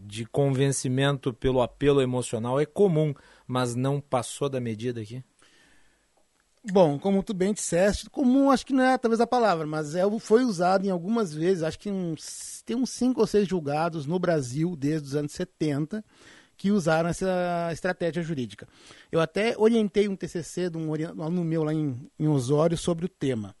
[0.00, 3.12] de convencimento pelo apelo emocional é comum,
[3.46, 5.22] mas não passou da medida aqui?
[6.64, 10.02] Bom, como tu bem disseste, comum acho que não é talvez a palavra, mas é,
[10.18, 14.18] foi usado em algumas vezes, acho que uns, tem uns cinco ou seis julgados no
[14.18, 16.02] Brasil desde os anos 70
[16.56, 18.66] que usaram essa estratégia jurídica.
[19.12, 20.92] Eu até orientei um TCC de um
[21.22, 23.54] aluno meu lá em, em Osório sobre o tema.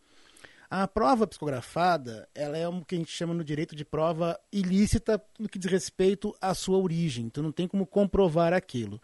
[0.68, 5.22] A prova psicografada, ela é o que a gente chama no direito de prova ilícita
[5.38, 7.26] no que diz respeito à sua origem.
[7.26, 9.00] Então não tem como comprovar aquilo.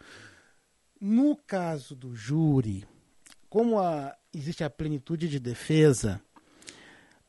[0.99, 2.85] No caso do júri,
[3.49, 6.21] como a, existe a plenitude de defesa,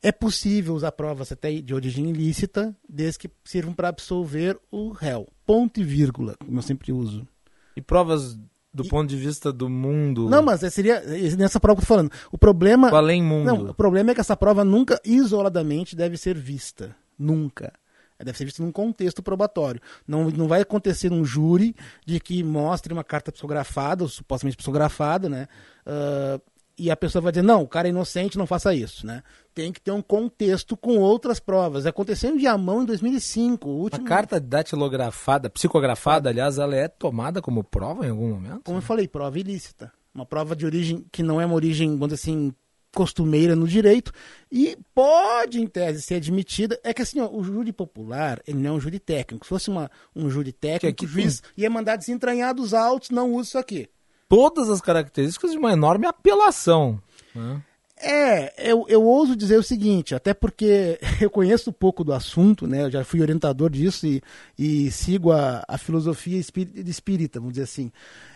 [0.01, 5.27] é possível usar provas até de origem ilícita, desde que sirvam para absolver o réu.
[5.45, 7.27] Ponto e vírgula, como eu sempre uso.
[7.75, 8.37] E provas
[8.75, 8.89] do e...
[8.89, 10.29] ponto de vista do mundo.
[10.29, 11.01] Não, mas seria
[11.37, 12.11] nessa prova que eu tô falando.
[12.29, 12.91] O problema.
[12.91, 13.45] O além mundo.
[13.45, 16.93] Não, o problema é que essa prova nunca isoladamente deve ser vista.
[17.17, 17.71] Nunca.
[18.19, 19.81] Deve ser vista num contexto probatório.
[20.07, 25.29] Não, não vai acontecer um júri de que mostre uma carta psicografada, ou supostamente psicografada,
[25.29, 25.47] né?
[25.85, 26.41] Uh,
[26.77, 29.23] e a pessoa vai dizer, não, o cara é inocente, não faça isso, né?
[29.53, 31.85] Tem que ter um contexto com outras provas.
[31.85, 33.69] Aconteceu em Viamão em 2005.
[33.69, 34.05] Último...
[34.05, 38.61] A carta datilografada, psicografada, aliás, ela é tomada como prova em algum momento?
[38.65, 39.91] Como eu falei, prova ilícita.
[40.13, 42.53] Uma prova de origem que não é uma origem, vamos dizer assim,
[42.93, 44.11] costumeira no direito
[44.51, 46.79] e pode, em tese, ser admitida.
[46.83, 49.45] É que assim, ó, o júri popular, ele não é um júri técnico.
[49.45, 53.49] Se fosse uma, um júri técnico, o juiz ia mandar desentranhar dos autos, não usa
[53.49, 53.89] isso aqui
[54.27, 57.01] todas as características de uma enorme apelação.
[57.33, 57.61] Né?
[57.97, 62.67] É, eu, eu ouso dizer o seguinte, até porque eu conheço um pouco do assunto,
[62.67, 62.83] né?
[62.83, 64.21] Eu já fui orientador disso e,
[64.59, 67.91] e sigo a, a filosofia espírita, espírita, vamos dizer assim.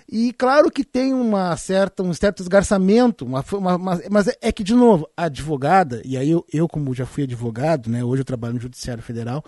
[0.08, 4.64] E claro que tem uma certa, um certo esgarçamento, uma, uma, uma, mas é que,
[4.64, 8.04] de novo, a advogada, e aí eu, eu, como já fui advogado, né?
[8.04, 9.44] Hoje eu trabalho no Judiciário Federal,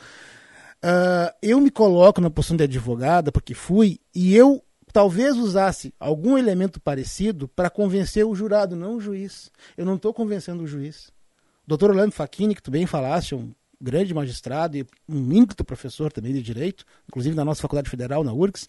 [0.83, 4.61] uh, eu me coloco na posição de advogada, porque fui, e eu
[4.91, 9.51] talvez usasse algum elemento parecido para convencer o jurado, não o juiz.
[9.77, 11.11] Eu não estou convencendo o juiz.
[11.65, 16.11] doutor Orlando Facchini, que tu bem falaste, é um grande magistrado e um ínclito professor
[16.11, 18.67] também de direito, inclusive na nossa faculdade federal, na URGS,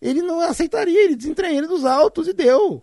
[0.00, 2.82] ele não aceitaria, ele desentranha ele dos autos e deu.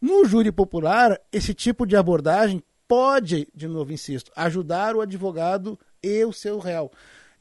[0.00, 6.24] No júri popular, esse tipo de abordagem pode, de novo insisto, ajudar o advogado e
[6.24, 6.90] o seu réu.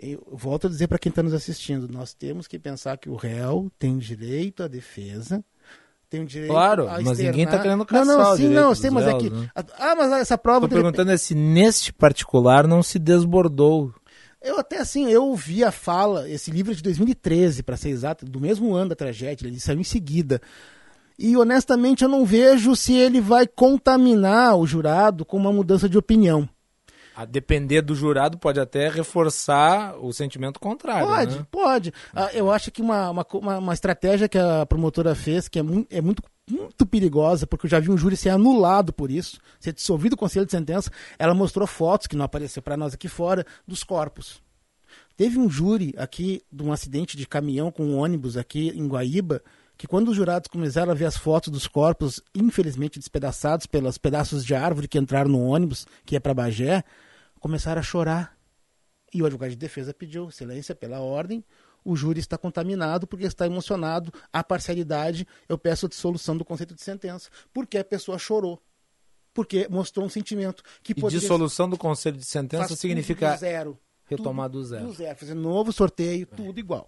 [0.02, 3.16] Eu volto a dizer para quem está nos assistindo, nós temos que pensar que o
[3.16, 5.43] réu tem direito à defesa,
[6.10, 8.89] tem o direito claro, a mas ninguém está querendo caçar Não, não, sim, não, sei,
[8.89, 9.30] mas réus, é que...
[9.30, 9.50] Né?
[9.78, 10.68] Ah, mas essa prova...
[10.68, 13.93] Estou perguntando é se neste particular não se desbordou.
[14.41, 18.26] Eu até assim, eu ouvi a fala, esse livro é de 2013, para ser exato,
[18.26, 20.41] do mesmo ano da tragédia, ele saiu em seguida.
[21.18, 25.97] E honestamente eu não vejo se ele vai contaminar o jurado com uma mudança de
[25.97, 26.47] opinião
[27.20, 31.05] a depender do jurado, pode até reforçar o sentimento contrário.
[31.05, 31.47] Pode, né?
[31.51, 31.93] pode.
[32.15, 33.26] Ah, eu acho que uma, uma,
[33.57, 37.70] uma, estratégia que a promotora fez, que é muito, é muito, muito perigosa, porque eu
[37.70, 41.34] já vi um júri ser anulado por isso, ser dissolvido o conselho de sentença, ela
[41.34, 44.41] mostrou fotos, que não apareceu para nós aqui fora, dos corpos.
[45.17, 49.41] Teve um júri aqui de um acidente de caminhão com um ônibus aqui em Guaíba,
[49.78, 54.45] que quando os jurados começaram a ver as fotos dos corpos, infelizmente despedaçados pelos pedaços
[54.45, 56.82] de árvore que entraram no ônibus, que ia para Bagé,
[57.40, 58.38] começaram a chorar.
[59.14, 61.44] E o advogado de defesa pediu silêncio pela ordem.
[61.84, 64.14] O júri está contaminado porque está emocionado.
[64.32, 67.30] A parcialidade, eu peço a dissolução do conceito de sentença.
[67.54, 68.62] Porque a pessoa chorou.
[69.34, 70.64] Porque mostrou um sentimento.
[70.84, 73.80] Que e dissolução do conselho de sentença significa zero.
[74.06, 74.86] retomar tudo, do zero.
[74.86, 75.18] Do zero.
[75.18, 76.36] Fazer novo sorteio, é.
[76.36, 76.88] tudo igual.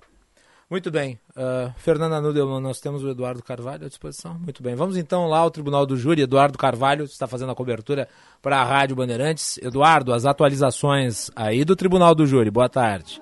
[0.72, 1.20] Muito bem.
[1.32, 4.40] Uh, Fernanda Nudelman, nós temos o Eduardo Carvalho à disposição.
[4.40, 4.74] Muito bem.
[4.74, 6.22] Vamos então lá ao Tribunal do Júri.
[6.22, 8.08] Eduardo Carvalho está fazendo a cobertura
[8.42, 9.58] para a Rádio Bandeirantes.
[9.58, 12.50] Eduardo, as atualizações aí do Tribunal do Júri.
[12.50, 13.22] Boa tarde.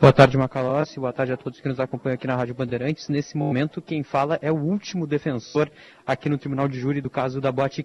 [0.00, 0.98] Boa tarde, Macalossi.
[0.98, 3.08] Boa tarde a todos que nos acompanham aqui na Rádio Bandeirantes.
[3.08, 5.70] Nesse momento, quem fala é o último defensor
[6.04, 7.84] aqui no Tribunal de Júri do caso da Boate.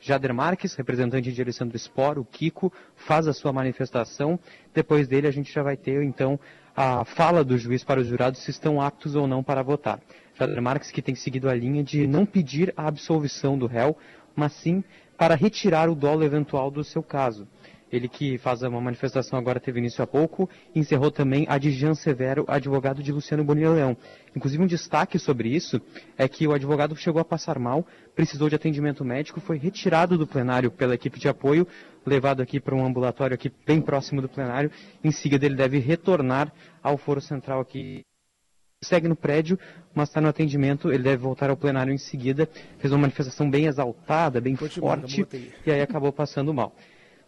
[0.00, 4.38] Jader Marques, representante de Alessandro Spor, o Kiko, faz a sua manifestação.
[4.72, 6.38] Depois dele, a gente já vai ter, então,
[6.80, 9.98] a fala do juiz para os jurados se estão aptos ou não para votar.
[10.38, 13.96] Jader Marques, que tem seguido a linha de não pedir a absolvição do réu,
[14.36, 14.84] mas sim
[15.16, 17.48] para retirar o dolo eventual do seu caso.
[17.90, 21.94] Ele que faz uma manifestação agora teve início há pouco, encerrou também a de Jean
[21.94, 23.96] Severo, advogado de Luciano Bonilla Leão.
[24.36, 25.80] Inclusive um destaque sobre isso
[26.16, 30.26] é que o advogado chegou a passar mal, precisou de atendimento médico, foi retirado do
[30.26, 31.66] plenário pela equipe de apoio,
[32.08, 34.70] levado aqui para um ambulatório aqui bem próximo do plenário.
[35.04, 36.52] Em seguida ele deve retornar
[36.82, 38.02] ao foro central aqui
[38.80, 39.58] segue no prédio,
[39.94, 42.48] mas está no atendimento, ele deve voltar ao plenário em seguida.
[42.78, 45.26] Fez uma manifestação bem exaltada, bem forte,
[45.66, 46.74] e aí acabou passando mal.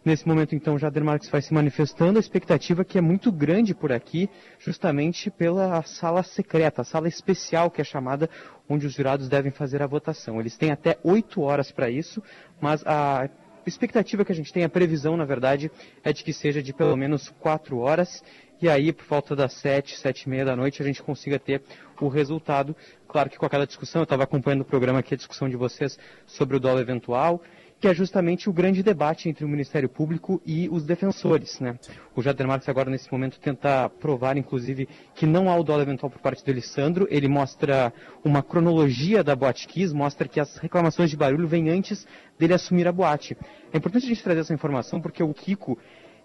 [0.03, 3.91] Nesse momento, então, Jader Marques vai se manifestando, a expectativa que é muito grande por
[3.91, 4.27] aqui,
[4.57, 8.27] justamente pela sala secreta, a sala especial que é chamada,
[8.67, 10.39] onde os jurados devem fazer a votação.
[10.39, 12.23] Eles têm até oito horas para isso,
[12.59, 13.29] mas a
[13.65, 15.71] expectativa que a gente tem, a previsão, na verdade,
[16.03, 18.23] é de que seja de pelo menos quatro horas,
[18.61, 21.63] e aí, por volta das sete, sete e meia da noite, a gente consiga ter
[21.99, 22.75] o resultado.
[23.07, 25.97] Claro que com aquela discussão, eu estava acompanhando o programa aqui, a discussão de vocês
[26.27, 27.41] sobre o dólar eventual,
[27.81, 31.59] que é justamente o grande debate entre o Ministério Público e os defensores.
[31.59, 31.79] Né?
[32.15, 36.11] O Jader Marques agora, nesse momento, tenta provar, inclusive, que não há o dólar eventual
[36.11, 37.07] por parte do Alessandro.
[37.09, 37.91] Ele mostra
[38.23, 42.05] uma cronologia da Boate Kiss, mostra que as reclamações de barulho vêm antes
[42.37, 43.35] dele assumir a boate.
[43.73, 45.75] É importante a gente trazer essa informação porque o Kiko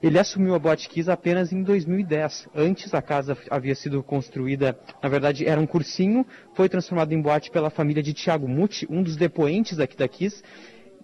[0.03, 2.49] ele assumiu a Boate Kiss apenas em 2010.
[2.55, 7.51] Antes a casa havia sido construída, na verdade era um cursinho, foi transformado em boate
[7.51, 10.43] pela família de Tiago Muti, um dos depoentes aqui da Kiss,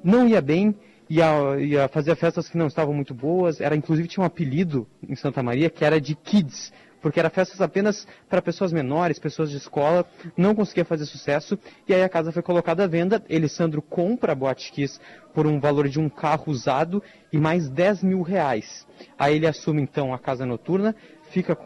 [0.03, 0.74] não ia bem,
[1.09, 5.14] ia, ia fazer festas que não estavam muito boas, era inclusive tinha um apelido em
[5.14, 6.72] Santa Maria que era de Kids,
[7.03, 11.92] porque era festas apenas para pessoas menores, pessoas de escola, não conseguia fazer sucesso, e
[11.92, 15.00] aí a casa foi colocada à venda, Elisandro compra a Boate Kiss
[15.34, 18.86] por um valor de um carro usado e mais 10 mil reais.
[19.18, 20.94] Aí ele assume então a casa noturna,
[21.30, 21.59] fica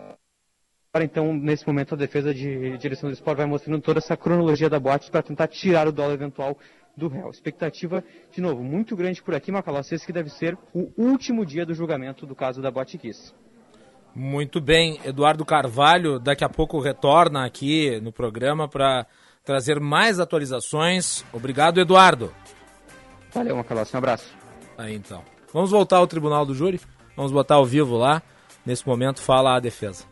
[0.99, 4.81] então, nesse momento, a defesa de direção do esporte vai mostrando toda essa cronologia da
[4.81, 6.57] boate para tentar tirar o dólar eventual
[6.97, 7.31] do réu.
[7.31, 9.53] Expectativa, de novo, muito grande por aqui,
[9.93, 13.35] esse que deve ser o último dia do julgamento do caso da Botiquis.
[14.15, 19.07] Muito bem, Eduardo Carvalho daqui a pouco retorna aqui no programa para
[19.45, 21.23] trazer mais atualizações.
[21.35, 22.33] Obrigado, Eduardo.
[23.31, 24.35] Valeu, Macalossi, um abraço.
[24.79, 25.23] Aí então.
[25.53, 26.81] Vamos voltar ao Tribunal do Júri,
[27.15, 28.23] vamos botar ao vivo lá.
[28.65, 30.05] Nesse momento fala a defesa.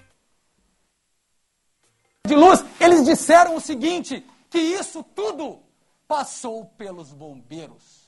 [2.27, 5.64] De luz, eles disseram o seguinte, que isso tudo
[6.07, 8.05] passou pelos bombeiros.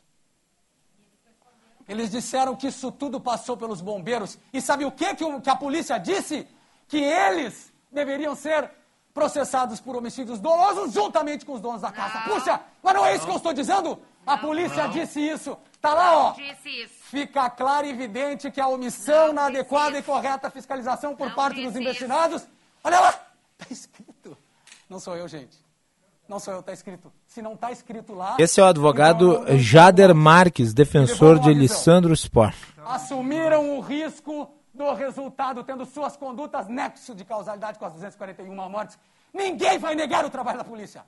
[1.88, 4.38] Eles disseram que isso tudo passou pelos bombeiros.
[4.53, 6.47] E sabe o que, que a polícia disse?
[6.88, 8.70] Que eles deveriam ser
[9.14, 12.20] processados por homicídios dolosos juntamente com os donos da casa.
[12.28, 13.99] Puxa, mas não é isso que eu estou dizendo?
[14.26, 15.57] A polícia disse isso.
[15.80, 16.34] Tá lá, ó.
[17.03, 21.76] Fica claro e evidente que a omissão na adequada e correta fiscalização por parte dos
[21.76, 22.47] investigados.
[22.82, 24.36] Olha lá, tá escrito.
[24.90, 25.66] Não sou eu, gente.
[26.29, 27.12] Não sou eu, está escrito.
[27.27, 28.37] Se não está escrito lá.
[28.39, 32.57] Esse é o advogado então, Jader Marques, defensor de Alessandro Sport.
[32.85, 38.99] Assumiram o risco do resultado, tendo suas condutas nexo de causalidade com as 241 mortes.
[39.33, 41.05] Ninguém vai negar o trabalho da polícia.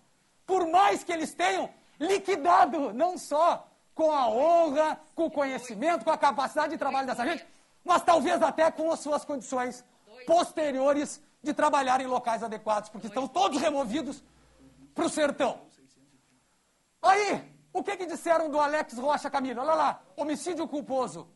[0.47, 6.11] Por mais que eles tenham liquidado, não só com a honra, com o conhecimento, com
[6.11, 7.45] a capacidade de trabalho dessa gente,
[7.85, 9.85] mas talvez até com as suas condições
[10.27, 14.23] posteriores de trabalhar em locais adequados, porque estão todos removidos
[14.99, 15.61] para o sertão.
[17.01, 17.41] Aí,
[17.73, 19.61] o que, que disseram do Alex Rocha Camilo?
[19.61, 21.29] Olha lá, homicídio culposo.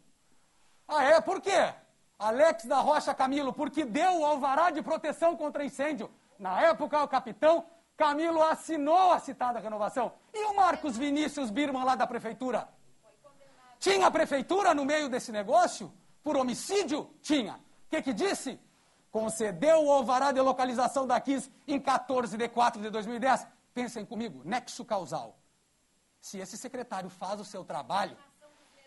[0.89, 1.21] Ah, é?
[1.21, 1.73] Por quê?
[2.19, 6.11] Alex da Rocha Camilo, porque deu o alvará de proteção contra incêndio.
[6.41, 7.65] Na época, o capitão
[7.97, 10.13] Camilo assinou a citada renovação.
[10.34, 12.68] E o Marcos Vinícius Birman, lá da prefeitura?
[13.79, 15.93] Tinha a prefeitura no meio desse negócio?
[16.25, 17.09] Por homicídio?
[17.22, 17.55] Tinha.
[17.87, 18.59] O que, que disse?
[19.13, 23.47] Concedeu o alvará de localização da KISS em 14 de 4 de 2010.
[23.75, 25.39] Pensem comigo, nexo causal.
[26.18, 28.17] Se esse secretário faz o seu trabalho,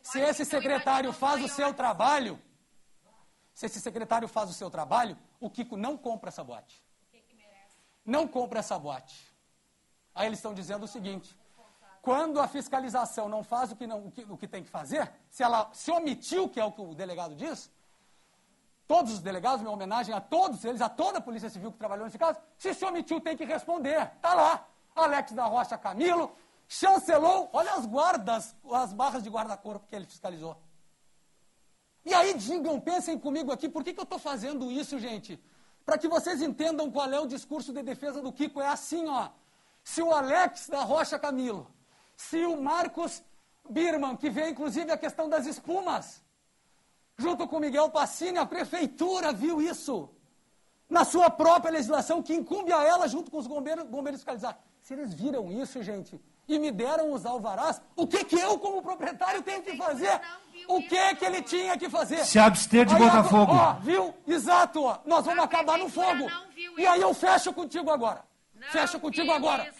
[0.01, 2.41] se esse secretário faz o seu trabalho,
[3.53, 6.83] se esse secretário faz o seu trabalho, o Kiko não compra essa boate.
[8.03, 9.31] Não compra essa boate.
[10.13, 11.37] Aí eles estão dizendo o seguinte:
[12.01, 15.11] quando a fiscalização não faz o que, não, o que, o que tem que fazer,
[15.29, 17.71] se ela se omitiu, que é o que o delegado diz,
[18.87, 22.05] todos os delegados, minha homenagem a todos eles, a toda a Polícia Civil que trabalhou
[22.05, 24.11] nesse caso, se se omitiu tem que responder.
[24.21, 24.67] Tá lá.
[24.95, 26.31] Alex da Rocha Camilo
[26.67, 30.57] chancelou, olha as guardas, as barras de guarda-corpo que ele fiscalizou.
[32.05, 35.39] E aí digam, pensem comigo aqui, por que, que eu estou fazendo isso, gente?
[35.85, 38.61] Para que vocês entendam qual é o discurso de defesa do Kiko.
[38.61, 39.29] É assim, ó.
[39.83, 41.67] Se o Alex da Rocha Camilo,
[42.15, 43.23] se o Marcos
[43.69, 46.23] Birman, que vê inclusive a questão das espumas,
[47.17, 50.09] junto com Miguel Passini, a prefeitura viu isso
[50.89, 54.57] na sua própria legislação, que incumbe a ela, junto com os bombeiros, bombeiros fiscalizar.
[54.81, 58.81] Se eles viram isso, gente, e me deram os alvarás, o que, que eu, como
[58.81, 60.21] proprietário, tenho que fazer?
[60.67, 62.23] O que que ele tinha que fazer?
[62.23, 63.51] Se abster de botar fogo.
[63.51, 64.13] Ó, viu?
[64.27, 64.99] Exato, ó.
[65.05, 66.29] Nós vamos acabar no fogo.
[66.77, 68.23] E aí eu fecho contigo agora.
[68.71, 69.73] fecho contigo agora.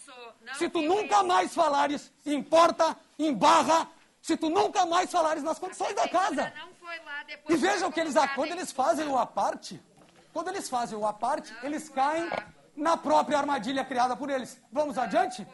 [0.58, 3.88] Se tu nunca mais falares em porta, em barra,
[4.22, 6.52] se tu nunca mais falares nas condições da casa.
[7.50, 9.82] E vejam que eles, quando eles fazem o aparte,
[10.34, 12.30] quando eles fazem o aparte, eles caem
[12.76, 14.62] na própria armadilha criada por eles.
[14.72, 15.48] Vamos adiante?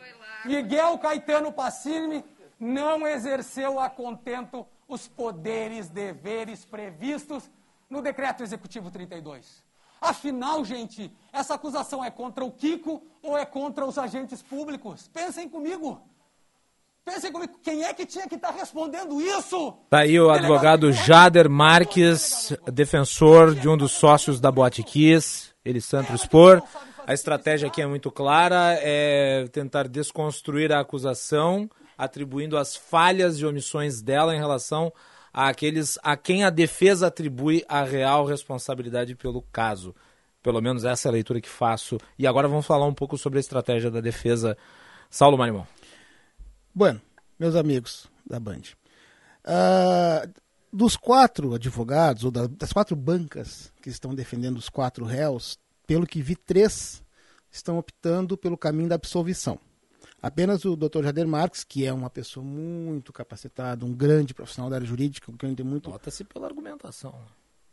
[0.44, 2.26] Miguel Caetano Passini
[2.60, 7.50] não exerceu a contento os poderes, deveres previstos
[7.90, 9.64] no decreto executivo 32.
[10.02, 15.08] Afinal, gente, essa acusação é contra o Kiko ou é contra os agentes públicos?
[15.08, 16.02] Pensem comigo.
[17.04, 19.74] Pensem comigo, quem é que tinha que estar respondendo isso?
[19.90, 25.82] Tá aí o advogado Jader Marques, defensor de um dos sócios da Boate Kiss, ele
[25.82, 26.62] Santos Expor.
[27.08, 31.68] A estratégia aqui é muito clara, é tentar desconstruir a acusação,
[31.98, 34.94] atribuindo as falhas e omissões dela em relação
[35.34, 39.96] àqueles a quem a defesa atribui a real responsabilidade pelo caso.
[40.44, 41.98] Pelo menos essa é a leitura que faço.
[42.18, 44.56] E agora vamos falar um pouco sobre a estratégia da defesa.
[45.10, 45.68] Saulo Marimão.
[46.74, 47.02] Bueno,
[47.38, 48.62] meus amigos da Band.
[49.44, 50.32] Uh,
[50.72, 56.22] dos quatro advogados, ou das quatro bancas que estão defendendo os quatro réus, pelo que
[56.22, 57.04] vi, três
[57.52, 59.60] estão optando pelo caminho da absolvição.
[60.22, 61.04] Apenas o Dr.
[61.04, 65.46] Jader Marques, que é uma pessoa muito capacitada, um grande profissional da área jurídica, que
[65.46, 65.90] eu entendo muito.
[65.90, 67.14] Nota-se pela argumentação.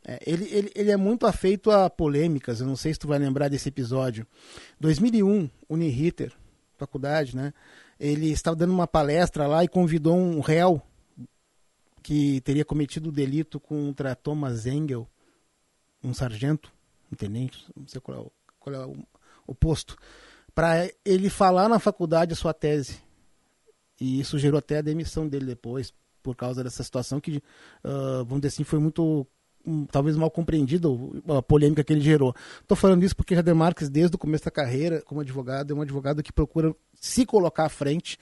[0.05, 3.19] É, ele, ele, ele é muito afeito a polêmicas, eu não sei se tu vai
[3.19, 4.27] lembrar desse episódio.
[4.81, 6.33] 2001, Uniriter,
[6.77, 7.53] faculdade, né?
[7.99, 10.81] Ele estava dando uma palestra lá e convidou um réu
[12.03, 15.07] que teria cometido o delito contra Thomas Engel,
[16.03, 16.73] um sargento,
[17.13, 18.97] um tenente, não sei qual é o, qual é o,
[19.47, 19.97] o posto,
[20.55, 23.01] para ele falar na faculdade a sua tese.
[24.01, 25.93] E isso gerou até a demissão dele depois,
[26.23, 27.39] por causa dessa situação que,
[27.85, 29.27] uh, vamos dizer assim, foi muito
[29.67, 32.35] um, talvez mal compreendido a polêmica que ele gerou.
[32.61, 35.83] Estou falando isso porque Jader Marques, desde o começo da carreira como advogado, é um
[35.83, 38.19] advogado que procura se colocar à frente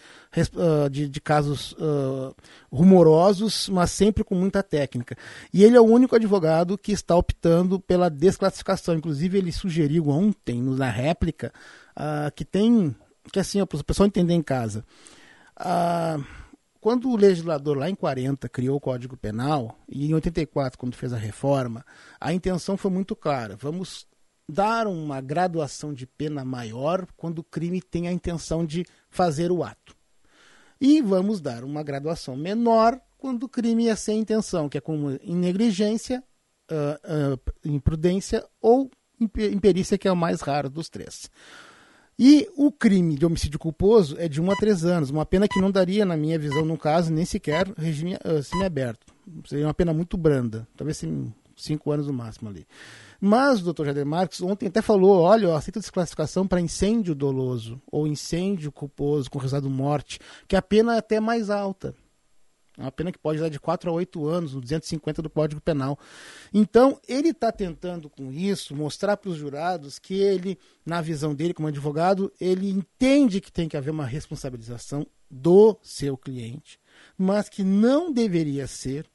[0.54, 2.34] uh, de, de, casos uh,
[2.70, 5.16] rumorosos, mas sempre com muita técnica.
[5.52, 8.94] E ele é o único advogado que está optando pela desclassificação.
[8.94, 11.52] Inclusive, ele sugeriu ontem, na réplica,
[11.96, 12.94] uh, que tem.
[13.32, 14.84] que assim, para o pessoal entender em casa.
[16.80, 21.12] quando o legislador, lá em 40, criou o Código Penal, e em 84, quando fez
[21.12, 21.84] a reforma,
[22.20, 23.56] a intenção foi muito clara.
[23.56, 24.06] Vamos
[24.48, 29.64] dar uma graduação de pena maior quando o crime tem a intenção de fazer o
[29.64, 29.94] ato.
[30.80, 35.18] E vamos dar uma graduação menor quando o crime é sem intenção, que é como
[35.24, 36.22] negligência,
[36.70, 41.30] uh, uh, imprudência ou imperícia, que é o mais raro dos três.
[42.18, 45.60] E o crime de homicídio culposo é de 1 a 3 anos, uma pena que
[45.60, 49.06] não daria, na minha visão, no caso, nem sequer regime uh, semiaberto.
[49.46, 51.02] Seria uma pena muito branda, talvez
[51.56, 52.66] 5 anos no máximo ali.
[53.20, 57.80] Mas o doutor Jader Marques ontem até falou: olha, eu aceito desclassificação para incêndio doloso
[57.90, 61.94] ou incêndio culposo com resultado morte, que a pena é até mais alta.
[62.78, 65.60] É uma pena que pode dar de 4 a 8 anos, no 250 do Código
[65.62, 65.98] Penal.
[66.52, 71.54] Então, ele está tentando com isso mostrar para os jurados que ele, na visão dele
[71.54, 76.78] como advogado, ele entende que tem que haver uma responsabilização do seu cliente,
[77.16, 79.06] mas que não deveria ser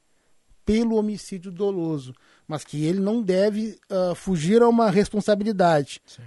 [0.64, 2.12] pelo homicídio doloso,
[2.46, 6.00] mas que ele não deve uh, fugir a uma responsabilidade.
[6.06, 6.22] Sim.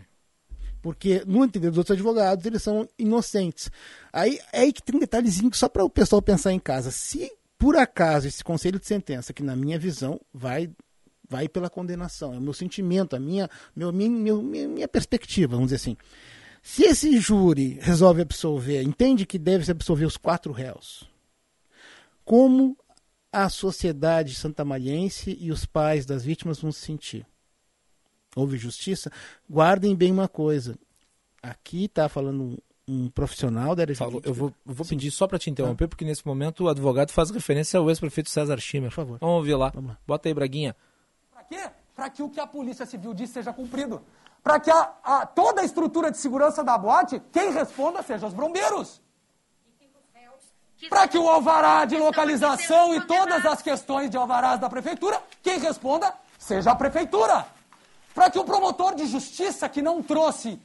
[0.82, 3.72] Porque, no entender dos outros advogados, eles são inocentes.
[4.14, 6.92] Aí é aí que tem um detalhezinho só para o pessoal pensar em casa.
[6.92, 10.70] Se, por acaso, esse conselho de sentença, que na minha visão vai
[11.28, 15.72] vai pela condenação, é o meu sentimento, a minha, meu, minha, minha, minha perspectiva, vamos
[15.72, 15.98] dizer assim.
[16.62, 21.10] Se esse júri resolve absolver, entende que deve se absolver os quatro réus,
[22.24, 22.78] como
[23.44, 27.26] a sociedade santamariense e os pais das vítimas vão se sentir.
[28.36, 29.12] Houve justiça?
[29.50, 30.78] Guardem bem uma coisa.
[31.42, 32.58] Aqui está falando um,
[32.88, 35.88] um, profissional da área Falou, Eu vou, eu vou pedir só para te interromper, ah.
[35.88, 38.90] porque nesse momento o advogado faz referência ao ex-prefeito César Schimmer.
[38.90, 39.18] Por favor.
[39.20, 39.70] Vamos ouvir lá.
[39.70, 39.98] Vamos lá.
[40.08, 40.76] Bota aí, Braguinha.
[41.32, 41.70] Para quê?
[41.96, 44.02] para que o que a Polícia Civil diz seja cumprido.
[44.44, 48.34] Para que a, a, toda a estrutura de segurança da boate, quem responda seja os
[48.34, 49.02] bombeiros.
[50.90, 55.60] Para que o alvará de localização e todas as questões de alvarás da prefeitura, quem
[55.60, 57.46] responda seja a prefeitura.
[58.14, 60.60] Para que o promotor de justiça que não trouxe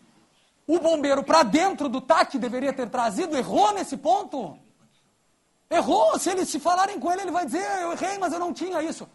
[0.67, 4.57] o bombeiro para dentro do TAC deveria ter trazido, errou nesse ponto.
[5.69, 6.19] Errou.
[6.19, 8.83] Se eles se falarem com ele, ele vai dizer: Eu errei, mas eu não tinha
[8.83, 9.09] isso.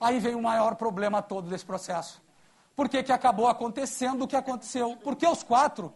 [0.00, 2.22] Aí veio o maior problema todo desse processo.
[2.74, 4.96] Por que, que acabou acontecendo o que aconteceu?
[4.96, 5.92] Por que os quatro?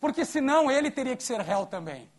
[0.00, 2.10] Porque senão ele teria que ser réu também.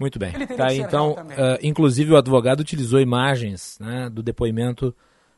[0.00, 0.32] Muito bem.
[0.56, 4.96] Tá, então, uh, inclusive o advogado utilizou imagens né, do depoimento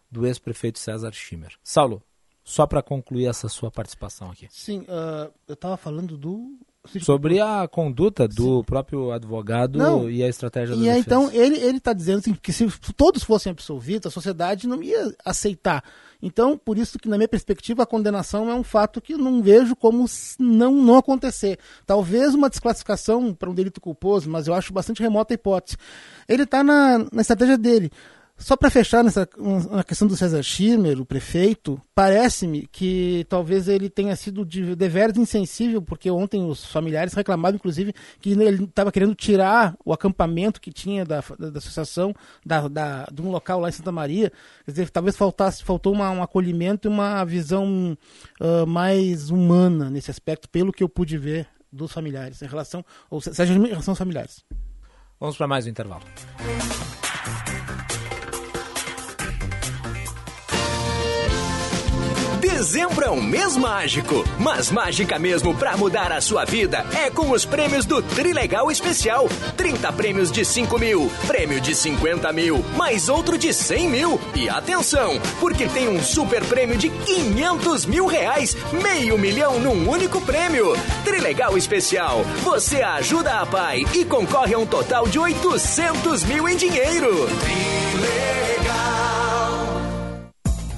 [0.09, 1.53] do ex-prefeito César Schimmer.
[1.65, 2.01] Saulo,
[2.45, 4.47] só para concluir essa sua participação aqui.
[4.51, 6.57] Sim, uh, eu estava falando do
[7.01, 8.65] sobre a conduta do Sim.
[8.65, 12.53] próprio advogado não, e a estratégia da e então ele ele está dizendo assim, que
[12.53, 15.85] se todos fossem absolvidos a sociedade não ia aceitar.
[16.21, 19.77] Então por isso que na minha perspectiva a condenação é um fato que não vejo
[19.77, 20.07] como
[20.41, 21.59] não não acontecer.
[21.87, 25.77] Talvez uma desclassificação para um delito culposo mas eu acho bastante remota a hipótese.
[26.29, 27.93] Ele está na, na estratégia dele
[28.43, 29.29] só para fechar nessa
[29.71, 35.17] na questão do César Schirmer, o prefeito, parece-me que talvez ele tenha sido de deveres
[35.17, 40.73] insensível, porque ontem os familiares reclamavam, inclusive, que ele estava querendo tirar o acampamento que
[40.73, 42.15] tinha da, da, da associação
[42.45, 44.33] da, da, de um local lá em Santa Maria.
[44.65, 47.97] Quer dizer, talvez faltasse, faltou uma, um acolhimento e uma visão
[48.41, 53.21] uh, mais humana nesse aspecto, pelo que eu pude ver dos familiares, em relação, ou
[53.21, 54.45] seja, em relação aos familiares.
[55.19, 56.03] Vamos para mais um intervalo.
[62.63, 67.33] Dezembro é um mês mágico, mas mágica mesmo pra mudar a sua vida é com
[67.33, 69.29] os prêmios do Trilegal Especial.
[69.57, 74.21] 30 prêmios de 5 mil, prêmio de 50 mil, mais outro de 100 mil.
[74.37, 80.21] E atenção, porque tem um super prêmio de 500 mil reais, meio milhão num único
[80.21, 80.73] prêmio.
[81.05, 86.57] Trilegal Especial, você ajuda a pai e concorre a um total de 800 mil em
[86.57, 87.27] dinheiro.
[87.27, 88.62] Trilegal.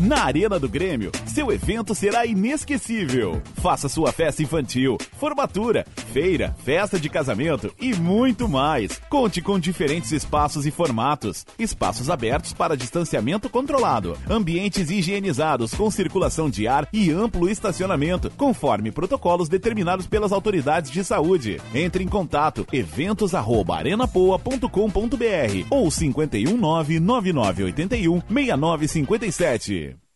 [0.07, 3.41] Na Arena do Grêmio, seu evento será inesquecível.
[3.63, 9.01] Faça sua festa infantil, formatura, feira, festa de casamento e muito mais.
[9.09, 11.47] Conte com diferentes espaços e formatos.
[11.59, 18.93] Espaços abertos para distanciamento controlado, ambientes higienizados com circulação de ar e amplo estacionamento, conforme
[18.93, 21.59] protocolos determinados pelas autoridades de saúde.
[21.75, 29.94] Entre em contato eventos@arenapoa.com.br ou 519 9981 6957.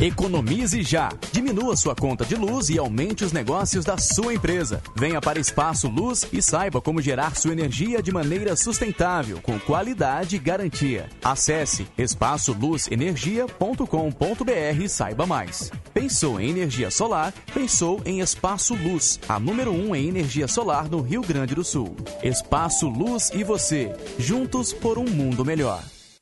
[0.00, 1.10] Economize já.
[1.32, 4.80] Diminua sua conta de luz e aumente os negócios da sua empresa.
[4.96, 10.36] Venha para Espaço Luz e saiba como gerar sua energia de maneira sustentável, com qualidade
[10.36, 11.08] e garantia.
[11.22, 15.70] Acesse espaçoluzenergia.com.br e saiba mais.
[15.92, 17.34] Pensou em energia solar?
[17.52, 21.64] Pensou em Espaço Luz, a número 1 um em energia solar no Rio Grande do
[21.64, 21.96] Sul.
[22.22, 25.82] Espaço Luz e você, juntos por um mundo melhor.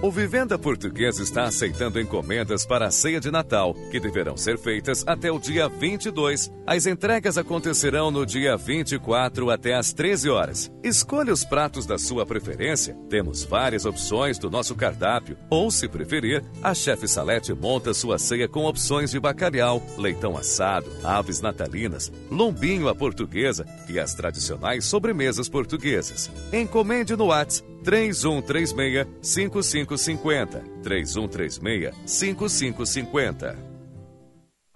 [0.00, 5.02] O Vivenda Portuguesa está aceitando encomendas para a ceia de Natal, que deverão ser feitas
[5.04, 6.52] até o dia 22.
[6.64, 10.70] As entregas acontecerão no dia 24 até às 13 horas.
[10.84, 12.96] Escolha os pratos da sua preferência.
[13.10, 15.36] Temos várias opções do nosso cardápio.
[15.50, 20.88] Ou, se preferir, a chefe Salete monta sua ceia com opções de bacalhau, leitão assado,
[21.02, 26.30] aves natalinas, lombinho à portuguesa e as tradicionais sobremesas portuguesas.
[26.52, 30.64] Encomende no WhatsApp 3136 5550.
[30.82, 33.68] 3136 5550.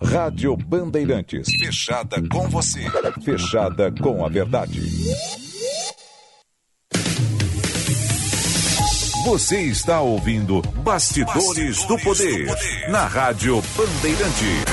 [0.02, 1.48] Rádio Bandeirantes.
[1.48, 2.80] Fechada com você.
[3.24, 4.80] Fechada com a verdade.
[9.24, 14.64] Você está ouvindo Bastidores, Bastidores do, poder, do Poder na Rádio Bandeirante.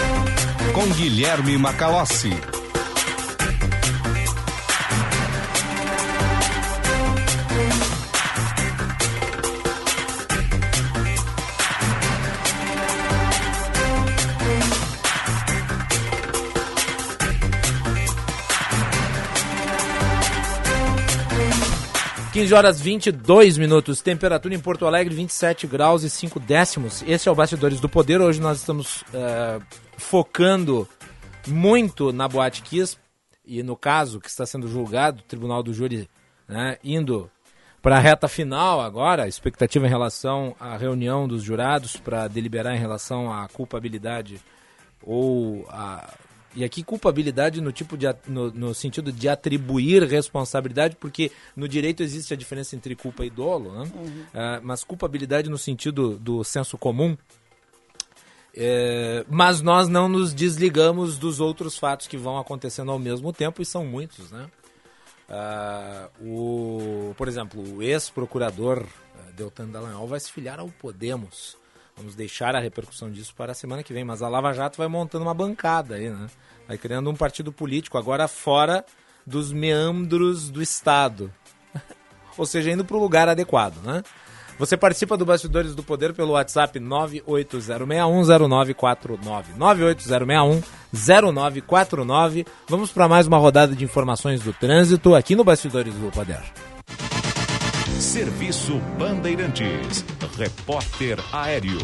[0.73, 2.31] Com Guilherme Macalossi.
[22.39, 27.03] 15 horas 22 minutos, temperatura em Porto Alegre 27 graus e 5 décimos.
[27.05, 28.21] Esse é o Bastidores do Poder.
[28.21, 29.61] Hoje nós estamos uh,
[29.97, 30.87] focando
[31.45, 32.97] muito na Boate Kiss
[33.45, 36.09] e no caso que está sendo julgado, o Tribunal do Júri
[36.47, 37.29] né, indo
[37.81, 42.79] para a reta final agora, expectativa em relação à reunião dos jurados para deliberar em
[42.79, 44.39] relação à culpabilidade
[45.03, 46.07] ou a
[46.55, 52.01] e aqui culpabilidade no tipo de no, no, sentido de atribuir responsabilidade, porque no direito
[52.01, 53.91] existe a diferença entre culpa e dolo, né?
[53.93, 54.05] Uhum.
[54.05, 57.15] Uh, mas culpabilidade no sentido do senso comum.
[58.55, 63.61] É, mas nós não nos desligamos dos outros fatos que vão acontecendo ao mesmo tempo
[63.61, 64.49] e são muitos, né?
[65.29, 71.55] Uh, o, por exemplo, o ex-procurador uh, Deltan Dallagnol vai se filiar ao Podemos.
[71.99, 74.87] Vamos deixar a repercussão disso para a semana que vem, mas a Lava Jato vai
[74.87, 76.27] montando uma bancada aí, né?
[76.65, 78.85] Vai criando um partido político agora fora
[79.27, 81.29] dos meandros do Estado.
[82.37, 84.01] Ou seja, indo para o lugar adequado, né?
[84.57, 89.57] Você participa do Bastidores do Poder pelo WhatsApp 980610949.
[90.93, 92.47] 980610949.
[92.67, 96.41] Vamos para mais uma rodada de informações do trânsito aqui no Bastidores do Poder.
[97.99, 100.05] Serviço Bandeirantes.
[100.37, 101.79] Repórter Aéreo.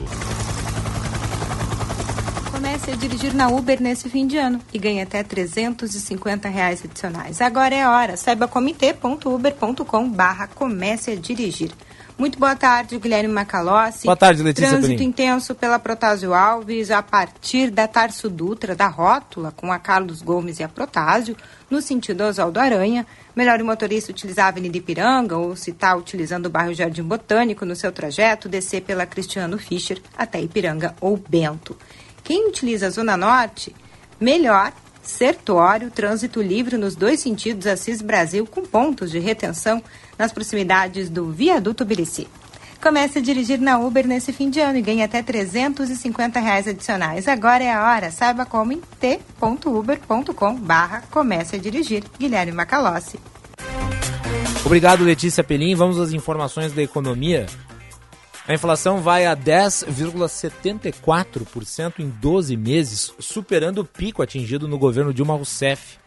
[2.50, 7.42] Comece a dirigir na Uber nesse fim de ano e ganhe até 350 reais adicionais.
[7.42, 8.16] Agora é a hora.
[8.16, 11.72] Saiba comitê.uber.com barra comece a dirigir.
[12.18, 14.06] Muito boa tarde, Guilherme Macalossi.
[14.06, 15.10] Boa tarde, Letícia Trânsito Perim.
[15.10, 20.60] intenso pela Protásio Alves a partir da Tarso Dutra, da Rótula, com a Carlos Gomes
[20.60, 21.36] e a Protásio,
[21.70, 23.06] no sentido Oswaldo Aranha.
[23.36, 27.66] Melhor o motorista utilizar a Avenida Ipiranga ou, se está utilizando o bairro Jardim Botânico
[27.66, 31.78] no seu trajeto, descer pela Cristiano Fischer até Ipiranga ou Bento.
[32.24, 33.76] Quem utiliza a Zona Norte,
[34.20, 34.72] melhor
[35.04, 39.84] Sertório, trânsito livre nos dois sentidos Assis Brasil, com pontos de retenção
[40.18, 42.28] nas proximidades do viaduto Birici.
[42.86, 47.28] Comece a dirigir na Uber nesse fim de ano e ganhe até 350 reais adicionais.
[47.28, 48.12] Agora é a hora.
[48.12, 52.04] Saiba como em t.uber.com barra comece a dirigir.
[52.20, 53.20] Guilherme Macalossi.
[54.64, 55.74] Obrigado, Letícia Pelim.
[55.74, 57.48] Vamos às informações da economia.
[58.48, 65.34] A inflação vai a 10,74% em 12 meses, superando o pico atingido no governo Dilma
[65.34, 65.98] Rousseff.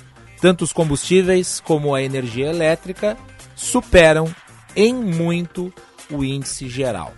[0.41, 3.17] Tanto os combustíveis como a energia elétrica
[3.55, 4.33] superam
[4.75, 5.73] em muito
[6.09, 7.13] o índice geral.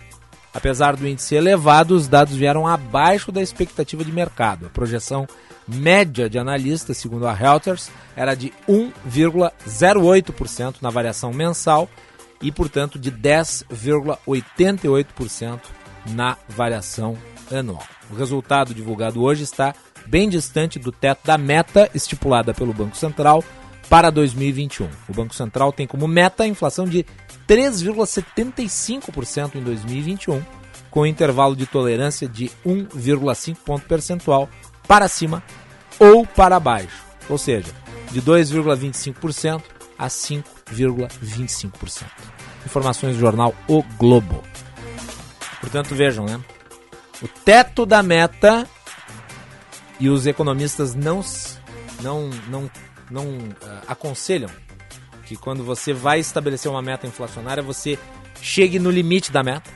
[0.54, 4.66] Apesar do índice elevado, os dados vieram abaixo da expectativa de mercado.
[4.66, 5.26] A projeção
[5.66, 11.88] média de analistas, segundo a Reuters, era de 1,08% na variação mensal
[12.40, 15.58] e, portanto, de 10,88%
[16.10, 17.16] na variação
[17.50, 17.86] anual.
[18.10, 19.74] O resultado divulgado hoje está
[20.06, 23.42] bem distante do teto da meta estipulada pelo Banco Central
[23.92, 24.88] para 2021.
[25.06, 27.04] O Banco Central tem como meta a inflação de
[27.46, 30.42] 3,75% em 2021,
[30.90, 34.48] com intervalo de tolerância de 1,5 ponto percentual
[34.88, 35.42] para cima
[35.98, 37.70] ou para baixo, ou seja,
[38.10, 39.62] de 2,25%
[39.98, 42.04] a 5,25%.
[42.64, 44.42] Informações do jornal O Globo.
[45.60, 46.40] Portanto, vejam, né?
[47.20, 48.66] O teto da meta
[50.00, 51.20] e os economistas não
[52.00, 52.70] não não
[53.12, 53.54] não uh,
[53.86, 54.50] aconselham
[55.24, 57.98] que quando você vai estabelecer uma meta inflacionária, você
[58.40, 59.70] chegue no limite da meta,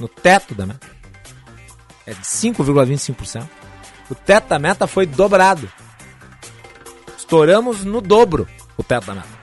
[0.00, 0.86] no teto da meta.
[2.06, 3.46] É de 5,25%.
[4.10, 5.70] O teto da meta foi dobrado.
[7.16, 9.36] Estouramos no dobro o teto da meta.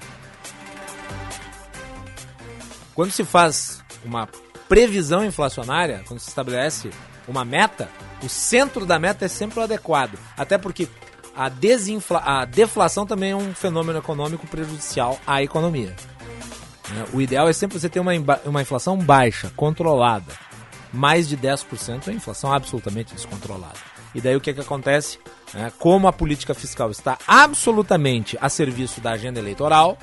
[2.95, 4.27] Quando se faz uma
[4.68, 6.90] previsão inflacionária, quando se estabelece
[7.27, 7.90] uma meta,
[8.22, 10.18] o centro da meta é sempre o adequado.
[10.38, 10.88] Até porque
[11.35, 15.95] a, desinfla a deflação também é um fenômeno econômico prejudicial à economia.
[16.89, 17.05] Né?
[17.14, 18.11] O ideal é sempre você ter uma,
[18.45, 20.34] uma inflação baixa, controlada.
[20.91, 23.77] Mais de 10% é inflação absolutamente descontrolada.
[24.14, 25.18] E daí o que, é que acontece?
[25.55, 29.97] É, como a política fiscal está absolutamente a serviço da agenda eleitoral,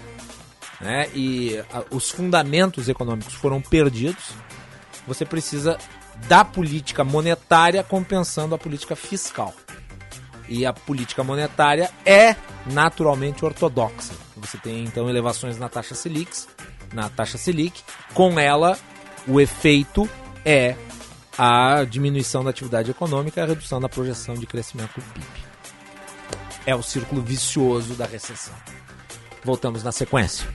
[0.81, 4.31] né, e os fundamentos econômicos foram perdidos,
[5.07, 5.79] você precisa
[6.29, 9.55] da política monetária compensando a política fiscal.
[10.51, 12.37] E a política monetária é
[12.67, 14.13] naturalmente ortodoxa.
[14.37, 16.31] Você tem então elevações na taxa Selic,
[16.93, 17.83] na taxa Selic,
[18.13, 18.77] com ela
[19.27, 20.09] o efeito
[20.45, 20.75] é
[21.39, 25.27] a diminuição da atividade econômica e a redução da projeção de crescimento do PIB.
[26.67, 28.55] É o círculo vicioso da recessão.
[29.45, 30.47] Voltamos na sequência.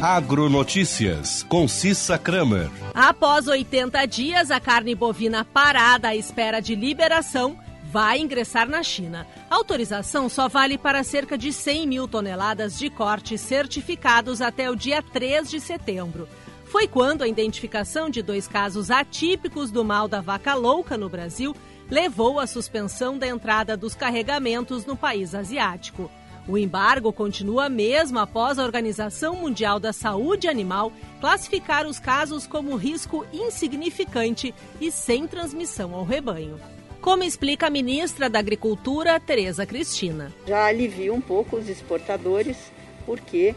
[0.00, 2.70] Agronotícias, com Cissa Kramer.
[2.94, 7.58] Após 80 dias, a carne bovina parada à espera de liberação
[7.90, 9.26] vai ingressar na China.
[9.50, 14.76] A autorização só vale para cerca de 100 mil toneladas de cortes certificados até o
[14.76, 16.28] dia 3 de setembro.
[16.66, 21.56] Foi quando a identificação de dois casos atípicos do mal da vaca louca no Brasil
[21.90, 26.08] levou à suspensão da entrada dos carregamentos no país asiático.
[26.48, 32.74] O embargo continua mesmo após a Organização Mundial da Saúde Animal classificar os casos como
[32.74, 36.58] risco insignificante e sem transmissão ao rebanho.
[37.02, 40.32] Como explica a ministra da Agricultura, Tereza Cristina.
[40.46, 42.56] Já alivia um pouco os exportadores,
[43.04, 43.54] porque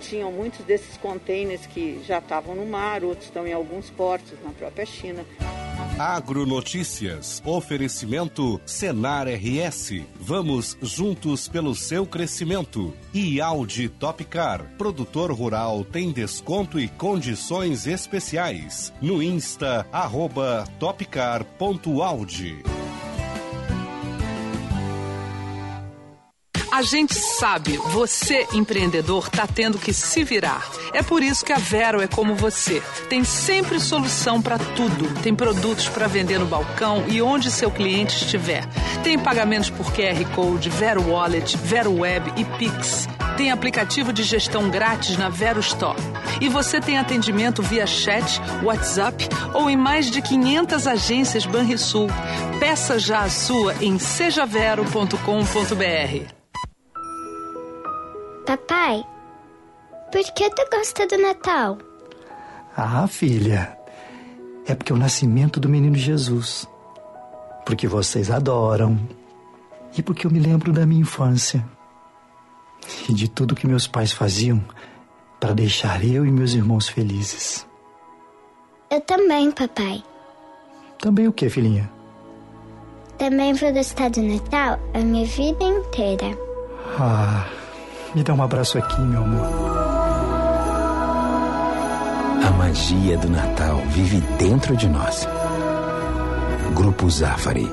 [0.00, 4.50] tinham muitos desses contêineres que já estavam no mar, outros estão em alguns portos na
[4.50, 5.24] própria China.
[5.98, 7.42] Agronotícias.
[7.44, 10.02] Oferecimento Senar RS.
[10.14, 12.94] Vamos juntos pelo seu crescimento.
[13.12, 14.64] E Audi Topcar.
[14.78, 18.92] Produtor rural tem desconto e condições especiais.
[19.02, 22.77] No Insta, arroba topcar.audi.
[26.70, 30.68] A gente sabe, você empreendedor está tendo que se virar.
[30.92, 32.82] É por isso que a Vero é como você.
[33.08, 35.08] Tem sempre solução para tudo.
[35.22, 38.66] Tem produtos para vender no balcão e onde seu cliente estiver.
[39.02, 43.08] Tem pagamentos por QR Code, Vero Wallet, Vero Web e Pix.
[43.36, 45.98] Tem aplicativo de gestão grátis na Vero Store.
[46.40, 52.08] E você tem atendimento via chat, WhatsApp ou em mais de 500 agências Banrisul.
[52.60, 56.37] Peça já a sua em sejavero.com.br.
[58.48, 59.04] Papai,
[60.10, 61.76] por que tu gosta do Natal?
[62.74, 63.76] Ah, filha,
[64.66, 66.66] é porque é o nascimento do menino Jesus.
[67.66, 68.98] Porque vocês adoram.
[69.98, 71.62] E porque eu me lembro da minha infância.
[73.06, 74.64] E de tudo que meus pais faziam
[75.38, 77.66] para deixar eu e meus irmãos felizes.
[78.90, 80.02] Eu também, papai.
[80.98, 81.92] Também o que, filhinha?
[83.18, 86.34] Também vou gostar do Natal a minha vida inteira.
[86.98, 87.57] Ah.
[88.14, 89.46] Me dá um abraço aqui, meu amor.
[92.46, 95.26] A magia do Natal vive dentro de nós.
[96.74, 97.68] Grupo Zafari.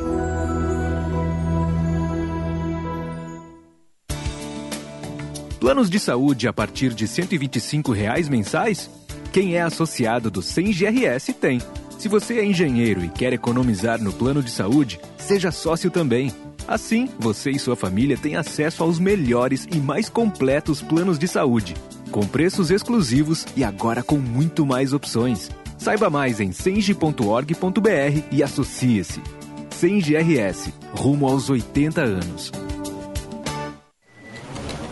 [5.60, 8.90] Planos de saúde a partir de 125 reais mensais?
[9.32, 11.60] Quem é associado do 100 GRS tem.
[11.98, 16.32] Se você é engenheiro e quer economizar no plano de saúde, seja sócio também.
[16.68, 21.76] Assim, você e sua família têm acesso aos melhores e mais completos planos de saúde,
[22.12, 25.50] com preços exclusivos e agora com muito mais opções.
[25.78, 29.22] Saiba mais em senge.org.br e associe-se.
[29.70, 32.52] Senge RS, rumo aos 80 anos.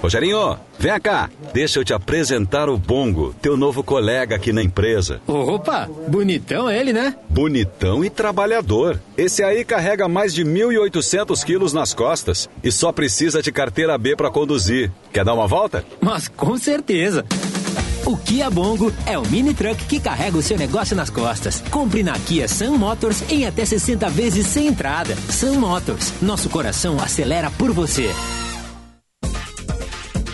[0.03, 1.29] Rogerinho, vem cá.
[1.53, 5.21] Deixa eu te apresentar o Bongo, teu novo colega aqui na empresa.
[5.25, 7.15] Opa, bonitão ele, né?
[7.29, 8.99] Bonitão e trabalhador.
[9.17, 14.13] Esse aí carrega mais de 1.800 quilos nas costas e só precisa de carteira B
[14.13, 14.91] para conduzir.
[15.13, 15.85] Quer dar uma volta?
[16.01, 17.25] Mas com certeza.
[18.05, 21.63] O Kia Bongo é o mini truck que carrega o seu negócio nas costas.
[21.71, 25.15] Compre na Kia Sun Motors em até 60 vezes sem entrada.
[25.29, 28.11] Sun Motors, nosso coração acelera por você.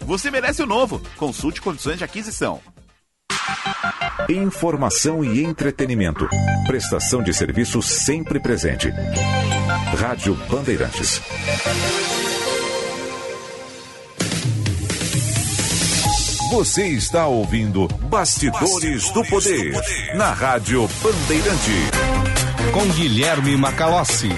[0.00, 1.00] você merece o novo.
[1.16, 2.60] Consulte condições de aquisição.
[4.28, 6.28] Informação e entretenimento.
[6.66, 8.90] Prestação de serviço sempre presente.
[9.96, 11.20] Rádio Bandeirantes.
[16.50, 21.90] Você está ouvindo Bastidores, Bastidores do, poder, do Poder na Rádio Bandeirante.
[22.72, 24.30] Com Guilherme Macalossi.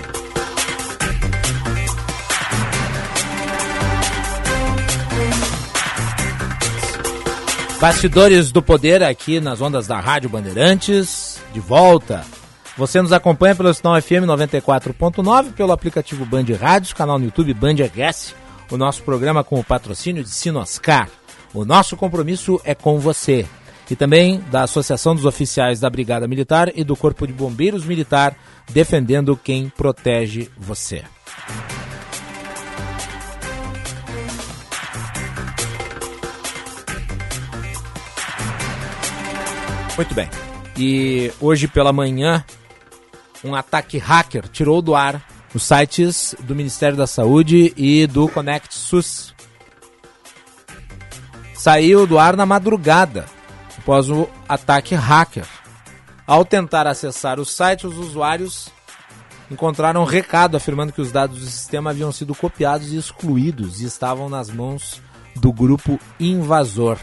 [7.81, 12.25] Bastidores do Poder aqui nas ondas da Rádio Bandeirantes, de volta.
[12.77, 17.75] Você nos acompanha pelo sinal FM 94.9, pelo aplicativo Band Rádios, canal no YouTube Band
[17.75, 18.35] RS,
[18.71, 21.09] o nosso programa com o patrocínio de Sinoscar.
[21.53, 23.47] O nosso compromisso é com você.
[23.91, 28.35] E também da Associação dos Oficiais da Brigada Militar e do Corpo de Bombeiros Militar,
[28.71, 31.05] defendendo quem protege você.
[39.97, 40.29] Muito bem.
[40.77, 42.45] E hoje pela manhã,
[43.43, 45.25] um ataque hacker tirou do ar
[45.55, 49.35] os sites do Ministério da Saúde e do Connect SUS.
[51.55, 53.25] Saiu do ar na madrugada,
[53.79, 55.47] após o ataque hacker.
[56.27, 58.69] Ao tentar acessar o site, os usuários
[59.51, 63.87] encontraram um recado afirmando que os dados do sistema haviam sido copiados e excluídos e
[63.87, 65.01] estavam nas mãos
[65.37, 66.99] do grupo invasor.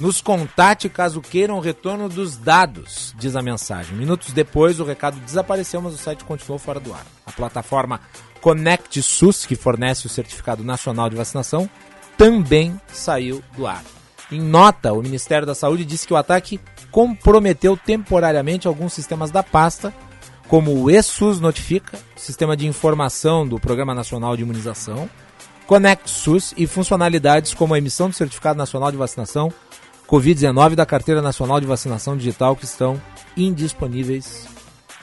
[0.00, 3.94] Nos contate caso queiram o retorno dos dados, diz a mensagem.
[3.94, 7.04] Minutos depois, o recado desapareceu, mas o site continuou fora do ar.
[7.26, 8.00] A plataforma
[8.40, 11.68] Connect SUS, que fornece o Certificado Nacional de Vacinação,
[12.16, 13.84] também saiu do ar.
[14.32, 16.58] Em nota, o Ministério da Saúde disse que o ataque
[16.90, 19.92] comprometeu temporariamente alguns sistemas da pasta,
[20.48, 25.10] como o ESUS Notifica, Sistema de Informação do Programa Nacional de Imunização,
[25.66, 29.52] Connect SUS e funcionalidades como a emissão do Certificado Nacional de Vacinação,
[30.10, 33.00] Covid-19 da Carteira Nacional de Vacinação Digital que estão
[33.36, 34.48] indisponíveis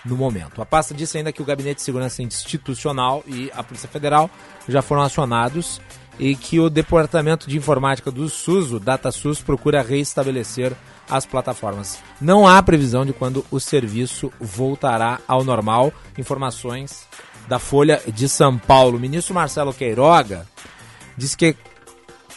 [0.04, 0.62] no momento.
[0.62, 4.30] A pasta disse ainda que o Gabinete de Segurança Institucional e a Polícia Federal
[4.68, 5.80] já foram acionados
[6.20, 10.74] e que o Departamento de Informática do SUS, o DataSUS, procura reestabelecer
[11.10, 12.00] as plataformas.
[12.20, 15.94] Não há previsão de quando o serviço voltará ao normal.
[16.18, 17.08] Informações
[17.48, 18.98] da Folha de São Paulo.
[18.98, 20.46] O ministro Marcelo Queiroga
[21.16, 21.56] disse que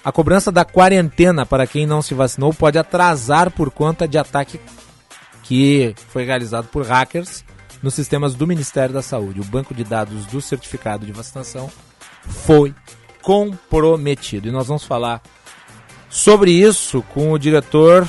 [0.05, 4.61] a cobrança da quarentena para quem não se vacinou pode atrasar por conta de ataque
[5.43, 7.45] que foi realizado por hackers
[7.83, 9.41] nos sistemas do Ministério da Saúde.
[9.41, 11.71] O banco de dados do certificado de vacinação
[12.27, 12.75] foi
[13.23, 14.49] comprometido.
[14.49, 15.23] E nós vamos falar
[16.09, 18.09] sobre isso com o diretor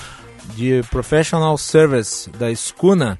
[0.56, 3.18] de Professional Service da Escuna,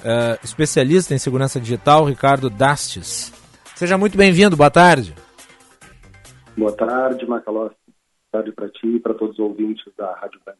[0.00, 3.32] uh, especialista em segurança digital, Ricardo Dastes.
[3.74, 5.14] Seja muito bem-vindo, boa tarde.
[6.56, 7.76] Boa tarde, Macalossi.
[7.86, 10.54] Boa tarde para ti e para todos os ouvintes da Rádio Band.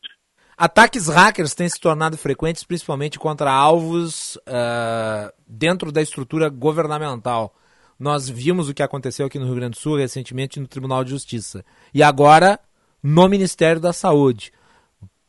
[0.57, 7.55] Ataques hackers têm se tornado frequentes, principalmente contra alvos uh, dentro da estrutura governamental.
[7.99, 11.11] Nós vimos o que aconteceu aqui no Rio Grande do Sul recentemente no Tribunal de
[11.11, 11.65] Justiça.
[11.93, 12.59] E agora
[13.03, 14.51] no Ministério da Saúde.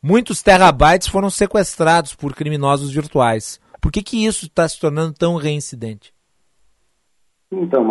[0.02, 3.60] Muitos terabytes foram sequestrados por criminosos virtuais.
[3.82, 6.14] Por que, que isso está se tornando tão reincidente?
[7.52, 7.86] Então,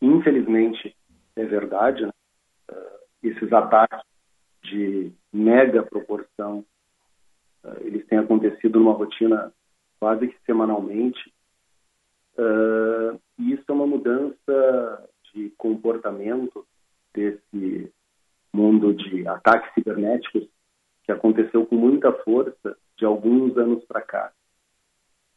[0.00, 0.96] infelizmente,
[1.36, 2.12] é verdade, né?
[2.70, 4.00] uh, esses ataques
[4.62, 6.64] de mega proporção,
[7.64, 9.52] uh, eles têm acontecido numa rotina
[9.98, 11.32] quase que semanalmente.
[12.36, 16.66] Uh, e isso é uma mudança de comportamento
[17.12, 17.92] desse
[18.52, 20.48] mundo de ataques cibernéticos
[21.04, 24.32] que aconteceu com muita força de alguns anos para cá.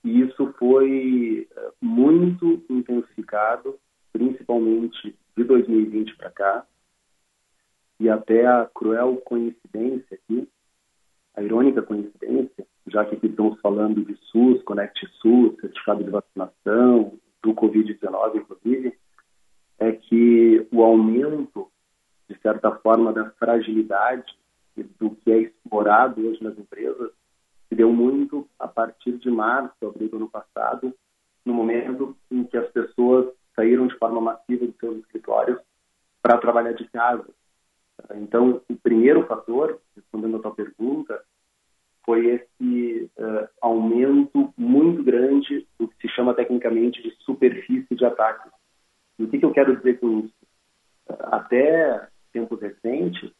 [0.03, 1.47] E isso foi
[1.81, 3.77] muito intensificado
[4.13, 6.65] principalmente de 2020 para cá,
[7.99, 10.49] e até a cruel coincidência aqui,
[11.35, 17.13] a irônica coincidência, já que aqui estamos falando de SUS, Conect SUS, certificado de vacinação,
[17.43, 18.97] do Covid-19, inclusive,
[19.77, 21.69] é que o aumento,
[22.27, 24.35] de certa forma, da fragilidade
[24.75, 27.11] e do que é explorado hoje nas empresas
[27.69, 30.93] se deu muito a partir de março, abril do ano passado,
[31.45, 33.27] no momento em que as pessoas
[33.57, 35.59] saíram de forma massiva dos seus escritórios
[36.21, 37.27] para trabalhar de casa.
[38.15, 41.19] Então, o primeiro fator, respondendo a tua pergunta,
[42.05, 48.49] foi esse uh, aumento muito grande do que se chama tecnicamente de superfície de ataque.
[49.19, 50.33] E o que, que eu quero dizer com isso?
[51.09, 53.31] Até tempos recentes,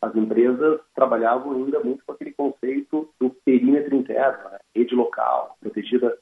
[0.00, 4.58] as empresas trabalhavam ainda muito com aquele conceito do perímetro interno, né?
[4.74, 6.16] rede local, protegida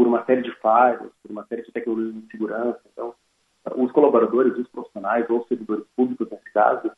[0.00, 2.80] por uma série de falhas, por uma série de tecnologias de segurança.
[2.90, 3.14] Então,
[3.76, 6.90] os colaboradores, os profissionais ou servidores públicos, nesse caso,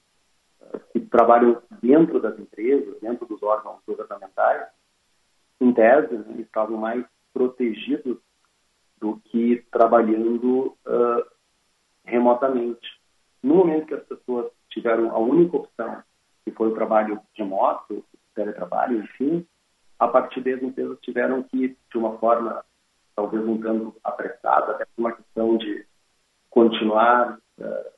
[0.92, 4.68] que trabalham dentro das empresas, dentro dos órgãos governamentais,
[5.60, 7.04] em tese, né, estavam mais
[7.34, 8.18] protegidos
[9.00, 11.26] do que trabalhando uh,
[12.04, 13.00] remotamente.
[13.42, 16.04] No momento que as pessoas tiveram a única opção,
[16.44, 19.44] que foi o trabalho remoto, teletrabalho, enfim,
[19.98, 22.64] a partir daí as empresas tiveram que, de uma forma
[23.14, 25.86] talvez um tanto apressada, até por uma questão de
[26.50, 27.92] continuar uh,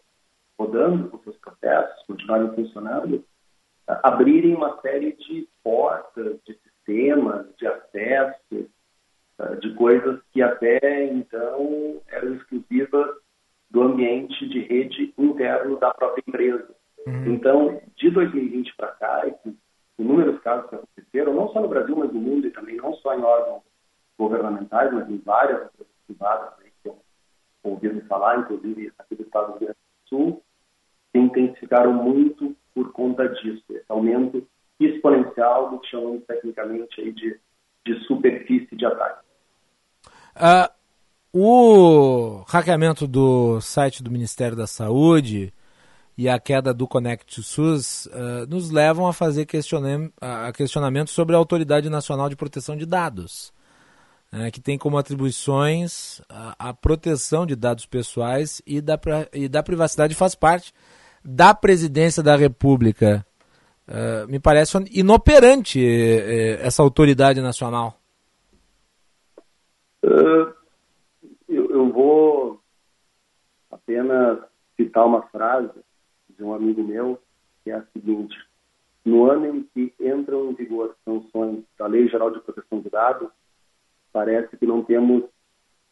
[0.59, 7.67] rodando com seus processos, continuarem funcionando, uh, abrirem uma série de portas, de sistemas, de
[7.67, 8.71] acesso,
[9.39, 13.17] uh, de coisas que até então eram exclusivas
[13.71, 16.75] do ambiente de rede interno da própria empresa.
[17.07, 17.35] Uhum.
[17.35, 19.55] Então, de 2020 para cá, esses
[19.99, 23.15] inúmeros casos que aconteceram, não só no Brasil, mas no mundo, e também não só
[23.15, 23.63] em órgãos
[24.19, 25.69] governamentais, mas em várias
[26.07, 26.99] privadas aí, que eu
[27.63, 30.43] ouvi falar, inclusive aqui do estado do Rio Grande do Sul,
[31.13, 34.47] se intensificaram muito por conta disso, esse aumento
[34.81, 37.39] exponencial do que chamamos tecnicamente aí de,
[37.87, 39.25] de superfície de ataque.
[40.37, 40.75] Uh,
[41.33, 45.53] o hackeamento do site do Ministério da Saúde
[46.17, 51.35] e a queda do Connect SUS uh, nos levam a fazer questionam a questionamentos sobre
[51.35, 53.53] a Autoridade Nacional de Proteção de Dados,
[54.35, 58.99] uh, que tem como atribuições a, a, proteção de dados pessoais e da,
[59.33, 60.75] e da privacidade faz parte
[61.25, 63.25] da presidência da República.
[63.87, 67.99] Uh, me parece inoperante eh, essa autoridade nacional.
[70.03, 70.53] Uh,
[71.49, 72.61] eu vou
[73.71, 74.39] apenas
[74.77, 75.71] citar uma frase
[76.37, 77.21] de um amigo meu,
[77.63, 78.35] que é a seguinte:
[79.05, 83.29] no ano em que entram em vigor sanções da Lei Geral de Proteção de Dados,
[84.15, 85.25] parece que não temos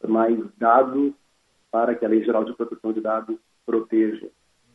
[0.07, 1.13] mais dados
[1.69, 4.29] para que a Lei Geral de Proteção de Dados proteja.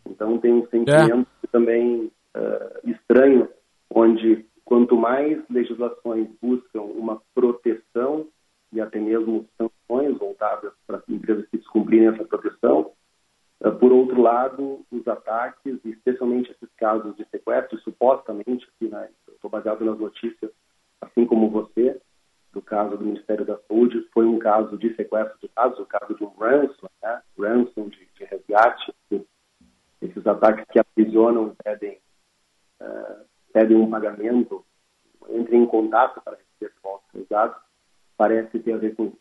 [0.07, 1.47] Então tem um sentimento é.
[1.51, 3.49] também uh, estranho,
[3.91, 8.27] onde quanto mais legislações buscam uma proteção
[8.71, 12.93] e até mesmo sanções voltadas para empresas que descumprirem essa proteção.
[13.61, 19.51] Uh, por outro lado, os ataques, especialmente esses casos de sequestro, supostamente, aqui, né, estou
[19.51, 20.51] baseado nas notícias,
[21.01, 21.99] assim como você,
[22.53, 26.15] do caso do Ministério da Saúde, foi um caso de sequestro de dados, o caso
[26.15, 28.95] de um ransom, né, ransom de, de resgate,
[30.01, 31.99] esses ataques que aprisionam, pedem,
[32.81, 34.65] uh, pedem um pagamento,
[35.29, 36.73] entrem em contato para receber
[37.15, 37.57] os dados,
[38.17, 39.19] parece ter a ver com isso.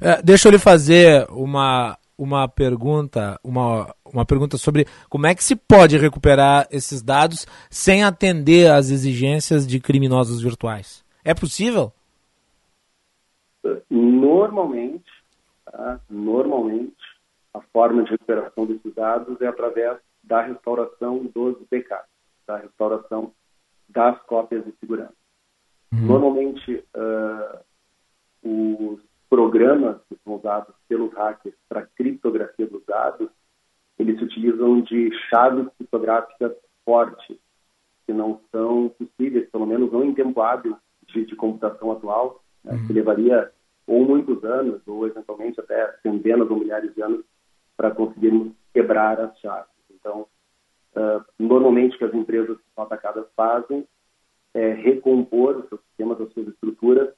[0.00, 5.42] É, deixa eu lhe fazer uma, uma pergunta, uma, uma pergunta sobre como é que
[5.42, 11.04] se pode recuperar esses dados sem atender às exigências de criminosos virtuais.
[11.24, 11.92] É possível?
[13.90, 15.10] Normalmente,
[15.64, 16.00] tá?
[16.10, 16.96] normalmente,
[17.54, 22.08] a forma de recuperação desses dados é através da restauração dos backups,
[22.46, 23.32] da restauração
[23.88, 25.14] das cópias de segurança.
[25.92, 26.06] Uhum.
[26.06, 27.58] Normalmente, uh,
[28.42, 33.28] os programas que são usados pelos hackers para criptografia dos dados,
[33.98, 36.52] eles se utilizam de chaves criptográficas
[36.84, 37.36] fortes,
[38.06, 40.76] que não são possíveis, pelo menos não em tempo hábil
[41.06, 42.86] de, de computação atual, né, uhum.
[42.86, 43.50] que levaria
[43.86, 47.24] ou muitos anos, ou eventualmente até centenas ou milhares de anos,
[47.76, 49.72] para conseguirmos quebrar as chaves.
[49.90, 50.26] Então,
[50.96, 53.86] uh, normalmente o que as empresas que são atacadas fazem
[54.54, 57.12] é recompor os seus sistemas, as suas estruturas,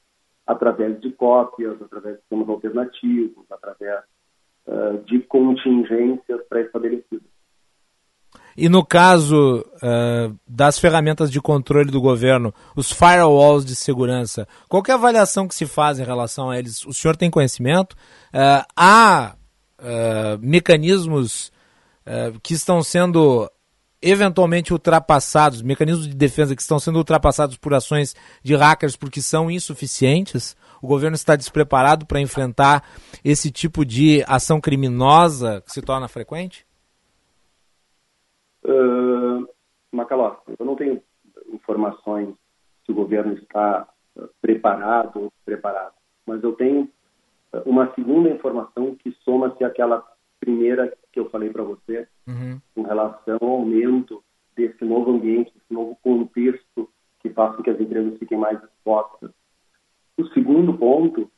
[0.47, 4.03] através de cópias, através de sistemas alternativos, através
[4.67, 7.34] uh, de contingências pré-estabelecidas.
[8.57, 14.81] E no caso uh, das ferramentas de controle do governo, os firewalls de segurança, qual
[14.87, 16.85] é a avaliação que se faz em relação a eles?
[16.85, 17.93] O senhor tem conhecimento?
[18.33, 19.35] Uh, há
[19.79, 21.53] uh, mecanismos
[22.43, 23.49] que estão sendo
[23.99, 29.49] eventualmente ultrapassados, mecanismos de defesa que estão sendo ultrapassados por ações de hackers porque são
[29.49, 30.55] insuficientes?
[30.79, 32.83] O governo está despreparado para enfrentar
[33.23, 36.64] esse tipo de ação criminosa que se torna frequente?
[38.65, 39.47] Uh,
[39.91, 41.01] Macalós, eu não tenho
[41.53, 42.33] informações
[42.83, 45.93] se o governo está uh, preparado ou preparado,
[46.25, 46.89] mas eu tenho
[47.53, 50.03] uh, uma segunda informação que soma-se àquela
[50.39, 52.59] primeira que eu falei para você, uhum.
[52.73, 54.23] com relação ao aumento
[54.55, 56.89] desse novo ambiente, desse novo contexto
[57.19, 59.31] que faz com que as empresas fiquem mais expostas.
[60.17, 61.29] O segundo ponto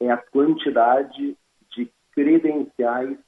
[0.00, 1.36] é a quantidade
[1.70, 3.18] de credenciais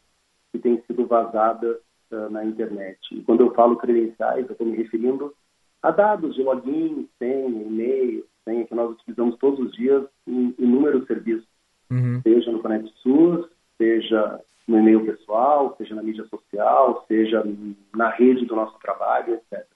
[0.52, 1.78] que têm sido vazadas
[2.12, 2.98] uh, na internet.
[3.12, 5.34] E quando eu falo credenciais, eu estou me referindo
[5.82, 11.06] a dados de login, senha, e-mail, senha que nós utilizamos todos os dias em inúmeros
[11.06, 11.46] serviços,
[11.90, 12.20] uhum.
[12.22, 17.42] seja no Connect SUS, seja no e-mail pessoal, seja na mídia social, seja
[17.94, 19.66] na rede do nosso trabalho, etc.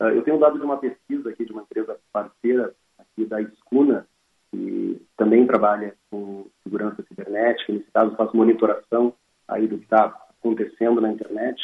[0.00, 4.06] Uh, eu tenho dado de uma pesquisa aqui de uma empresa parceira aqui da Escuna,
[4.50, 9.14] que também trabalha com segurança cibernética, nesse caso faz monitoração
[9.48, 11.58] aí do que está acontecendo na internet,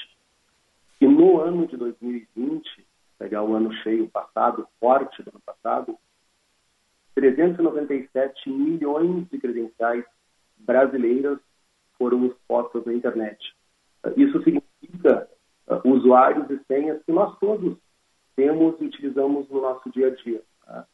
[0.98, 2.86] que no ano de 2020,
[3.19, 5.98] pegar o ano cheio passado, forte do ano passado,
[7.15, 10.05] 397 milhões de credenciais
[10.59, 11.39] brasileiras
[11.98, 13.39] foram expostas na internet.
[14.16, 15.28] Isso significa
[15.69, 17.77] uh, usuários e senhas que nós todos
[18.35, 20.43] temos e utilizamos no nosso dia a dia.
[20.65, 20.86] Tá?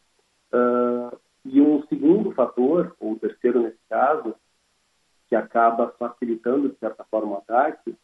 [0.52, 4.34] Uh, e um segundo fator, ou terceiro nesse caso,
[5.28, 7.94] que acaba facilitando, de certa forma, o ataque,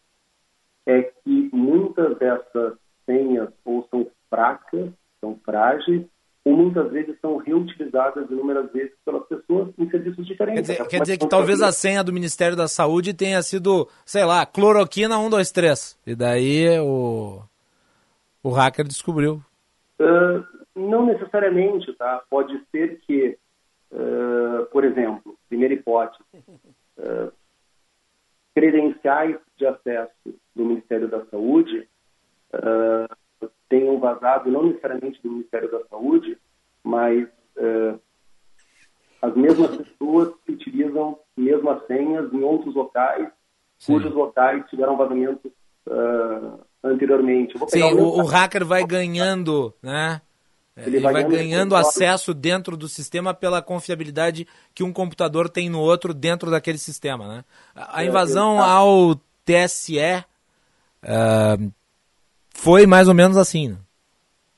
[0.87, 2.75] é que muitas dessas
[3.07, 4.91] senhas ou são fracas,
[5.21, 6.05] são frágeis,
[6.45, 10.67] ou muitas vezes são reutilizadas inúmeras vezes pelas pessoas em serviços diferentes.
[10.67, 14.25] Quer dizer, quer dizer que talvez a senha do Ministério da Saúde tenha sido, sei
[14.25, 15.99] lá, cloroquina 123.
[16.05, 17.43] E daí o,
[18.43, 19.41] o hacker descobriu.
[20.01, 20.45] Uh,
[20.75, 22.23] não necessariamente, tá?
[22.29, 23.39] Pode ser que,
[23.93, 26.25] uh, por exemplo, primeira hipótese,
[26.99, 27.33] uh,
[28.55, 30.13] credenciais de acesso
[30.55, 31.89] do Ministério da Saúde
[32.55, 36.39] uh, tenham vazado, não necessariamente do Ministério da Saúde,
[36.83, 38.01] mas uh,
[39.21, 43.29] as mesmas pessoas que utilizam mesmas senhas em outros locais,
[43.79, 43.95] Sim.
[43.95, 45.53] cujos locais tiveram vazamento
[46.83, 47.55] anteriormente.
[47.69, 50.21] Sim, o, o, hacker vai ganhando, né?
[50.77, 55.69] Ele, Ele vai, vai ganhando acesso dentro do sistema pela confiabilidade que um computador tem
[55.69, 57.45] no outro dentro daquele sistema, né?
[57.75, 59.99] A é, invasão é, ao TSE
[61.03, 61.73] uh,
[62.55, 63.69] foi mais ou menos assim.
[63.69, 63.77] Né?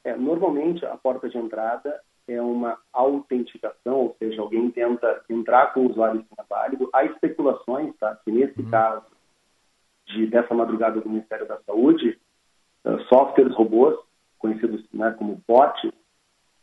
[0.04, 5.80] É, normalmente a porta de entrada é uma autenticação, ou seja, alguém tenta entrar com
[5.80, 6.88] o usuário sem válido.
[6.92, 8.70] Há especulações, tá, que nesse uhum.
[8.70, 9.04] caso
[10.06, 12.18] de dessa madrugada do Ministério da Saúde,
[12.84, 13.98] uh, softwares robôs,
[14.38, 15.90] conhecidos né, como bots,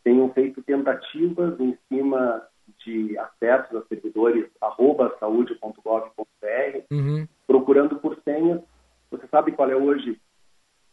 [0.02, 2.42] tenham feito tentativas em cima
[2.84, 7.26] de acessos a servidores arroba saúde.gov.br, uhum.
[7.46, 8.60] procurando por senhas.
[9.10, 10.20] Você sabe qual é hoje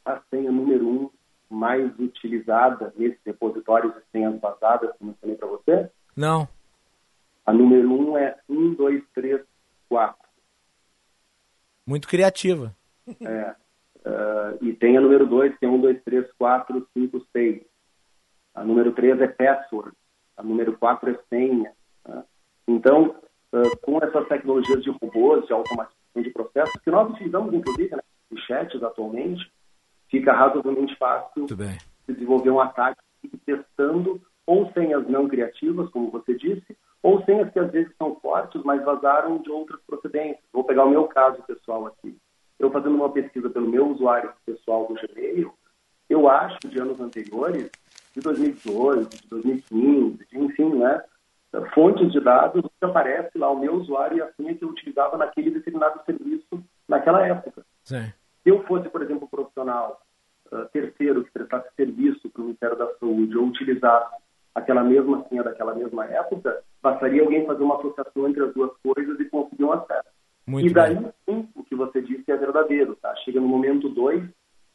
[0.06, 1.10] a senha número um
[1.50, 5.90] mais utilizada nesses repositórios de senhas vazadas que eu mencionei para você?
[6.16, 6.48] Não.
[7.46, 10.30] A número um é 1234.
[11.86, 12.76] Muito criativa.
[13.22, 13.56] É.
[14.06, 17.64] Uh, e tem a número 2, que é 1, 2, 3, 4, 5, 6.
[18.54, 19.96] A número 3 é password.
[20.38, 21.72] A número 4 é senha.
[22.04, 22.24] Tá?
[22.68, 23.16] Então,
[23.54, 28.02] uh, com essas tecnologias de robôs, de automatização de processos, que nós utilizamos, inclusive, né,
[28.32, 29.52] em chats atualmente,
[30.10, 31.46] fica razoavelmente fácil
[32.08, 33.00] desenvolver um ataque
[33.46, 38.62] testando ou senhas não criativas, como você disse, ou senhas que às vezes são fortes,
[38.64, 40.44] mas vazaram de outras procedências.
[40.52, 42.18] Vou pegar o meu caso pessoal aqui.
[42.58, 45.54] Eu fazendo uma pesquisa pelo meu usuário pessoal do Gmail,
[46.10, 47.70] eu acho de anos anteriores,
[48.14, 51.04] de 2018, de 2015, de, enfim, né,
[51.74, 55.18] fontes de dados, que aparece lá o meu usuário e a senha que eu utilizava
[55.18, 57.64] naquele determinado serviço naquela época.
[57.84, 58.12] Sim.
[58.44, 60.02] Se eu fosse, por exemplo, um profissional
[60.52, 64.16] uh, terceiro que prestasse serviço para o Ministério da Saúde ou utilizasse
[64.54, 69.20] aquela mesma senha daquela mesma época, bastaria alguém fazer uma associação entre as duas coisas
[69.20, 70.10] e conseguir um acesso.
[70.46, 73.16] Muito e daí, sim, o que você disse é verdadeiro, tá?
[73.18, 74.24] Chega no momento dois,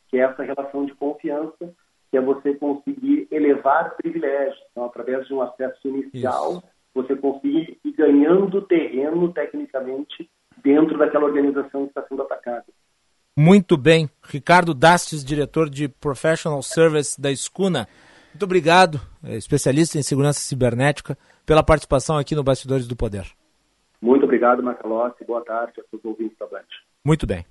[0.09, 1.75] que é essa relação de confiança,
[2.15, 4.57] que é você conseguir elevar privilégios.
[4.71, 6.63] Então, através de um acesso inicial, Isso.
[6.95, 10.31] você conseguir ir ganhando terreno, tecnicamente,
[10.63, 12.67] dentro daquela organização que está sendo atacada.
[13.37, 14.09] Muito bem.
[14.23, 17.89] Ricardo Dastes, diretor de Professional Service da Escuna.
[18.33, 23.27] Muito obrigado, é, especialista em segurança cibernética, pela participação aqui no Bastidores do Poder.
[24.01, 25.25] Muito obrigado, Macalossi.
[25.25, 26.63] Boa tarde a todos os ouvintes da Band.
[27.05, 27.45] Muito bem.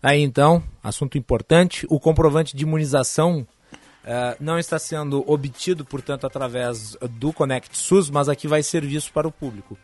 [0.00, 3.44] Aí então, assunto importante, o comprovante de imunização
[4.04, 9.12] uh, não está sendo obtido, portanto, através do Connect SUS, mas aqui vai ser visto
[9.12, 9.76] para o público.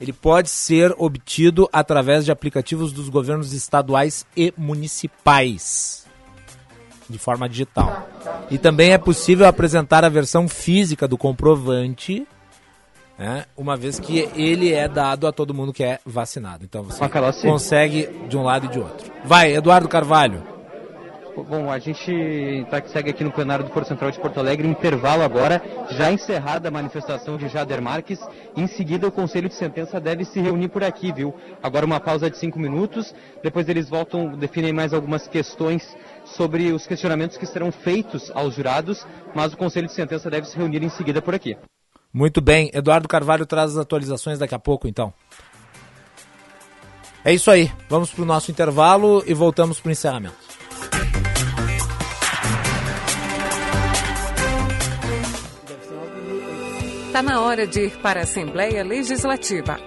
[0.00, 6.06] Ele pode ser obtido através de aplicativos dos governos estaduais e municipais,
[7.08, 8.06] de forma digital.
[8.50, 12.26] E também é possível apresentar a versão física do comprovante
[13.18, 13.46] né?
[13.56, 16.64] uma vez que ele é dado a todo mundo que é vacinado.
[16.64, 17.00] Então você
[17.42, 19.10] consegue de um lado e de outro.
[19.24, 20.55] Vai, Eduardo Carvalho.
[21.44, 25.22] Bom, a gente tá, segue aqui no plenário do Foro Central de Porto Alegre, intervalo
[25.22, 28.18] agora, já encerrada a manifestação de Jader Marques.
[28.56, 31.34] Em seguida, o Conselho de Sentença deve se reunir por aqui, viu?
[31.62, 36.86] Agora uma pausa de cinco minutos, depois eles voltam, definem mais algumas questões sobre os
[36.86, 40.88] questionamentos que serão feitos aos jurados, mas o Conselho de Sentença deve se reunir em
[40.88, 41.54] seguida por aqui.
[42.12, 42.70] Muito bem.
[42.72, 45.12] Eduardo Carvalho traz as atualizações daqui a pouco, então.
[47.22, 47.70] É isso aí.
[47.90, 50.45] Vamos para o nosso intervalo e voltamos para o encerramento.
[57.16, 59.80] Está na hora de ir para a Assembleia Legislativa.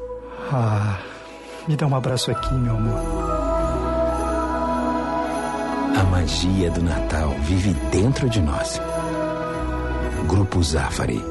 [0.52, 1.00] Ah,
[1.66, 3.45] me dá um abraço aqui, meu amor.
[5.96, 8.78] A magia do Natal vive dentro de nós.
[10.28, 11.22] Grupo Zafari.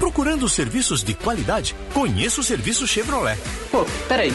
[0.00, 1.76] Procurando serviços de qualidade?
[1.94, 3.38] Conheça o serviço Chevrolet.
[3.70, 4.32] Pô, peraí.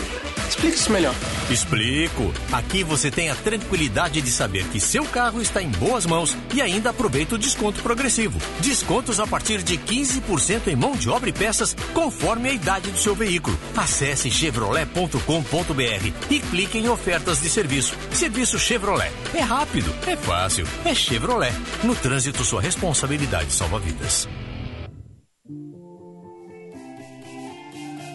[0.52, 1.16] Explique isso melhor.
[1.50, 2.34] Explico.
[2.52, 6.62] Aqui você tem a tranquilidade de saber que seu carro está em boas mãos e
[6.62, 8.38] ainda aproveita o desconto progressivo.
[8.60, 12.98] Descontos a partir de 15% em mão de obra e peças, conforme a idade do
[12.98, 13.58] seu veículo.
[13.78, 17.96] Acesse chevrolet.com.br e clique em ofertas de serviço.
[18.12, 19.12] Serviço Chevrolet.
[19.34, 21.54] É rápido, é fácil, é Chevrolet.
[21.82, 24.28] No trânsito, sua responsabilidade salva vidas.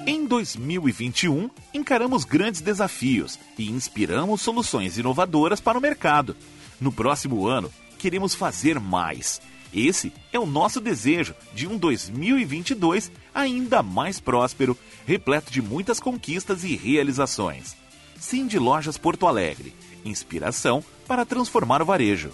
[0.09, 6.37] Em 2021, encaramos grandes desafios e inspiramos soluções inovadoras para o mercado.
[6.81, 9.41] No próximo ano, queremos fazer mais.
[9.74, 16.62] Esse é o nosso desejo de um 2022 ainda mais próspero, repleto de muitas conquistas
[16.62, 17.77] e realizações.
[18.16, 19.74] Sim de Lojas Porto Alegre.
[20.05, 22.31] Inspiração para transformar o varejo.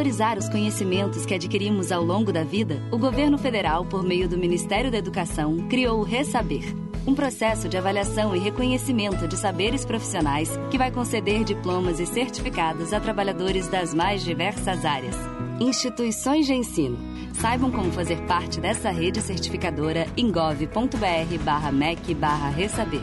[0.00, 4.38] Valorizar os conhecimentos que adquirimos ao longo da vida, o governo federal, por meio do
[4.38, 6.74] Ministério da Educação, criou o Resaber
[7.06, 12.92] um processo de avaliação e reconhecimento de saberes profissionais que vai conceder diplomas e certificados
[12.92, 15.16] a trabalhadores das mais diversas áreas.
[15.58, 16.98] Instituições de ensino.
[17.34, 22.16] Saibam como fazer parte dessa rede certificadora em gov.br/mec
[22.54, 23.02] ressaber.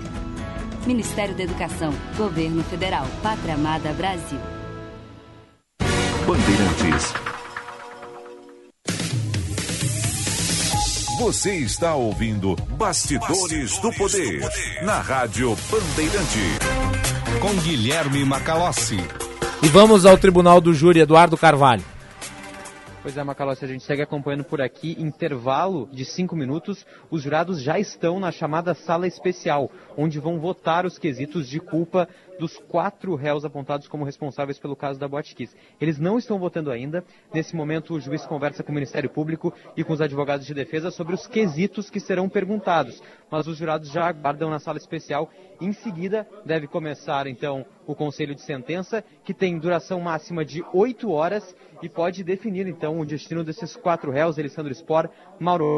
[0.85, 4.56] Ministério da Educação, Governo Federal, Pátria Amada Brasil.
[6.27, 7.13] Bandeirantes.
[11.17, 17.39] Você está ouvindo Bastidores, Bastidores do, poder, do, poder, na Rádio Bandeirante.
[17.39, 18.97] Com Guilherme Macalossi.
[19.63, 21.83] E vamos ao Tribunal do Júri, Eduardo Carvalho.
[23.07, 24.93] Pois é, Macalossi, a gente segue acompanhando por aqui.
[24.99, 26.85] Intervalo de cinco minutos.
[27.09, 32.05] Os jurados já estão na chamada sala especial, onde vão votar os quesitos de culpa
[32.37, 35.55] dos quatro réus apontados como responsáveis pelo caso da Botkiss.
[35.79, 37.01] Eles não estão votando ainda.
[37.33, 40.91] Nesse momento, o juiz conversa com o Ministério Público e com os advogados de defesa
[40.91, 43.01] sobre os quesitos que serão perguntados.
[43.29, 45.29] Mas os jurados já aguardam na sala especial.
[45.59, 51.11] Em seguida, deve começar, então, o conselho de sentença, que tem duração máxima de oito
[51.11, 55.09] horas e pode definir, então, o destino desses quatro réus, Alessandro Spor,
[55.39, 55.77] Mauro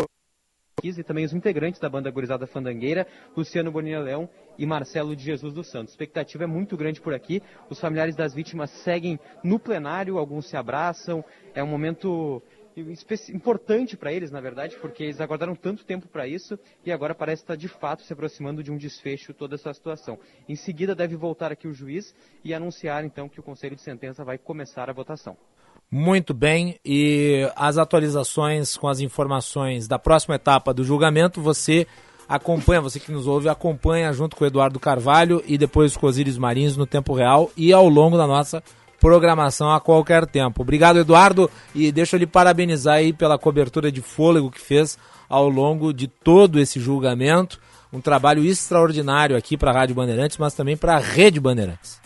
[0.82, 3.06] e também os integrantes da banda Gurizada Fandangueira,
[3.36, 5.92] Luciano Bonilla Leão e Marcelo de Jesus dos Santos.
[5.92, 7.42] A expectativa é muito grande por aqui.
[7.70, 11.24] Os familiares das vítimas seguem no plenário, alguns se abraçam.
[11.54, 12.42] É um momento
[13.34, 17.44] importante para eles, na verdade, porque eles aguardaram tanto tempo para isso e agora parece
[17.44, 20.18] estar de fato se aproximando de um desfecho toda essa situação.
[20.48, 24.24] Em seguida deve voltar aqui o juiz e anunciar então que o conselho de sentença
[24.24, 25.38] vai começar a votação.
[25.92, 31.88] Muito bem, e as atualizações com as informações da próxima etapa do julgamento, você
[32.28, 36.20] acompanha, você que nos ouve, acompanha junto com o Eduardo Carvalho e depois com os
[36.20, 38.62] Íris Marins no tempo real e ao longo da nossa
[39.00, 40.62] programação a qualquer tempo.
[40.62, 44.98] Obrigado, Eduardo, e deixa eu lhe parabenizar aí pela cobertura de fôlego que fez
[45.28, 47.60] ao longo de todo esse julgamento.
[47.92, 52.00] Um trabalho extraordinário aqui para a Rádio Bandeirantes, mas também para a Rede Bandeirantes.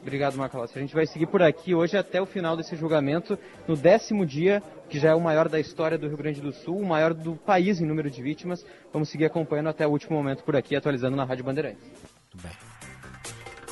[0.00, 0.78] Obrigado, Macalossi.
[0.78, 3.36] A gente vai seguir por aqui hoje até o final desse julgamento,
[3.66, 6.78] no décimo dia, que já é o maior da história do Rio Grande do Sul,
[6.78, 8.64] o maior do país em número de vítimas.
[8.92, 11.82] Vamos seguir acompanhando até o último momento por aqui, atualizando na Rádio Bandeirantes.
[11.82, 12.65] Muito bem.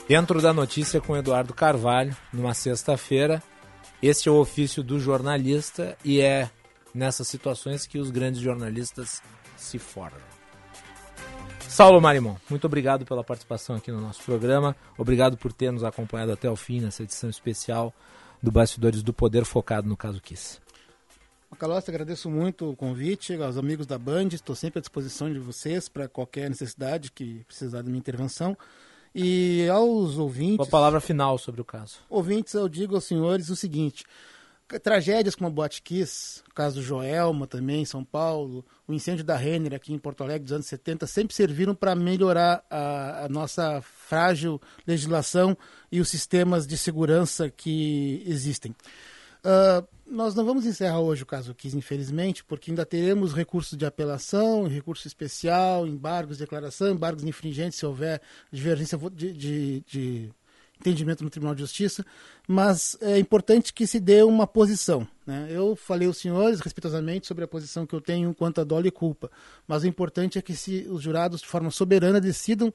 [0.07, 3.43] Dentro da notícia com Eduardo Carvalho, numa sexta-feira,
[4.03, 6.51] esse é o ofício do jornalista e é
[6.95, 9.23] nessas situações que os grandes jornalistas
[9.57, 10.21] se formam.
[11.61, 14.77] Saulo Marimon, muito obrigado pela participação aqui no nosso programa.
[14.99, 17.93] Obrigado por ter nos acompanhado até o fim nessa edição especial
[18.43, 20.61] do Bastidores do Poder focado no caso Kiss.
[21.51, 24.29] Macalossi, agradeço muito o convite aos amigos da Band.
[24.33, 28.55] Estou sempre à disposição de vocês para qualquer necessidade que precisar da minha intervenção.
[29.15, 30.59] E aos ouvintes.
[30.59, 31.99] Uma palavra final sobre o caso.
[32.11, 34.05] Ouvintes, eu digo aos senhores o seguinte:
[34.83, 39.37] tragédias como a Boate Kiss, o caso Joelma também em São Paulo, o incêndio da
[39.37, 43.81] Renner aqui em Porto Alegre dos anos 70, sempre serviram para melhorar a, a, nossa
[43.83, 45.57] frágil legislação
[45.93, 48.75] e os sistemas de segurança que existem.
[49.45, 53.87] Uh, nós não vamos encerrar hoje o caso Kiss, infelizmente, porque ainda teremos recursos de
[53.87, 58.21] apelação, recurso especial, embargos de declaração, embargos infringentes se houver
[58.53, 60.31] divergência de, de, de
[60.79, 62.05] entendimento no Tribunal de Justiça,
[62.47, 65.07] mas é importante que se dê uma posição.
[65.27, 65.49] Né?
[65.51, 68.91] Eu falei aos senhores respeitosamente sobre a posição que eu tenho quanto a dolo e
[68.91, 69.31] culpa,
[69.67, 72.73] mas o importante é que se os jurados, de forma soberana, decidam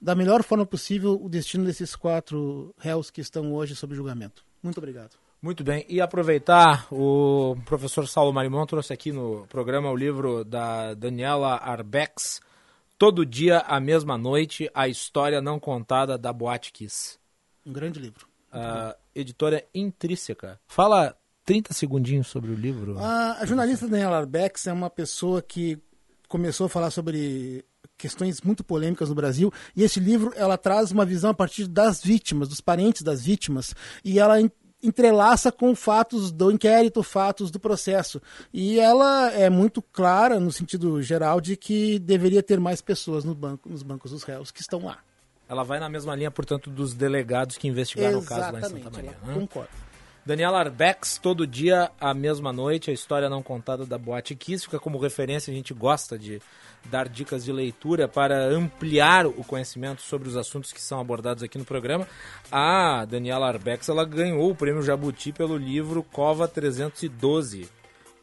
[0.00, 4.44] da melhor forma possível o destino desses quatro réus que estão hoje sob julgamento.
[4.62, 5.27] Muito obrigado.
[5.40, 10.94] Muito bem, e aproveitar, o professor Saulo Marimon trouxe aqui no programa o livro da
[10.94, 12.40] Daniela Arbex,
[12.98, 17.18] Todo Dia, a Mesma Noite, a História Não Contada da Boate Kiss.
[17.64, 18.26] Um grande livro.
[18.50, 20.58] A editora Intrínseca.
[20.66, 22.98] Fala 30 segundinhos sobre o livro.
[22.98, 25.78] A, a jornalista Daniela Arbex é uma pessoa que
[26.26, 27.64] começou a falar sobre
[27.96, 32.02] questões muito polêmicas no Brasil e esse livro ela traz uma visão a partir das
[32.02, 33.72] vítimas, dos parentes das vítimas
[34.04, 34.40] e ela
[34.82, 38.20] entrelaça com fatos do inquérito, fatos do processo.
[38.52, 43.34] E ela é muito clara, no sentido geral, de que deveria ter mais pessoas no
[43.34, 44.98] banco, nos bancos dos réus que estão lá.
[45.48, 48.82] Ela vai na mesma linha, portanto, dos delegados que investigaram Exatamente, o caso lá em
[48.82, 49.18] Santa Maria.
[49.24, 49.34] Né?
[49.34, 49.88] Concordo.
[50.28, 54.78] Daniela Arbex, todo dia, a mesma noite, a história não contada da Boate Kiss, fica
[54.78, 56.38] como referência, a gente gosta de
[56.86, 61.58] dar dicas de leitura para ampliar o conhecimento sobre os assuntos que são abordados aqui
[61.58, 62.06] no programa.
[62.50, 67.68] A Daniela Arbex, ela ganhou o prêmio Jabuti pelo livro Cova 312,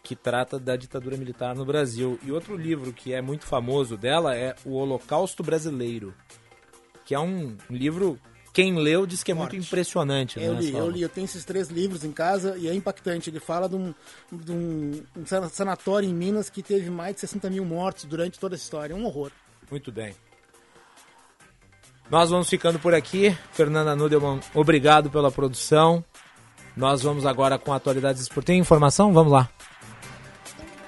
[0.04, 2.20] que trata da ditadura militar no Brasil.
[2.24, 6.14] E outro livro que é muito famoso dela é O Holocausto Brasileiro,
[7.06, 8.20] que é um livro
[8.56, 10.42] quem leu diz que é muito impressionante.
[10.42, 13.30] Eu né, li, eu li, eu tenho esses três livros em casa e é impactante.
[13.30, 13.94] Ele fala de um,
[14.32, 18.40] de um, um sana- sanatório em Minas que teve mais de 60 mil mortos durante
[18.40, 18.94] toda a história.
[18.94, 19.30] É um horror.
[19.70, 20.16] Muito bem.
[22.10, 23.38] Nós vamos ficando por aqui.
[23.52, 26.02] Fernanda Nudelman, obrigado pela produção.
[26.78, 28.46] Nós vamos agora com atualidades esportivas.
[28.46, 29.12] Tem informação?
[29.12, 29.50] Vamos lá.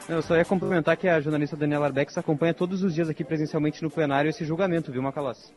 [0.07, 3.83] Eu só ia complementar que a jornalista Daniela Arbex acompanha todos os dias aqui presencialmente
[3.83, 5.51] no plenário esse julgamento, viu, Macalossi?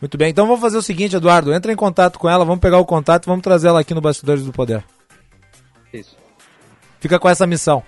[0.00, 1.52] Muito bem, então vamos fazer o seguinte, Eduardo.
[1.52, 4.00] Entra em contato com ela, vamos pegar o contato e vamos trazer ela aqui no
[4.00, 4.84] Bastidores do Poder.
[5.92, 6.16] Isso.
[7.00, 7.82] Fica com essa missão.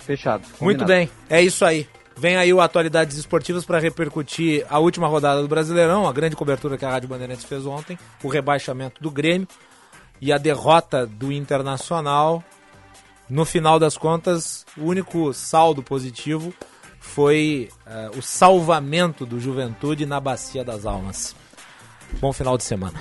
[0.00, 0.42] Fechado.
[0.60, 0.86] Muito combinado.
[0.86, 1.88] bem, é isso aí.
[2.18, 6.78] Vem aí o Atualidades Esportivas para repercutir a última rodada do Brasileirão, a grande cobertura
[6.78, 9.46] que a Rádio Bandeirantes fez ontem, o rebaixamento do Grêmio
[10.18, 12.42] e a derrota do Internacional.
[13.28, 16.54] No final das contas, o único saldo positivo
[17.16, 21.34] foi eh, o salvamento do Juventude na Bacia das Almas.
[22.20, 23.00] Bom final de semana.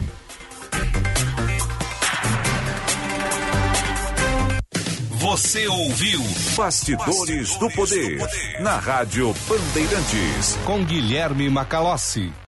[5.19, 6.21] Você ouviu
[6.55, 8.21] Bastidores do Poder
[8.61, 12.31] na Rádio Bandeirantes com Guilherme Macalossi.